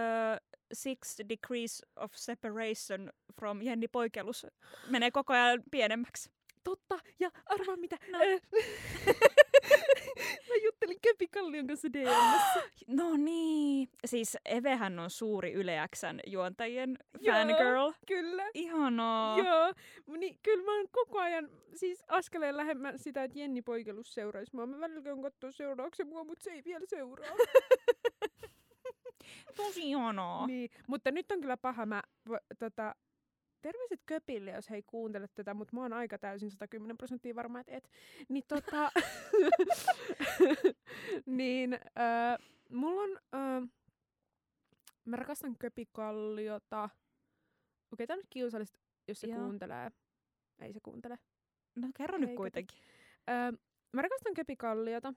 Six 0.74 1.18
Degrees 1.30 1.86
of 1.96 2.12
Separation 2.16 3.12
from 3.40 3.62
Jenni 3.62 3.88
Poikelus 3.88 4.48
menee 4.90 5.12
koko 5.12 5.34
ajan 5.34 5.64
pienemmäksi. 5.72 6.30
Totta, 6.64 7.00
ja 7.20 7.32
arvaa 7.46 7.78
mitä. 7.78 7.98
No. 8.12 8.20
mä 10.50 10.56
juttelin 10.64 11.00
Köpi 11.02 11.28
Kallion 11.28 11.68
kanssa 11.68 11.94
DMssä. 11.94 12.62
No 12.88 13.18
niin. 13.18 13.51
Siis 14.06 14.38
Evehän 14.46 15.00
on 15.00 15.10
suuri 15.10 15.54
Yle 15.54 15.88
Xn 15.96 16.20
juontajien 16.28 16.98
Joo. 17.20 17.36
fangirl. 17.36 17.92
Kyllä. 18.08 18.44
Ihanaa. 18.54 19.38
Joo, 19.38 19.74
niin 20.18 20.40
kyllä 20.44 20.66
mä 20.66 20.78
oon 20.78 20.88
koko 20.92 21.20
ajan 21.20 21.50
siis 21.76 22.04
askeleen 22.08 22.58
lähemmän 22.58 23.00
sitä, 23.00 23.24
että 23.24 23.40
Jenni 23.40 23.62
Poikelus 23.62 24.14
seuraisi 24.14 24.56
mua. 24.56 24.66
Mä 24.66 24.80
välillä 24.80 25.02
käyn 25.02 25.22
katsoa 25.22 25.52
seuraavaksi 25.52 25.98
se 25.98 26.04
mua, 26.04 26.24
mutta 26.24 26.44
se 26.44 26.52
ei 26.52 26.64
vielä 26.66 26.86
seuraa. 26.86 27.36
Tosi 29.56 29.90
ihanaa. 29.90 30.48
niin, 30.48 30.70
mutta 30.88 31.12
nyt 31.12 31.32
on 31.32 31.42
kyllä 31.42 31.58
paha. 31.58 31.86
Mä, 31.86 32.02
tota, 32.60 32.96
terveiset 33.62 34.02
Köpille, 34.06 34.52
jos 34.52 34.70
he 34.70 34.76
ei 34.76 34.84
kuuntele 34.84 35.28
tätä, 35.28 35.54
mutta 35.54 35.76
mä 35.76 35.82
oon 35.82 35.94
aika 35.94 36.18
täysin 36.18 36.52
110 36.52 36.98
prosenttia 36.98 37.36
varma, 37.36 37.60
että 37.60 37.78
et. 37.78 37.90
Niin 38.30 38.44
tota, 38.48 38.92
niin 41.26 41.74
äh, 41.74 42.38
mulla 42.70 43.02
on, 43.02 43.20
äh, 43.36 43.70
mä 45.12 45.18
rakastan 45.18 45.56
Köpikalliota. 45.60 46.90
Okei, 47.94 48.08
tää 48.08 48.14
on 48.14 48.18
nyt 48.20 48.28
kiusallista, 48.30 48.80
jos 49.08 49.20
se 49.22 49.28
Joo. 49.28 49.40
kuuntelee. 49.40 49.92
Ei 50.62 50.74
se 50.74 50.80
kuuntele. 50.84 51.18
No 51.76 51.88
kerro 51.98 52.18
nyt 52.18 52.30
Ei, 52.30 52.36
kato. 52.36 52.42
kuitenkin. 52.42 52.80
Öö, 53.30 53.52
mä 53.94 54.02
rakastan 54.02 54.34
Köpikalliota 54.34 55.14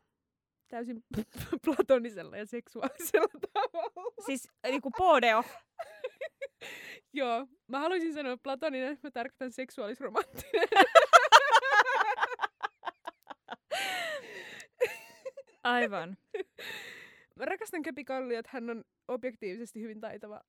täysin 0.68 1.04
platonisella 1.64 2.36
ja 2.36 2.46
seksuaalisella 2.46 3.28
tavalla. 3.52 4.14
Siis 4.26 4.48
niinku 4.66 4.90
podeo. 4.90 5.42
Joo, 7.12 7.46
mä 7.66 7.78
haluaisin 7.80 8.14
sanoa 8.14 8.36
platoninen, 8.42 8.98
mä 9.02 9.10
tarkoitan 9.10 9.52
seksuaalisromanttinen. 9.52 10.68
Aivan. 15.62 16.16
Mä 17.38 17.44
rakastan 17.44 17.82
Köpikalliota, 17.82 18.50
hän 18.52 18.70
on 18.70 18.84
objektiivisesti 19.08 19.80
hyvin 19.80 20.00
taitava 20.00 20.40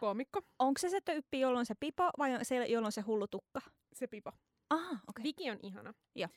koomikko. 0.00 0.40
Onko 0.58 0.78
se 0.78 0.88
se 0.88 1.00
tyyppi, 1.00 1.40
jolloin 1.40 1.66
se 1.66 1.74
pipo 1.80 2.10
vai 2.18 2.34
on 2.34 2.44
se, 2.44 2.56
jolloin 2.56 2.92
se 2.92 3.00
hullu 3.00 3.26
tukka? 3.26 3.60
Se 3.92 4.06
pipo. 4.06 4.32
Ah, 4.70 4.90
okei. 4.90 5.02
Okay. 5.08 5.22
Viki 5.22 5.50
on 5.50 5.58
ihana. 5.62 5.94
Joo. 6.14 6.28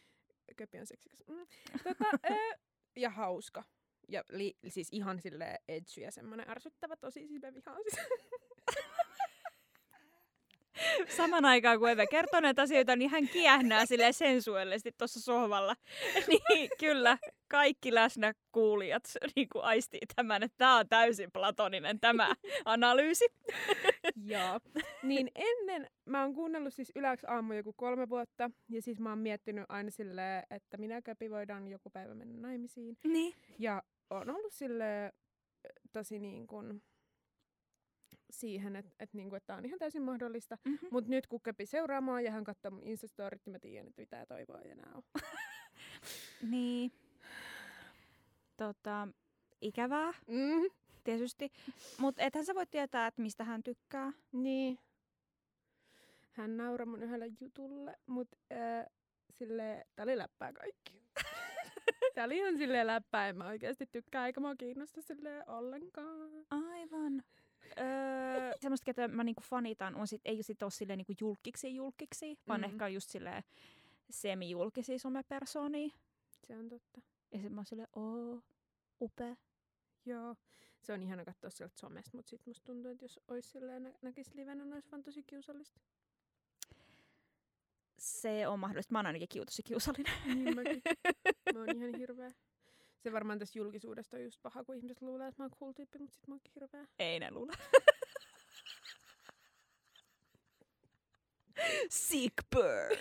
Köpi 0.55 0.79
on 0.79 0.87
seksikäs. 0.87 1.23
Mm. 1.27 1.47
Tota, 1.83 2.05
ö, 2.31 2.57
ja 2.95 3.09
hauska. 3.09 3.63
Ja 4.09 4.23
li, 4.29 4.57
siis 4.67 4.87
ihan 4.91 5.21
sille 5.21 5.59
edgy 5.67 6.01
ja 6.01 6.11
semmonen 6.11 6.49
ärsyttävä 6.49 6.95
tosi, 6.95 7.27
siis 7.27 7.41
mä 7.41 7.53
vihaan 7.53 7.81
sitä. 7.89 8.01
Saman 11.17 11.45
aikaan 11.45 11.79
kun 11.79 11.89
Eve 11.89 12.07
kertoo 12.07 12.39
näitä 12.39 12.61
asioita, 12.61 12.95
niin 12.95 13.09
hän 13.09 13.27
kiehnää 13.27 13.85
sille 13.85 14.11
sensuellisesti 14.11 14.91
tuossa 14.97 15.21
sohvalla. 15.21 15.75
niin 16.49 16.69
kyllä, 16.79 17.17
kaikki 17.47 17.93
läsnä 17.93 18.33
kuulijat 18.51 19.03
niin 19.35 19.49
kuin 19.49 19.63
aistii 19.63 19.99
tämän, 20.15 20.43
että 20.43 20.57
tämä 20.57 20.77
on 20.77 20.89
täysin 20.89 21.31
platoninen 21.31 21.99
tämä 21.99 22.35
analyysi. 22.65 23.25
Joo. 24.33 24.59
Niin 25.03 25.31
ennen, 25.35 25.87
mä 26.05 26.21
oon 26.21 26.33
kuunnellut 26.33 26.73
siis 26.73 26.91
Yläks 26.95 27.23
aamu 27.23 27.53
joku 27.53 27.73
kolme 27.73 28.09
vuotta, 28.09 28.51
ja 28.69 28.81
siis 28.81 28.99
mä 28.99 29.09
oon 29.09 29.19
miettinyt 29.19 29.65
aina 29.69 29.91
silleen, 29.91 30.43
että 30.49 30.77
minä 30.77 30.95
ja 30.95 31.01
Köpi 31.01 31.29
voidaan 31.29 31.67
joku 31.67 31.89
päivä 31.89 32.15
mennä 32.15 32.47
naimisiin. 32.47 32.97
Niin. 33.03 33.33
Ja 33.59 33.83
on 34.09 34.29
ollut 34.29 34.53
sille 34.53 35.13
tosi 35.91 36.19
niin 36.19 36.47
kuin 36.47 36.81
siihen, 38.39 38.75
että 38.75 38.91
et 38.99 39.13
niinku, 39.13 39.35
et 39.35 39.45
tää 39.45 39.57
on 39.57 39.65
ihan 39.65 39.79
täysin 39.79 40.01
mahdollista. 40.01 40.57
Mm-hmm. 40.65 40.87
Mutta 40.91 41.09
nyt 41.09 41.27
kun 41.27 41.41
Köpi 41.41 41.65
seuraa 41.65 42.01
mua 42.01 42.21
ja 42.21 42.31
hän 42.31 42.43
katsoo 42.43 42.71
mun 42.71 42.83
Instastorit, 42.83 43.45
niin 43.45 43.51
mä 43.51 43.59
tiedän, 43.59 43.87
että 43.87 44.01
mitä 44.01 44.25
toivoa 44.25 44.59
ei 44.61 44.71
enää 44.71 44.91
ole. 44.95 45.03
Niin. 46.51 46.91
Tota, 48.57 49.07
ikävää 49.61 50.13
Mm, 50.27 50.69
tietysti. 51.03 51.51
Mutta 51.97 52.23
ethän 52.23 52.45
sä 52.45 52.55
voi 52.55 52.65
tietää, 52.67 53.07
että 53.07 53.21
mistä 53.21 53.43
hän 53.43 53.63
tykkää. 53.63 54.11
niin. 54.31 54.79
Hän 56.31 56.57
nauraa 56.57 56.85
mun 56.85 57.03
yhdelle 57.03 57.27
jutulle, 57.41 57.95
mutta 58.05 58.37
äh, 58.51 58.85
sille 59.31 59.85
tää 59.95 60.03
oli 60.03 60.17
läppää 60.17 60.53
kaikki. 60.53 61.01
tää 62.15 62.25
oli 62.25 62.37
ihan 62.37 62.57
silleen 62.57 62.87
läppää, 62.87 63.29
en 63.29 63.37
mä 63.37 63.47
oikeasti 63.47 63.85
tykkää, 63.85 64.25
eikä 64.27 64.39
mua 64.41 64.55
kiinnosta 64.55 65.01
silleen 65.01 65.49
ollenkaan. 65.49 66.29
Aivan. 66.49 67.23
Öö, 67.79 68.53
semmoista, 68.61 68.85
ketä 68.85 69.07
mä 69.07 69.23
niinku 69.23 69.41
fanitan, 69.41 69.95
on 69.95 70.07
sit, 70.07 70.21
ei 70.25 70.43
sit 70.43 70.63
ole 70.63 70.71
silleen 70.71 70.97
niinku 70.97 71.13
julkiksi 71.21 71.75
julkiksi, 71.75 72.37
vaan 72.47 72.59
Mm. 72.61 72.63
ehkä 72.63 72.85
on 72.85 72.93
just 72.93 73.09
silleen 73.09 73.43
semi-julkisia 74.09 74.99
somepersoonia. 74.99 75.89
Se 76.47 76.57
on 76.57 76.69
totta. 76.69 77.01
Ja 77.31 77.39
sit 77.41 77.51
mä 77.51 77.59
oon 77.59 77.65
silleen, 77.65 77.87
oo, 77.95 78.41
upea. 79.01 79.35
Joo. 80.05 80.35
Se 80.81 80.93
on 80.93 81.03
ihana 81.03 81.25
katsoa 81.25 81.49
sieltä 81.49 81.77
somesta, 81.77 82.11
mutta 82.17 82.29
sit 82.29 82.45
musta 82.45 82.65
tuntuu, 82.65 82.91
että 82.91 83.05
jos 83.05 83.19
ois 83.27 83.51
silleen 83.51 83.83
nä- 83.83 83.93
näkis 84.01 84.33
livenä, 84.33 84.63
niin 84.65 84.73
olisi 84.73 84.91
vaan 84.91 85.03
tosi 85.03 85.23
kiusallista. 85.23 85.79
Se 87.99 88.47
on 88.47 88.59
mahdollista. 88.59 88.91
Mä 88.93 88.99
oon 88.99 89.05
ainakin 89.05 89.27
kiutosi 89.27 89.63
kiusallinen. 89.63 90.13
Niin 90.25 90.55
mäkin. 90.55 90.81
Mä 91.53 91.59
oon 91.59 91.75
ihan 91.77 91.95
hirveä. 91.97 92.31
Se 93.05 93.11
varmaan 93.13 93.39
tässä 93.39 93.59
julkisuudesta 93.59 94.17
on 94.17 94.23
just 94.23 94.41
paha, 94.41 94.63
kun 94.63 94.75
ihmiset 94.75 95.01
luulee, 95.01 95.27
että 95.27 95.41
mä 95.41 95.43
oon 95.43 95.51
cool 95.59 95.71
tyyppi, 95.71 95.99
mutta 95.99 96.15
sit 96.15 96.27
mä 96.27 96.33
oonkin 96.33 96.51
hirveä. 96.55 96.87
Ei 96.99 97.19
ne 97.19 97.31
luule. 97.31 97.53
Sick 101.89 102.33
burn. 102.55 102.91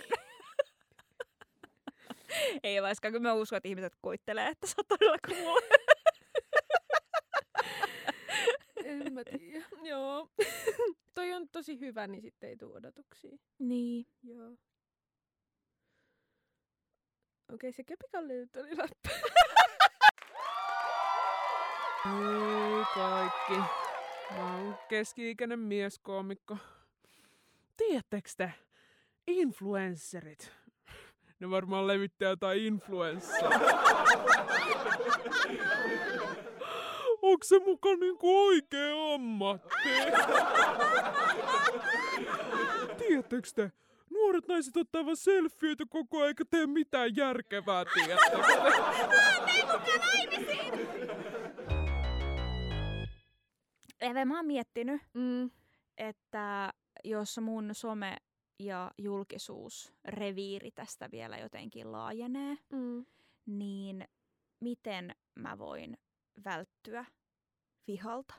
Ei 2.63 2.83
vaikka 2.83 3.11
kyllä 3.11 3.23
mä 3.23 3.33
uskon, 3.35 3.57
että 3.57 3.69
ihmiset 3.69 3.93
kuittelee, 4.03 4.49
että 4.49 4.67
sä 4.67 4.75
oot 4.77 4.89
todella 4.89 5.17
cool. 5.27 5.61
En 8.85 9.13
mä 9.13 9.23
tiedä. 9.25 9.67
Joo. 9.83 10.29
Toi 11.15 11.33
on 11.33 11.49
tosi 11.49 11.81
hyvä, 11.81 12.07
niin 12.07 12.23
sitten 12.23 12.51
ei 12.51 12.57
tule 12.57 12.77
odotuksia. 12.77 13.39
niin. 13.59 14.07
Joo. 14.23 14.57
Okei, 17.53 17.73
se 17.73 17.85
kepikalli 17.85 18.33
nyt 18.33 18.57
oli 18.57 18.77
läppä. 18.77 19.11
Hei 22.05 22.85
kaikki. 22.95 23.57
Mä 24.31 24.55
oon 24.55 24.79
keski-ikäinen 24.89 25.59
mieskoomikko. 25.59 26.57
Tiedättekö 27.77 28.31
te, 28.37 28.53
influencerit, 29.27 30.53
ne 31.41 31.51
varmaan 31.51 31.87
levittää 31.87 32.29
jotain 32.29 32.61
influenssaa. 32.61 33.51
Onko 37.23 37.45
se 37.45 37.59
muka 37.59 37.97
niinku 37.97 38.47
oikea 38.47 39.15
ammatti? 39.15 39.75
Tiedättekö 42.99 43.49
te, 43.55 43.73
nuoret 44.11 44.49
naiset 44.49 44.77
ottaa 44.77 45.05
vaan 45.05 45.17
selfieitä 45.17 45.85
koko 45.89 46.17
ajan 46.19 46.29
eikä 46.29 46.45
tee 46.51 46.67
mitään 46.67 47.17
järkevää, 47.17 47.85
tiedättekö 47.95 48.43
Eve, 54.01 54.25
mä 54.25 54.37
oon 54.37 54.47
miettinyt, 54.47 55.03
Mm. 55.15 55.51
että 55.99 56.73
jos 57.05 57.39
mun 57.43 57.71
some 57.75 58.17
ja 58.59 58.91
julkisuus 58.99 59.93
reviiri 60.05 60.71
tästä 60.71 61.11
vielä 61.11 61.39
jotenkin 61.39 61.93
laajenee, 61.93 62.59
Mm. 62.73 63.07
niin 63.47 64.09
miten 64.61 65.15
mä 65.35 65.59
voin 65.59 65.99
välttyä 66.45 67.05
vihalta? 67.87 68.35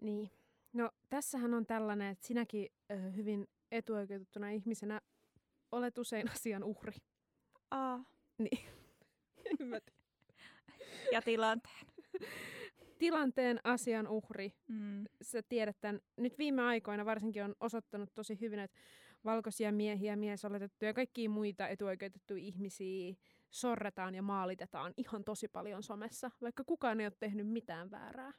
Niin. 0.00 0.30
No 0.72 0.90
tässähän 1.08 1.54
on 1.54 1.66
tällainen, 1.66 2.08
että 2.12 2.26
sinäkin 2.26 2.68
ö, 2.90 2.94
hyvin 3.10 3.46
etuoikeutettuna 3.72 4.50
ihmisenä 4.50 5.00
olet 5.72 5.98
usein 5.98 6.30
asian 6.30 6.64
uhri. 6.64 6.96
Aa. 7.70 8.04
Niin. 8.38 8.68
Mä. 9.70 9.78
Ja 11.12 11.22
tilanteen. 11.22 11.86
Tilanteen 13.04 13.60
asian 13.64 14.08
uhri. 14.08 14.52
Mm. 14.68 15.04
Sä 15.22 15.42
tiedät 15.42 15.76
tämän. 15.80 16.00
Nyt 16.16 16.38
viime 16.38 16.62
aikoina 16.62 17.04
varsinkin 17.04 17.44
on 17.44 17.54
osoittanut 17.60 18.14
tosi 18.14 18.40
hyvin, 18.40 18.58
että 18.58 18.78
valkoisia 19.24 19.72
miehiä, 19.72 20.16
miesoletettuja 20.16 20.88
ja 20.88 20.94
kaikkia 20.94 21.30
muita 21.30 21.68
etuoikeutettuja 21.68 22.42
ihmisiä 22.42 23.14
sorretaan 23.50 24.14
ja 24.14 24.22
maalitetaan 24.22 24.94
ihan 24.96 25.24
tosi 25.24 25.48
paljon 25.48 25.82
somessa, 25.82 26.30
vaikka 26.40 26.64
kukaan 26.64 27.00
ei 27.00 27.06
ole 27.06 27.12
tehnyt 27.20 27.48
mitään 27.48 27.90
väärää. 27.90 28.32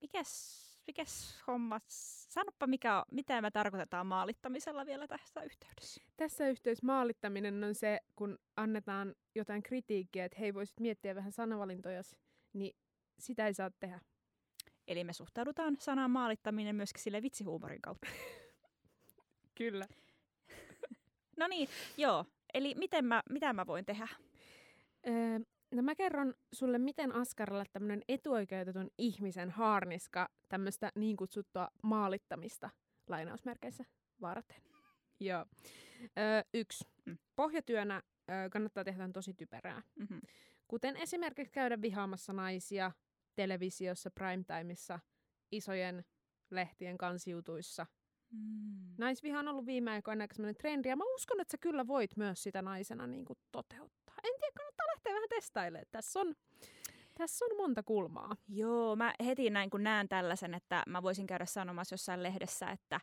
mikäs, 0.00 0.60
mikäs 0.86 1.42
homma, 1.46 1.80
sanoppa 2.28 2.66
mikä, 2.66 3.04
mitä 3.10 3.42
me 3.42 3.50
tarkoitetaan 3.50 4.06
maalittamisella 4.06 4.86
vielä 4.86 5.06
tässä 5.06 5.42
yhteydessä. 5.42 6.02
Tässä 6.16 6.48
yhteydessä 6.48 6.86
maalittaminen 6.86 7.64
on 7.64 7.74
se, 7.74 8.00
kun 8.16 8.38
annetaan 8.56 9.14
jotain 9.34 9.62
kritiikkiä, 9.62 10.24
että 10.24 10.38
hei 10.40 10.54
voisit 10.54 10.80
miettiä 10.80 11.14
vähän 11.14 11.32
sanavalintoja, 11.32 12.02
niin 12.52 12.76
sitä 13.18 13.46
ei 13.46 13.54
saa 13.54 13.70
tehdä. 13.70 14.00
Eli 14.88 15.04
me 15.04 15.12
suhtaudutaan 15.12 15.76
sanaan 15.80 16.10
maalittaminen 16.10 16.76
myöskin 16.76 17.02
sille 17.02 17.22
vitsihuumorin 17.22 17.82
kautta. 17.82 18.06
Kyllä. 19.58 19.86
No 21.36 21.46
niin, 21.46 21.68
joo. 21.96 22.24
Eli 22.54 22.74
miten 22.74 23.04
mä, 23.04 23.22
mitä 23.30 23.52
mä 23.52 23.66
voin 23.66 23.84
tehdä? 23.84 24.08
Öö, 25.06 25.38
no 25.70 25.82
mä 25.82 25.94
kerron 25.94 26.34
sulle, 26.52 26.78
miten 26.78 27.14
askarella 27.14 27.64
tämmöinen 27.72 28.02
etuoikeutetun 28.08 28.90
ihmisen 28.98 29.50
haarniska 29.50 30.28
tämmöistä 30.48 30.92
niin 30.94 31.16
kutsuttua 31.16 31.68
maalittamista 31.82 32.70
lainausmerkeissä 33.08 33.84
varten. 34.20 34.62
Joo. 35.20 35.46
Öö, 36.18 36.42
yksi. 36.54 36.84
Mm. 37.06 37.18
Pohjatyönä 37.36 38.02
öö, 38.30 38.50
kannattaa 38.50 38.84
tehdä 38.84 39.08
tosi 39.12 39.34
typerää. 39.34 39.82
Mm-hmm. 39.98 40.20
Kuten 40.70 40.96
esimerkiksi 40.96 41.52
käydä 41.52 41.82
vihaamassa 41.82 42.32
naisia 42.32 42.92
televisiossa, 43.34 44.10
primetimeissa, 44.10 44.98
isojen 45.52 46.04
lehtien 46.50 46.98
kansiutuissa. 46.98 47.86
Mm. 48.30 48.94
Naisviha 48.98 49.38
on 49.38 49.48
ollut 49.48 49.66
viime 49.66 49.90
aikoina 49.90 50.24
aika 50.24 50.34
sellainen 50.34 50.56
trendi, 50.56 50.88
ja 50.88 50.96
mä 50.96 51.04
uskon, 51.14 51.40
että 51.40 51.50
sä 51.50 51.58
kyllä 51.58 51.86
voit 51.86 52.16
myös 52.16 52.42
sitä 52.42 52.62
naisena 52.62 53.06
niin 53.06 53.24
kuin 53.24 53.38
toteuttaa. 53.52 54.14
En 54.24 54.32
tiedä, 54.40 54.52
kannattaa 54.56 54.86
lähteä 54.86 55.14
vähän 55.14 55.28
testailemaan. 55.28 55.86
Tässä 55.90 56.20
on, 56.20 56.34
tässä 57.18 57.44
on 57.44 57.56
monta 57.56 57.82
kulmaa. 57.82 58.36
Joo, 58.48 58.96
mä 58.96 59.14
heti 59.24 59.50
näin 59.50 59.70
kun 59.70 59.82
näen 59.82 60.08
tällaisen, 60.08 60.54
että 60.54 60.82
mä 60.86 61.02
voisin 61.02 61.26
käydä 61.26 61.46
sanomassa 61.46 61.94
jossain 61.94 62.22
lehdessä, 62.22 62.70
että 62.70 63.00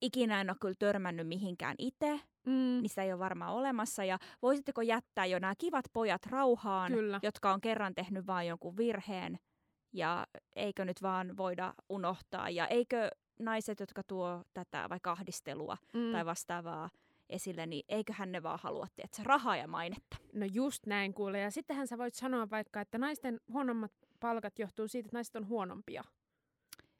ikinä 0.00 0.40
en 0.40 0.50
ole 0.50 0.56
kyllä 0.60 0.74
törmännyt 0.78 1.28
mihinkään 1.28 1.74
itse, 1.78 2.20
Mm, 2.48 2.52
niin 2.82 2.88
sitä 2.88 3.02
ei 3.02 3.12
ole 3.12 3.18
varmaan 3.18 3.54
olemassa. 3.54 4.04
Ja 4.04 4.18
voisitteko 4.42 4.82
jättää 4.82 5.26
jo 5.26 5.38
nämä 5.38 5.54
kivat 5.58 5.84
pojat 5.92 6.26
rauhaan, 6.26 6.92
Kyllä. 6.92 7.20
jotka 7.22 7.52
on 7.52 7.60
kerran 7.60 7.94
tehnyt 7.94 8.26
vain 8.26 8.48
jonkun 8.48 8.76
virheen, 8.76 9.38
ja 9.92 10.26
eikö 10.56 10.84
nyt 10.84 11.02
vaan 11.02 11.36
voida 11.36 11.74
unohtaa. 11.88 12.50
Ja 12.50 12.66
eikö 12.66 13.10
naiset, 13.38 13.80
jotka 13.80 14.02
tuo 14.02 14.44
tätä 14.54 14.86
vaikka 14.90 15.12
ahdistelua 15.12 15.76
mm. 15.92 16.12
tai 16.12 16.26
vastaavaa 16.26 16.90
esille, 17.30 17.66
niin 17.66 17.84
eiköhän 17.88 18.32
ne 18.32 18.42
vaan 18.42 18.58
halua, 18.62 18.86
että 18.98 19.22
rahaa 19.22 19.56
ja 19.56 19.68
mainetta. 19.68 20.16
No 20.32 20.46
just 20.52 20.86
näin 20.86 21.14
kuule. 21.14 21.40
Ja 21.40 21.50
sittenhän 21.50 21.86
sä 21.86 21.98
voit 21.98 22.14
sanoa 22.14 22.50
vaikka, 22.50 22.80
että 22.80 22.98
naisten 22.98 23.40
huonommat 23.52 23.92
palkat 24.20 24.58
johtuu 24.58 24.88
siitä, 24.88 25.06
että 25.06 25.16
naiset 25.16 25.36
on 25.36 25.48
huonompia. 25.48 26.04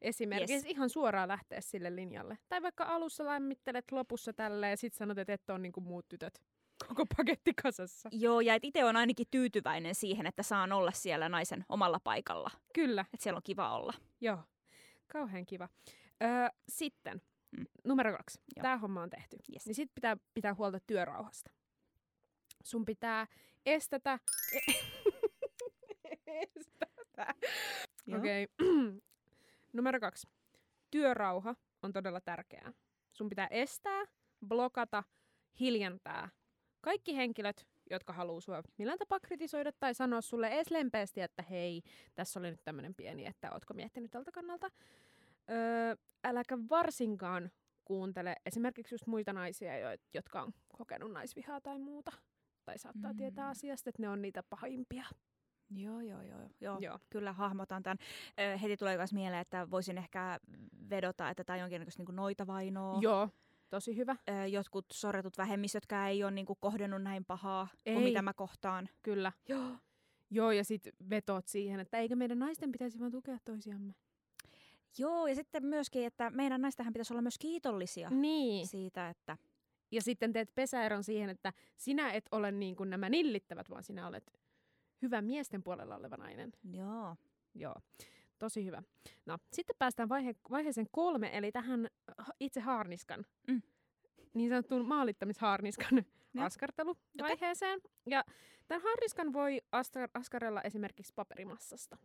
Esimerkiksi 0.03 0.55
Yes. 0.55 0.65
ihan 0.65 0.91
suoraan 0.91 1.29
lähteä 1.29 1.61
sille 1.61 1.97
linjalle. 1.97 2.39
Tai 2.49 2.63
vaikka 2.63 2.85
alussa 2.85 3.25
lämmittelet 3.25 3.93
lopussa 3.93 4.33
tällä 4.33 4.69
ja 4.69 4.77
sitten 4.77 4.99
sanot, 4.99 5.19
että 5.19 5.33
et 5.33 5.51
ole 5.51 5.59
niin 5.59 5.73
kuin 5.73 5.85
muut 5.85 6.09
tytöt. 6.09 6.43
Koko 6.89 7.07
paketti 7.17 7.53
kasassa. 7.63 8.09
Joo, 8.13 8.41
ja 8.41 8.59
itse 8.63 8.85
on 8.85 8.97
ainakin 8.97 9.27
tyytyväinen 9.31 9.95
siihen, 9.95 10.27
että 10.27 10.43
saan 10.43 10.73
olla 10.73 10.93
siellä 10.93 11.29
naisen 11.29 11.65
omalla 11.69 12.01
paikalla. 12.05 12.51
Kyllä, 12.75 13.01
Että 13.15 13.23
siellä 13.23 13.37
on 13.37 13.43
kiva 13.43 13.75
olla. 13.77 13.93
joo. 14.21 14.39
Kauhean 15.13 15.47
kiva. 15.47 15.69
Öö, 16.23 16.49
sitten, 16.69 17.23
Mm. 17.59 17.65
numero 17.85 18.17
kaksi. 18.17 18.41
Joo. 18.57 18.63
Tämä 18.63 18.77
homma 18.79 19.03
on 19.03 19.11
tehty. 19.11 19.37
Yes. 19.53 19.67
Niin 19.67 19.75
sitten 19.75 19.95
pitää 19.95 20.17
pitää 20.35 20.55
huolta 20.55 20.81
työrauhasta. 20.87 21.51
Sun 22.65 22.85
pitää 22.85 23.27
estetä... 23.67 24.19
estetä. 26.27 27.35
Joo. 28.07 28.19
Okei. 28.19 28.49
Numero 29.73 30.01
kaksi. 30.01 30.27
Työrauha 30.91 31.55
on 31.83 31.93
todella 31.93 32.21
tärkeää. 32.21 32.73
Sun 33.12 33.29
pitää 33.29 33.47
estää, 33.51 34.05
blokata, 34.49 35.05
hiljentää 35.61 36.29
kaikki 36.81 37.16
henkilöt, 37.16 37.66
jotka 37.91 38.12
haluaa 38.12 38.41
sua 38.41 38.62
millään 38.79 38.99
tapaa 38.99 39.21
kritisoida 39.21 39.73
tai 39.81 39.95
sanoa 39.95 40.21
sulle 40.21 40.49
edes 40.49 40.71
lempeästi, 40.71 41.21
että 41.21 41.43
hei, 41.43 41.83
tässä 42.14 42.41
oli 42.41 42.51
nyt 42.51 42.64
tämmöinen 42.64 42.95
pieni, 42.95 43.27
että 43.27 43.53
ootko 43.53 43.75
miettinyt 43.75 44.11
tältä 44.11 44.33
kannalta. 44.33 44.69
Öö, 45.51 45.97
äläkä 46.25 46.59
varsinkaan 46.71 47.51
kuuntele 47.85 48.37
esimerkiksi 48.47 48.95
just 48.95 49.07
muita 49.07 49.33
naisia, 49.33 49.79
jo- 49.79 49.99
jotka 50.14 50.43
on 50.43 50.53
kokenut 50.79 51.12
naisvihaa 51.12 51.61
tai 51.61 51.79
muuta. 51.79 52.12
Tai 52.64 52.79
saattaa 52.79 53.12
Mm. 53.12 53.16
tietää 53.16 53.49
asiasta, 53.49 53.91
että 53.91 54.03
ne 54.03 54.09
on 54.09 54.23
niitä 54.23 54.43
pahimpia. 54.51 55.05
Joo, 55.71 56.01
joo, 56.01 56.23
joo, 56.23 56.49
joo. 56.61 56.79
Joo. 56.81 56.99
Kyllä 57.11 57.33
hahmotan 57.33 57.83
tämän. 57.83 57.99
Ö, 58.55 58.59
heti 58.59 58.77
tulee 58.77 58.97
myös 58.97 59.12
mieleen, 59.12 59.41
että 59.41 59.71
voisin 59.71 59.99
ehkä 59.99 60.41
vedota, 60.91 61.31
että 61.31 61.45
tämä 61.45 61.55
on 61.55 61.61
jonkinlaista 61.61 62.03
niin 62.03 62.16
noitavainoa. 62.16 62.99
Joo, 63.01 63.29
tosi 63.71 63.97
hyvä. 63.97 64.16
Ö, 64.31 64.47
jotkut 64.47 64.87
sorretut 64.93 65.39
vähemmistötkään 65.39 66.09
ei 66.11 66.25
ole 66.25 66.31
niin 66.31 66.47
kuin 66.47 66.59
kohdennut 66.61 67.03
näin 67.03 67.25
pahaa 67.25 67.69
Ei. 67.87 67.95
kuin 67.95 68.05
mitä 68.05 68.23
mä 68.23 68.33
kohtaan. 68.33 68.89
Kyllä. 69.03 69.33
Joo. 69.49 69.77
Joo, 70.31 70.51
ja 70.53 70.64
sitten 70.64 70.93
vetoot 71.11 71.47
siihen, 71.49 71.81
että 71.81 71.99
eikö 71.99 72.16
meidän 72.16 72.39
naisten 72.39 72.73
pitäisi 72.73 72.99
vaan 73.01 73.11
tukea 73.12 73.39
toisiamme. 73.45 73.95
Joo, 74.99 75.27
ja 75.27 75.35
sitten 75.35 75.66
myöskin, 75.66 76.05
että 76.07 76.31
meidän 76.31 76.61
naistähän 76.62 76.93
pitäisi 76.93 77.12
olla 77.12 77.23
myös 77.23 77.39
kiitollisia 77.39 78.11
Niin. 78.11 78.66
siitä, 78.66 79.09
että 79.09 79.37
Ja 79.91 80.03
sitten 80.03 80.33
teet 80.33 80.55
pesäeron 80.55 81.05
siihen, 81.05 81.31
että 81.31 81.53
sinä 81.77 82.12
et 82.12 82.25
ole 82.33 82.53
niin 82.53 82.77
kuin 82.77 82.91
nämä 82.91 83.09
nillittävät, 83.09 83.71
vaan 83.71 83.83
sinä 83.83 84.07
olet 84.07 84.33
hyvä 85.03 85.23
miesten 85.23 85.63
puolella 85.63 85.97
oleva 85.97 86.17
nainen. 86.17 86.53
joo. 86.73 87.17
Joo, 87.55 87.75
tosi 88.39 88.65
hyvä. 88.65 88.83
No, 89.27 89.39
sitten 89.53 89.77
päästään 89.79 90.09
vaihe, 90.09 90.35
vaiheeseen 90.51 90.87
kolme, 90.93 91.31
eli 91.33 91.53
tähän 91.53 91.89
itse 92.41 92.61
haarniskan, 92.61 93.25
Mm. 93.49 93.63
niin 94.35 94.49
sanottuun 94.49 94.89
maalittamishaarniskan 94.89 96.05
Joo. 96.35 96.45
askarteluvaiheeseen. 96.47 97.81
Ja 98.07 98.25
tämän 98.69 98.83
haarniskan 98.83 99.33
voi 99.33 99.61
astar, 99.73 100.09
askarella 100.15 100.63
esimerkiksi 100.63 101.13
paperimassasta. 101.15 101.97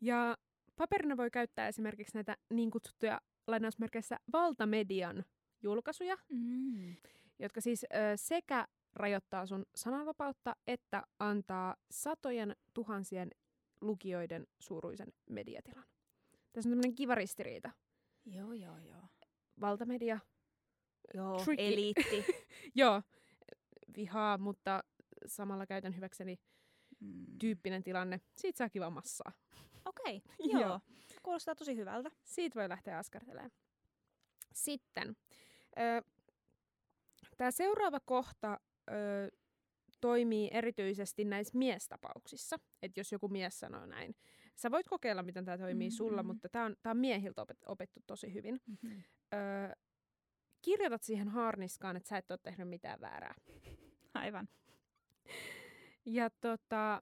Ja 0.00 0.36
paperina 0.76 1.16
voi 1.16 1.30
käyttää 1.30 1.68
esimerkiksi 1.68 2.14
näitä 2.14 2.36
niin 2.50 2.70
kutsuttuja 2.70 3.20
lainausmerkeissä 3.46 4.16
valtamedian 4.32 5.24
julkaisuja, 5.62 6.16
Mm. 6.28 6.96
jotka 7.38 7.60
siis 7.60 7.84
ö, 7.84 7.96
sekä 8.16 8.66
rajoittaa 8.98 9.46
sun 9.46 9.66
sananvapautta, 9.74 10.56
että 10.66 11.02
antaa 11.18 11.76
satojen 11.90 12.56
tuhansien 12.74 13.30
lukijoiden 13.80 14.46
suuruisen 14.58 15.12
mediatilan. 15.30 15.84
Tässä 16.52 16.68
on 16.68 16.72
tämmöinen 16.72 16.94
kiva 16.94 17.14
ristiriita. 17.14 17.70
Joo, 18.26 18.52
joo, 18.52 18.78
joo. 18.78 19.02
Valtamedia, 19.60 20.18
Joo, 21.14 21.44
Tricky. 21.44 21.62
eliitti. 21.66 22.24
joo, 22.74 23.02
vihaa, 23.96 24.38
mutta 24.38 24.84
samalla 25.26 25.66
käytän 25.66 25.96
hyväkseni 25.96 26.38
Mm. 27.00 27.26
tyyppinen 27.38 27.82
tilanne. 27.82 28.20
Siitä 28.36 28.56
saa 28.58 28.68
kiva 28.68 28.90
massaa. 28.90 29.32
Okei, 29.84 30.22
Joo. 30.52 30.60
joo. 30.62 30.80
Kuulostaa 31.22 31.54
tosi 31.54 31.76
hyvältä. 31.76 32.10
Siitä 32.24 32.60
voi 32.60 32.68
lähteä 32.68 32.98
askartelemaan. 32.98 33.50
Sitten. 34.54 35.16
Tämä 37.36 37.50
seuraava 37.50 38.00
kohta 38.00 38.60
ö, 38.92 39.30
toimii 40.00 40.50
erityisesti 40.52 41.24
näissä 41.24 41.58
miestapauksissa. 41.58 42.56
Että 42.82 43.00
jos 43.00 43.12
joku 43.12 43.28
mies 43.28 43.58
sanoo 43.60 43.86
näin. 43.86 44.14
Sä 44.56 44.70
voit 44.70 44.88
kokeilla, 44.88 45.22
miten 45.22 45.44
tämä 45.44 45.58
toimii 45.58 45.88
Mm, 45.88 45.92
sulla, 45.92 46.22
mutta 46.22 46.48
tämä 46.48 46.64
on, 46.64 46.76
tää 46.82 46.90
on 46.90 46.96
miehiltä 46.96 47.42
opet, 47.42 47.58
opettu 47.66 48.00
tosi 48.06 48.34
hyvin. 48.34 48.60
Mm-hmm. 48.66 49.02
Ö, 49.34 49.76
kirjoitat 50.62 51.02
siihen 51.02 51.28
haarniskaan, 51.28 51.96
että 51.96 52.08
sä 52.08 52.18
et 52.18 52.30
ole 52.30 52.38
tehnyt 52.42 52.68
mitään 52.68 53.00
väärää. 53.00 53.34
Aivan. 54.14 54.48
Ja 56.06 56.30
tota, 56.30 57.00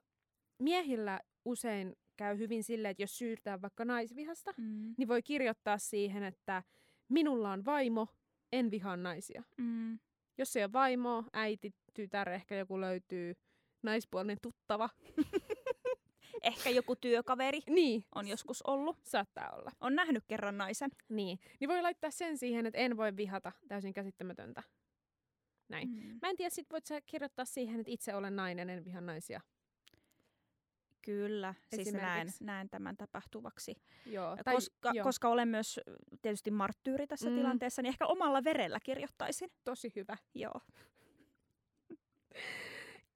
miehillä 0.59 1.21
usein 1.45 1.97
käy 2.17 2.39
hyvin 2.39 2.65
silleen, 2.65 2.91
että 2.91 3.03
jos 3.03 3.19
syytetään 3.19 3.63
vaikka 3.63 3.85
naisvihasta, 3.85 4.55
Mm. 4.57 4.95
niin 4.99 5.09
voi 5.09 5.23
kirjoittaa 5.23 5.79
siihen, 5.79 6.23
että 6.23 6.63
minulla 7.09 7.53
on 7.53 7.65
vaimo, 7.65 8.09
en 8.53 8.71
vihaa 8.71 8.97
naisia. 8.97 9.43
Mm. 9.57 9.99
Jos 10.39 10.57
ei 10.57 10.65
ole 10.65 10.73
vaimoa, 10.73 11.25
äiti, 11.33 11.75
tytär, 11.95 12.29
ehkä 12.29 12.57
joku 12.57 12.81
löytyy, 12.81 13.35
naispuolinen 13.83 14.39
tuttava. 14.43 14.89
Ehkä 16.43 16.71
joku 16.71 16.97
työkaveri 16.97 17.61
Niin, 17.71 18.05
on 18.15 18.29
joskus 18.29 18.63
ollut. 18.63 18.99
saattaa 19.07 19.51
olla. 19.51 19.71
On 19.81 19.95
nähnyt 19.95 20.25
kerran 20.27 20.59
naisen. 20.59 20.91
Niin, 21.09 21.39
niin 21.61 21.69
voi 21.69 21.83
laittaa 21.83 22.11
sen 22.11 22.39
siihen, 22.39 22.67
että 22.67 22.79
en 22.79 22.97
voi 22.97 23.17
vihata, 23.17 23.53
täysin 23.69 23.93
käsittämätöntä. 23.93 24.63
Näin. 25.69 25.89
Mm. 25.89 26.19
Mä 26.23 26.31
en 26.31 26.37
tiedä, 26.37 26.51
sit 26.51 26.71
voit 26.71 26.87
sä 26.87 27.01
kirjoittaa 27.01 27.45
siihen, 27.45 27.81
että 27.81 27.93
itse 27.93 28.15
olen 28.15 28.37
nainen, 28.37 28.71
en 28.71 28.85
viha 28.85 29.01
naisia. 29.01 29.41
Kyllä, 31.07 31.55
siis 31.75 31.93
näen, 31.93 32.29
näen 32.41 32.69
tämän 32.71 32.97
tapahtuvaksi. 32.97 33.75
Joo, 34.07 34.37
Tai, 34.45 34.55
koska, 34.55 34.91
joo. 34.95 35.05
koska 35.05 35.29
olen 35.29 35.49
myös 35.49 35.81
tietysti 36.23 36.51
marttyyri 36.51 37.07
tässä 37.07 37.31
Mm. 37.31 37.37
tilanteessa, 37.37 37.83
niin 37.83 37.89
ehkä 37.89 38.07
omalla 38.07 38.45
verellä 38.45 38.79
kirjoittaisin. 38.85 39.51
tosi 39.65 39.93
hyvä. 39.97 40.17
Joo. 40.35 40.61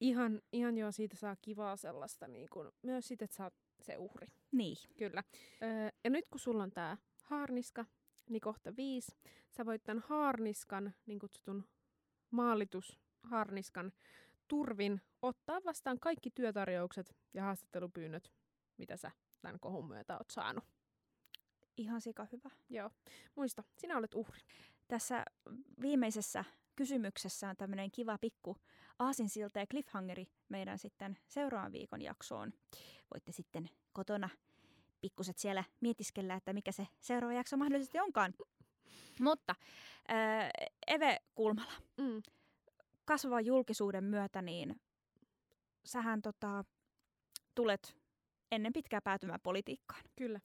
Ihan, 0.00 0.42
ihan 0.52 0.78
joo, 0.78 0.92
siitä 0.92 1.16
saa 1.16 1.36
kivaa 1.42 1.76
sellaista, 1.76 2.28
niin 2.28 2.48
kun, 2.52 2.72
myös 2.82 3.08
sit, 3.08 3.22
että 3.22 3.44
oot 3.44 3.54
se 3.82 3.96
uhri. 3.98 4.26
Niin. 4.52 4.76
Kyllä. 4.98 5.22
Öö, 5.62 5.88
ja 6.04 6.10
nyt 6.10 6.24
kun 6.30 6.40
sulla 6.40 6.62
on 6.62 6.70
tää 6.70 6.96
haarniska, 7.22 7.84
niin 8.28 8.40
kohta 8.40 8.76
viisi, 8.76 9.16
sä 9.56 9.66
voit 9.66 9.82
tämän 9.84 10.02
haarniskan, 10.06 10.94
niin 11.06 11.18
kutsutun 11.18 11.64
maalitushaarniskan 12.30 13.92
turvin 14.50 15.00
ottaa 15.22 15.60
vastaan 15.64 16.00
kaikki 16.00 16.30
työtarjoukset 16.30 17.16
ja 17.34 17.42
haastattelupyynnöt, 17.42 18.32
mitä 18.76 18.96
sä 18.96 19.10
tämän 19.40 19.60
kohun 19.60 19.88
myötä 19.88 20.16
oot 20.16 20.30
saanut. 20.30 20.64
Ihan 21.76 22.00
sika 22.00 22.26
hyvä. 22.32 22.50
Joo. 22.68 22.90
Muista, 23.34 23.62
sinä 23.76 23.98
olet 23.98 24.14
uhri. 24.14 24.40
Tässä 24.88 25.24
viimeisessä 25.80 26.44
kysymyksessä 26.76 27.48
on 27.48 27.56
tämmöinen 27.56 27.90
kiva 27.90 28.18
pikku 28.18 28.56
aasinsilta 28.98 29.58
ja 29.58 29.66
cliffhangeri 29.66 30.26
meidän 30.48 30.78
sitten 30.78 31.18
seuraavan 31.28 31.72
viikon 31.72 32.02
jaksoon. 32.02 32.52
Voitte 33.14 33.32
sitten 33.32 33.70
kotona 33.92 34.28
pikkuset 35.00 35.38
siellä 35.38 35.64
mietiskellä, 35.80 36.34
että 36.34 36.52
mikä 36.52 36.72
se 36.72 36.86
seuraava 37.00 37.32
jakso 37.34 37.56
mahdollisesti 37.56 38.00
onkaan. 38.00 38.34
Mutta 39.20 39.54
äh, 40.10 40.50
Eve 40.86 41.20
Kulmala, 41.34 41.72
Mm. 41.96 42.22
Kasvavan 43.10 43.46
julkisuuden 43.46 44.04
myötä, 44.04 44.42
niin 44.42 44.80
sähän 45.84 46.22
tota, 46.22 46.64
tulet 47.54 47.96
ennen 48.52 48.72
pitkää 48.72 49.00
päätymään 49.00 49.40
politiikkaan. 49.42 50.02
Kyllä. 50.16 50.40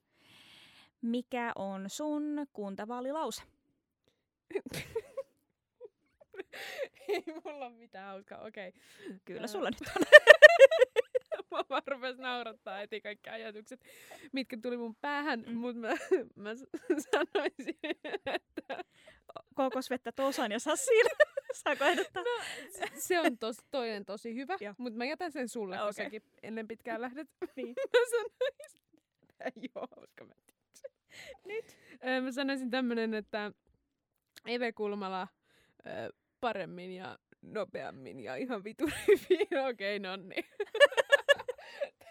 Mikä 1.01 1.51
on 1.55 1.89
sun 1.89 2.47
kuntavaalilause? 2.53 3.43
Ei 7.07 7.23
mulla 7.45 7.65
ole 7.65 7.75
mitään 7.75 8.07
hauskaa, 8.07 8.41
okei. 8.41 8.73
Kyllä 9.25 9.41
Ää. 9.41 9.47
sulla 9.47 9.69
nyt 9.69 9.89
on. 9.95 10.03
Mua 11.51 11.65
vaan 11.69 11.81
rupes 11.87 12.17
naurattaa 12.17 12.77
heti 12.77 13.01
kaikki 13.01 13.29
ajatukset, 13.29 13.85
mitkä 14.31 14.57
tuli 14.61 14.77
mun 14.77 14.95
päähän, 15.01 15.43
Mm. 15.47 15.53
mutta 15.53 15.79
mä, 15.81 15.93
mä 16.35 16.49
sanoisin, 17.11 17.77
että 18.25 18.83
Kokosvettä 19.55 20.11
tosan 20.11 20.51
ja 20.51 20.59
sassin. 20.59 21.05
Saako 21.55 21.85
ehdottaa? 21.85 22.23
no, 22.23 22.29
se 22.95 23.19
on 23.19 23.37
tos, 23.37 23.57
toinen 23.71 24.05
tosi 24.05 24.35
hyvä, 24.35 24.57
Joo. 24.59 24.73
mutta 24.77 24.97
mä 24.97 25.05
jätän 25.05 25.31
sen 25.31 25.49
sulle, 25.49 25.75
kun 25.77 25.83
Okei. 25.89 26.05
säkin 26.05 26.21
ennen 26.43 26.67
pitkään 26.67 27.01
lähdet. 27.01 27.27
Niin. 27.55 27.75
mä 27.93 27.99
sanoisin, 28.09 28.81
ei 29.39 29.69
oo 29.75 29.87
hauska, 29.95 30.25
mä. 30.25 30.33
Nyt. 31.45 31.77
Mä 32.23 32.31
sanoisin 32.31 32.69
tämmönen, 32.69 33.13
että 33.13 33.51
Eve 34.45 34.71
Kulmala 34.71 35.27
paremmin 36.41 36.91
ja 36.91 37.17
nopeammin 37.41 38.19
ja 38.19 38.35
ihan 38.35 38.63
vitu 38.63 38.89
hyvin. 39.07 39.47
Okei, 39.69 39.99
no 39.99 40.15
niin. 40.15 40.45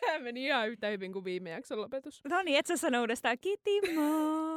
Tämä 0.01 0.19
meni 0.19 0.45
ihan 0.45 0.69
yhtä 0.69 0.89
hyvin 0.89 1.13
kuin 1.13 1.25
viime 1.25 1.51
jakson 1.51 1.81
lopetus. 1.81 2.23
No 2.29 2.43
niin, 2.43 2.59
et 2.59 2.67
sä 2.67 2.77
sano 2.77 3.01
uudestaan. 3.01 3.39
Kiitti, 3.41 3.81
moi! 3.95 4.54